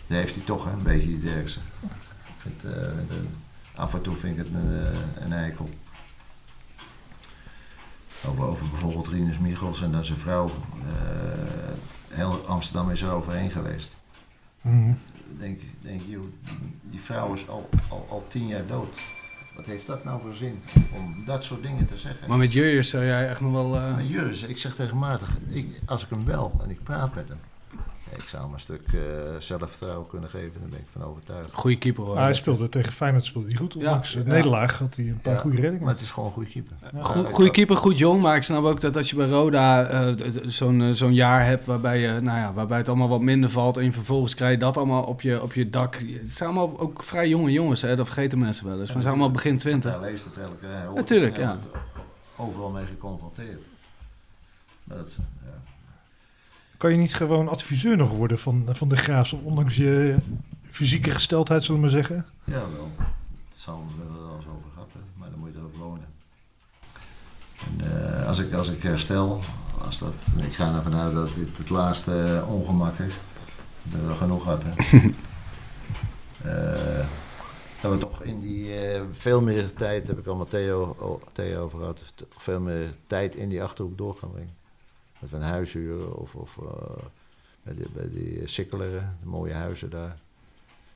daar 0.08 0.18
heeft 0.20 0.36
hij 0.36 0.44
toch 0.46 0.66
hè, 0.66 0.72
een 0.72 0.84
beetje 0.84 1.08
die 1.08 1.20
Derksen. 1.20 1.62
Ik 2.26 2.36
vind, 2.38 2.64
eh, 2.64 2.72
de- 3.08 3.26
af 3.76 3.94
en 3.94 4.02
toe 4.02 4.16
vind 4.16 4.38
ik 4.40 4.46
het 4.46 4.54
een, 4.54 4.82
eh, 4.86 5.24
een 5.26 5.34
eikel. 5.34 5.70
Over, 8.26 8.44
over 8.44 8.70
bijvoorbeeld 8.70 9.08
Rinus 9.08 9.38
Michels 9.38 9.82
en 9.82 9.92
dat 9.92 10.06
zijn 10.06 10.18
vrouw. 10.18 10.46
eh, 10.48 12.16
heel 12.18 12.46
Amsterdam 12.48 12.90
is 12.90 13.02
er 13.02 13.12
overheen 13.12 13.52
geweest. 13.52 13.96
Mhm. 14.62 14.94
Denk, 15.38 15.60
denk 15.82 16.02
joh, 16.08 16.24
die, 16.82 17.02
vrouw 17.02 17.34
is 17.34 17.48
al, 17.48 17.70
al, 17.90 18.08
al 18.10 18.26
tien 18.28 18.48
jaar 18.48 18.66
dood. 18.66 19.00
Wat 19.56 19.66
heeft 19.66 19.88
dat 19.88 20.04
nou 20.04 20.22
voor 20.22 20.34
zin 20.34 20.62
om 20.96 21.26
dat 21.26 21.44
soort 21.44 21.62
dingen 21.62 21.86
te 21.86 21.98
zeggen? 21.98 22.28
Maar 22.30 22.38
met 22.38 22.54
Jurjes 22.54 22.90
zou 22.90 23.06
jij 23.06 23.30
echt 23.30 23.42
nog 23.42 23.52
wel... 23.52 23.70
Maar 23.70 24.04
Juris, 24.04 24.44
ik 24.44 24.58
zeg 24.58 24.76
tegen 24.76 24.98
Maarten, 24.98 25.28
ik, 25.50 25.82
als 25.86 26.04
ik 26.04 26.10
hem 26.10 26.24
bel 26.26 26.60
en 26.64 26.70
ik 26.70 26.84
praat 26.84 27.16
met 27.16 27.28
hem, 27.28 27.38
ik 28.18 28.28
zou 28.30 28.44
hem 28.44 28.54
een 28.54 28.60
stuk 28.60 28.82
eh, 28.94 29.00
zelfvertrouwen 29.40 30.08
kunnen 30.08 30.30
geven, 30.30 30.60
daar 30.60 30.70
ben 30.70 30.80
ik 30.80 30.86
van 30.92 31.04
overtuigd. 31.04 31.50
Goeie 31.54 31.78
keeper 31.78 32.04
hoor. 32.04 32.18
Hij 32.18 32.34
speelde 32.34 32.70
tegen 32.70 32.92
Feyenoord 32.92 33.26
speelde 33.26 33.48
hij 33.48 33.58
goed. 33.58 33.76
Ondanks 33.76 34.14
Ja. 34.14 34.20
Ja. 34.20 34.26
nederlaag 34.26 34.78
had 34.78 34.96
hij 34.96 35.06
een 35.06 35.20
paar 35.22 35.34
Ja, 35.34 35.40
goede 35.40 35.58
reddingen. 35.62 35.86
Maar 35.86 35.94
het 35.94 36.02
is 36.04 36.12
gewoon 36.12 36.28
een 36.28 36.34
goede 36.36 36.50
keeper. 36.50 36.76
Goed, 37.02 37.28
Ja, 37.28 37.34
goede 37.34 37.52
keeper, 37.52 37.76
goed 37.76 37.98
jong. 37.98 38.22
Maar 38.22 38.36
ik 38.36 38.44
snap 38.44 38.64
ook 38.64 38.82
dat 38.82 38.98
als 38.98 39.10
je 39.10 39.16
bij 39.16 39.28
Roda 39.28 39.86
eh, 39.88 40.30
zo'n 40.46 40.82
eh, 40.82 40.92
zo'n 40.92 41.14
jaar 41.14 41.46
hebt 41.46 41.66
waarbij, 41.66 42.00
je, 42.00 42.20
nou 42.22 42.38
ja, 42.38 42.54
waarbij 42.54 42.78
het 42.78 42.88
allemaal 42.88 43.10
wat 43.10 43.22
minder 43.22 43.50
valt. 43.50 43.78
En 43.78 43.94
vervolgens 43.94 44.36
krijg 44.36 44.52
je 44.52 44.58
dat 44.58 44.78
allemaal 44.78 45.04
op 45.04 45.22
je, 45.22 45.42
op 45.42 45.54
je 45.54 45.70
dak. 45.70 45.96
Het 45.96 46.32
zijn 46.32 46.50
allemaal 46.50 46.80
ook 46.80 47.04
vrij 47.04 47.28
jonge 47.28 47.52
jongens, 47.52 47.82
hè? 47.82 47.96
dat 47.96 48.06
vergeten 48.06 48.40
mensen 48.40 48.66
wel 48.66 48.80
eens. 48.80 48.88
Maar 48.88 48.96
ze 48.96 49.02
zijn 49.02 49.14
allemaal 49.14 49.32
begin 49.32 49.58
twintig. 49.58 50.00
Hij 50.00 50.10
leest 50.10 50.26
het 50.26 50.38
elke 50.38 50.96
Natuurlijk, 50.96 51.36
het, 51.36 51.46
ja. 51.46 51.58
Overal 52.36 52.70
mee 52.70 52.86
geconfronteerd. 52.86 53.62
Maar 54.84 54.98
dat, 54.98 55.18
ja. 55.18 55.37
Kan 56.78 56.92
je 56.92 56.98
niet 56.98 57.14
gewoon 57.14 57.48
adviseur 57.48 57.98
nog 57.98 58.12
worden 58.12 58.40
van, 58.40 58.66
van 58.70 58.90
de 58.90 58.98
Graafschap, 58.98 59.46
ondanks 59.46 59.76
je 59.76 60.18
fysieke 60.62 61.12
gesteldheid, 61.12 61.64
zullen 61.64 61.82
we 61.82 61.88
maar 61.88 61.96
zeggen? 61.96 62.26
ja, 62.44 62.54
wel. 62.76 62.92
Het 63.50 63.60
zal 63.60 63.86
we 63.98 64.20
wel 64.20 64.36
eens 64.36 64.46
over 64.48 64.70
gehad, 64.74 64.90
hè. 64.94 65.00
maar 65.16 65.30
dan 65.30 65.40
moet 65.40 65.50
je 65.54 65.58
er 65.58 65.64
ook 65.64 65.76
wonen. 65.76 66.06
En, 67.66 68.20
eh, 68.20 68.28
als, 68.28 68.40
ik, 68.40 68.54
als 68.54 68.70
ik 68.70 68.82
herstel, 68.82 69.42
als 69.86 70.00
dat, 70.00 70.14
ik 70.38 70.54
ga 70.54 70.76
ervan 70.76 70.96
uit 70.96 71.14
dat 71.14 71.30
dit 71.36 71.58
het 71.58 71.70
laatste 71.70 72.24
eh, 72.24 72.54
ongemak 72.54 73.00
is. 73.00 73.14
Dat 73.84 74.02
we 74.08 74.14
genoeg 74.14 74.44
hadden. 74.44 74.74
Eh, 76.44 77.06
dat 77.82 77.92
we 77.92 77.98
toch 77.98 78.24
in 78.24 78.40
die 78.40 78.80
eh, 78.80 79.02
veel 79.12 79.42
meer 79.42 79.74
tijd, 79.74 80.08
heb 80.08 80.20
ik 80.20 80.28
al 80.28 80.36
met 80.36 80.50
Theo, 80.50 80.96
Theo 81.34 81.64
over 81.64 81.80
gehad, 81.80 82.02
veel 82.38 82.60
meer 82.60 82.96
tijd 83.08 83.36
in 83.36 83.50
die 83.50 83.64
achterhoek 83.64 83.98
door 83.98 84.16
gaan 84.16 84.32
brengen. 84.32 84.57
Dat 85.20 85.30
we 85.30 85.36
een 85.36 85.42
huis 85.42 85.74
huren 85.74 86.16
of, 86.18 86.36
of 86.36 86.58
eh, 86.58 87.04
bij 87.64 87.76
die, 87.76 87.86
bij 87.94 88.10
die 88.10 88.48
Sikkeleren, 88.48 89.18
de 89.22 89.28
mooie 89.30 89.54
huizen 89.54 89.90
daar. 89.90 90.18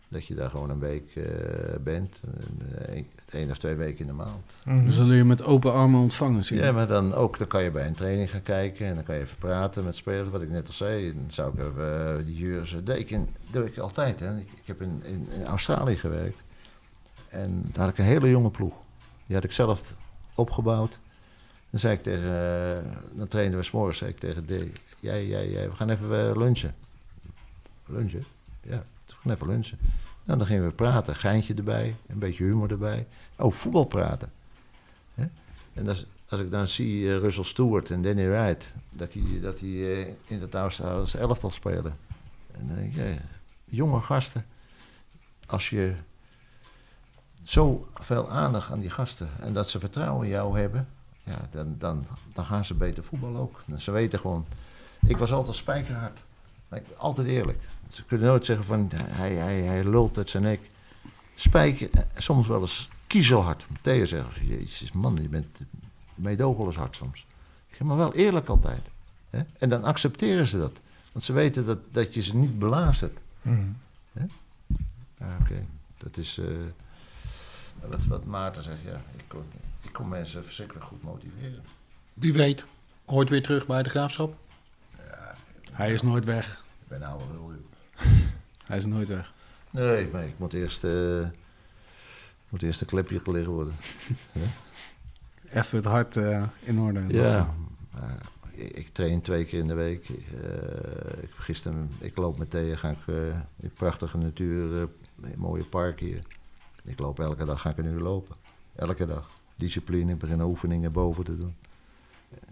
Dat 0.08 0.26
je 0.26 0.36
daar 0.36 0.50
gewoon 0.50 0.70
een 0.70 0.80
week 0.80 1.16
eh, 1.16 1.76
bent, 1.84 2.20
en, 2.26 2.76
eh, 2.76 2.94
één- 2.96 3.08
één 3.30 3.50
of 3.50 3.58
twee 3.58 3.76
weken 3.76 4.00
in 4.00 4.08
de 4.08 4.14
maand. 4.14 4.52
Mhm. 4.66 4.84
We 4.84 4.92
zullen 4.92 5.16
je 5.16 5.24
met 5.24 5.44
open 5.44 5.74
armen 5.74 6.00
ontvangen 6.00 6.46
zien. 6.46 6.58
Ja, 6.60 6.72
maar 6.72 6.88
dan 6.88 7.14
ook, 7.14 7.38
dan 7.38 7.48
kan 7.48 7.64
je 7.64 7.72
bij 7.72 7.88
een 7.88 7.94
training 7.94 8.30
gaan 8.30 8.44
kijken 8.44 8.86
en 8.88 8.96
dan 8.96 9.04
kan 9.04 9.16
je 9.16 9.22
even 9.22 9.38
praten 9.38 9.84
met 9.84 9.96
spelers, 9.96 10.30
wat 10.30 10.42
ik 10.42 10.50
net 10.50 10.68
al 10.68 10.74
zei. 10.74 11.14
Dan 11.14 11.32
zou 11.32 11.54
ik 11.54 11.60
even 11.60 12.18
eh, 12.20 12.26
die 12.26 12.36
Jurse 12.36 12.84
deken, 12.84 13.28
doe 13.52 13.66
ik 13.66 13.78
altijd. 13.78 14.20
Hè. 14.20 14.38
Ik, 14.38 14.48
ik 14.52 14.68
heb 14.68 14.82
in, 14.82 15.02
in, 15.04 15.28
in 15.30 15.46
Australië 15.46 15.98
gewerkt 15.98 16.38
en 17.30 17.70
daar 17.72 17.84
had 17.84 17.94
ik 17.94 17.98
een 17.98 18.06
hele 18.06 18.30
jonge 18.30 18.52
ploeg. 18.52 18.74
Die 19.26 19.36
had 19.36 19.44
ik 19.46 19.52
zelf 19.52 19.94
opgebouwd. 20.36 21.00
Dan 21.72 21.80
zei 21.80 21.94
ik 21.94 22.04
tegen, 22.04 22.30
eh, 22.30 22.92
dan 23.14 23.28
trainden 23.28 23.60
we 23.60 23.66
s'morgens, 23.66 23.98
zei 23.98 24.10
ik 24.12 24.18
tegen 24.18 24.46
D, 24.46 24.50
jij, 25.00 25.28
jij, 25.28 25.50
jij, 25.50 25.70
we 25.70 25.76
gaan 25.76 25.90
even 25.90 26.30
eh, 26.30 26.36
lunchen. 26.36 26.76
Lunchen? 27.86 28.24
Ja, 28.62 28.84
we 29.06 29.14
gaan 29.22 29.32
even 29.32 29.48
lunchen. 29.48 29.78
Nou, 30.24 30.38
dan 30.38 30.48
gingen 30.48 30.66
we 30.66 30.72
praten, 30.72 31.16
geintje 31.16 31.54
erbij, 31.54 31.96
een 32.08 32.20
beetje 32.20 32.44
humor 32.44 32.72
erbij. 32.72 33.08
Oh, 33.36 33.52
voetbal 33.52 33.86
praten. 33.86 34.32
En 35.74 35.88
als, 35.88 36.06
als 36.30 36.40
ik 36.40 36.52
dan 36.52 36.68
zie 36.68 37.10
eh, 37.10 37.18
Russell 37.18 37.44
Stewart 37.44 37.90
en 37.90 38.02
Danny 38.02 38.28
Wright, 38.28 38.74
dat 38.90 39.12
die, 39.12 39.40
dat 39.40 39.60
die 39.60 39.94
eh, 39.94 40.14
in 40.26 40.42
het 40.42 40.56
Australische 40.56 41.18
elftal 41.18 41.52
spelen. 41.52 41.98
En 42.52 42.68
dan 42.68 42.76
denk 42.76 42.96
ik, 42.96 43.20
jonge 43.66 44.02
gasten, 44.02 44.46
als 45.46 45.70
je 45.70 45.94
zo 47.44 47.88
veel 47.94 48.30
aandacht 48.30 48.72
aan 48.72 48.80
die 48.80 48.90
gasten 48.90 49.30
en 49.40 49.54
dat 49.54 49.70
ze 49.70 49.80
vertrouwen 49.80 50.26
in 50.26 50.32
jou 50.32 50.60
hebben, 50.60 50.88
ja, 51.22 51.48
dan, 51.52 51.76
dan, 51.78 52.06
dan 52.34 52.46
gaan 52.46 52.66
ze 52.66 52.74
beter 52.74 53.04
voetballen 53.04 53.42
ook. 53.42 53.64
Ze 53.78 53.92
weten 53.92 54.20
gewoon, 54.20 54.46
ik 55.08 55.18
was 55.18 55.32
altijd 55.32 55.56
spijkerhard. 55.56 56.24
Altijd 56.98 57.28
eerlijk. 57.28 57.60
Ze 57.90 58.04
kunnen 58.06 58.28
nooit 58.28 58.46
zeggen 58.46 58.66
van 58.66 58.90
hij, 58.96 59.34
hij, 59.34 59.62
hij 59.62 59.84
lult 59.84 60.18
uit 60.18 60.30
zijn 60.30 60.44
nek. 60.44 60.60
Spijker, 61.36 61.90
eh, 61.92 62.04
soms 62.18 62.48
wel 62.48 62.62
eens 62.62 62.90
kiezelhard. 63.08 63.66
Theo 63.82 64.06
zegt, 64.06 64.38
jezus 64.44 64.92
man, 64.92 65.18
je 65.22 65.28
bent 65.28 65.62
meedogenloos 66.16 66.78
soms. 66.92 67.26
Ik 67.70 67.76
zeg 67.76 67.88
maar 67.88 67.98
wel 67.98 68.14
eerlijk 68.14 68.48
altijd. 68.48 68.88
Hè? 69.30 69.42
En 69.58 69.70
dan 69.70 69.84
accepteren 69.84 70.48
ze 70.48 70.58
dat. 70.58 70.80
Want 71.12 71.26
ze 71.26 71.34
weten 71.34 71.66
dat, 71.66 71.80
dat 71.92 72.14
je 72.14 72.22
ze 72.22 72.36
niet 72.36 72.60
belazert. 72.60 73.18
Mhm. 73.42 73.68
Ja, 75.18 75.38
oké. 75.42 75.60
Dat 75.98 76.18
is 76.18 76.38
eh, 76.38 76.46
wat, 77.90 78.06
wat 78.06 78.26
Maarten 78.26 78.64
zegt. 78.64 78.82
Ja, 78.86 79.02
ik 79.18 79.24
kon, 79.28 79.44
ik 79.82 79.94
kon 79.94 80.10
mensen 80.10 80.44
verschrikkelijk 80.44 80.86
goed 80.86 81.04
motiveren. 81.04 81.64
Wie 82.14 82.34
weet, 82.34 82.66
ooit 83.06 83.30
weer 83.30 83.44
terug 83.44 83.66
bij 83.68 83.84
de 83.84 83.90
graafschap? 83.90 84.34
Hij 85.72 85.94
is 85.94 86.02
nooit 86.02 86.26
weg. 86.26 86.66
Ik 86.82 86.88
ben 86.88 87.04
oude 87.04 87.26
lul. 87.32 87.52
Hij 88.68 88.78
is 88.78 88.86
nooit 88.86 89.08
weg. 89.08 89.34
Nee, 89.70 90.08
maar 90.08 90.26
ik 90.26 90.40
moet 90.40 90.54
eerst, 90.54 90.84
eh, 90.84 91.28
moet 92.50 92.62
eerst 92.62 92.82
een 92.82 92.88
klepje 92.88 93.20
gelegen 93.20 93.52
worden. 93.52 93.74
Even 95.54 95.78
het 95.78 95.86
hart 95.86 96.18
eh, 96.18 96.44
in 96.60 96.80
orde. 96.80 97.04
Ja, 97.08 97.56
maar 97.92 98.22
ik, 98.52 98.72
ik 98.72 98.88
train 98.94 99.22
twee 99.22 99.46
keer 99.46 99.60
in 99.60 99.68
de 99.68 99.74
week. 99.74 100.10
Eh, 100.10 101.24
ik, 101.24 101.30
gisteren, 101.36 101.92
ik 102.00 102.18
loop 102.18 102.38
met 102.38 102.50
Thea, 102.50 102.76
ga 102.76 102.90
ik 102.90 103.08
eh, 103.08 103.36
in 103.60 103.72
prachtige 103.74 104.18
natuur, 104.18 104.82
eh, 104.82 105.30
mooie 105.38 105.64
park 105.64 106.00
hier. 106.00 106.20
Ik 106.84 107.00
loop 107.00 107.20
elke 107.20 107.46
dag, 107.46 107.62
ga 107.62 107.70
ik 107.70 107.78
een 107.78 107.86
uur 107.86 108.02
lopen. 108.02 108.36
Elke 108.76 109.06
dag. 109.06 109.30
Discipline, 109.62 110.12
ik 110.12 110.18
begin 110.18 110.42
oefeningen 110.42 110.92
boven 110.92 111.24
te 111.24 111.38
doen. 111.38 111.56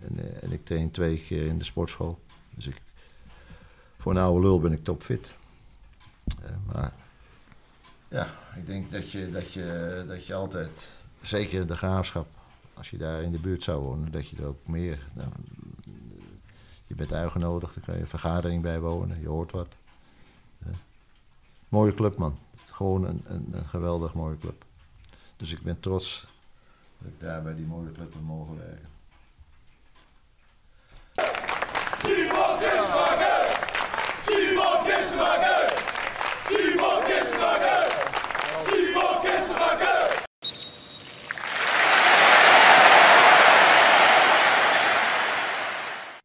En, 0.01 0.19
eh, 0.19 0.43
en 0.43 0.51
ik 0.51 0.65
train 0.65 0.91
twee 0.91 1.19
keer 1.19 1.45
in 1.45 1.57
de 1.57 1.63
sportschool. 1.63 2.19
Dus 2.55 2.67
ik, 2.67 2.81
voor 3.97 4.11
een 4.11 4.17
oude 4.17 4.41
lul 4.41 4.59
ben 4.59 4.71
ik 4.71 4.83
topfit. 4.83 5.35
Eh, 6.41 6.49
maar 6.65 6.93
ja, 8.07 8.27
ik 8.55 8.65
denk 8.65 8.91
dat 8.91 9.11
je, 9.11 9.29
dat, 9.29 9.53
je, 9.53 10.03
dat 10.07 10.25
je 10.25 10.33
altijd, 10.33 10.87
zeker 11.21 11.67
de 11.67 11.77
graafschap, 11.77 12.27
als 12.73 12.89
je 12.89 12.97
daar 12.97 13.21
in 13.21 13.31
de 13.31 13.39
buurt 13.39 13.63
zou 13.63 13.81
wonen, 13.81 14.11
dat 14.11 14.29
je 14.29 14.37
er 14.37 14.45
ook 14.45 14.67
meer. 14.67 14.99
Je 16.87 16.95
bent 16.95 17.13
uitgenodigd, 17.13 17.73
dan 17.73 17.83
kan 17.83 17.95
je 17.95 18.01
een 18.01 18.07
vergadering 18.07 18.61
bijwonen, 18.61 19.21
je 19.21 19.27
hoort 19.27 19.51
wat. 19.51 19.75
Eh, 20.59 20.67
mooie 21.69 21.93
club, 21.93 22.17
man. 22.17 22.39
Gewoon 22.65 23.05
een, 23.05 23.23
een 23.51 23.67
geweldig 23.67 24.13
mooie 24.13 24.37
club. 24.37 24.65
Dus 25.37 25.51
ik 25.51 25.61
ben 25.61 25.79
trots 25.79 26.27
dat 26.99 27.11
ik 27.11 27.19
daarbij 27.19 27.55
die 27.55 27.65
mooie 27.65 27.91
club 27.91 28.13
heb 28.13 28.21
mogen 28.21 28.57
werken. 28.57 28.87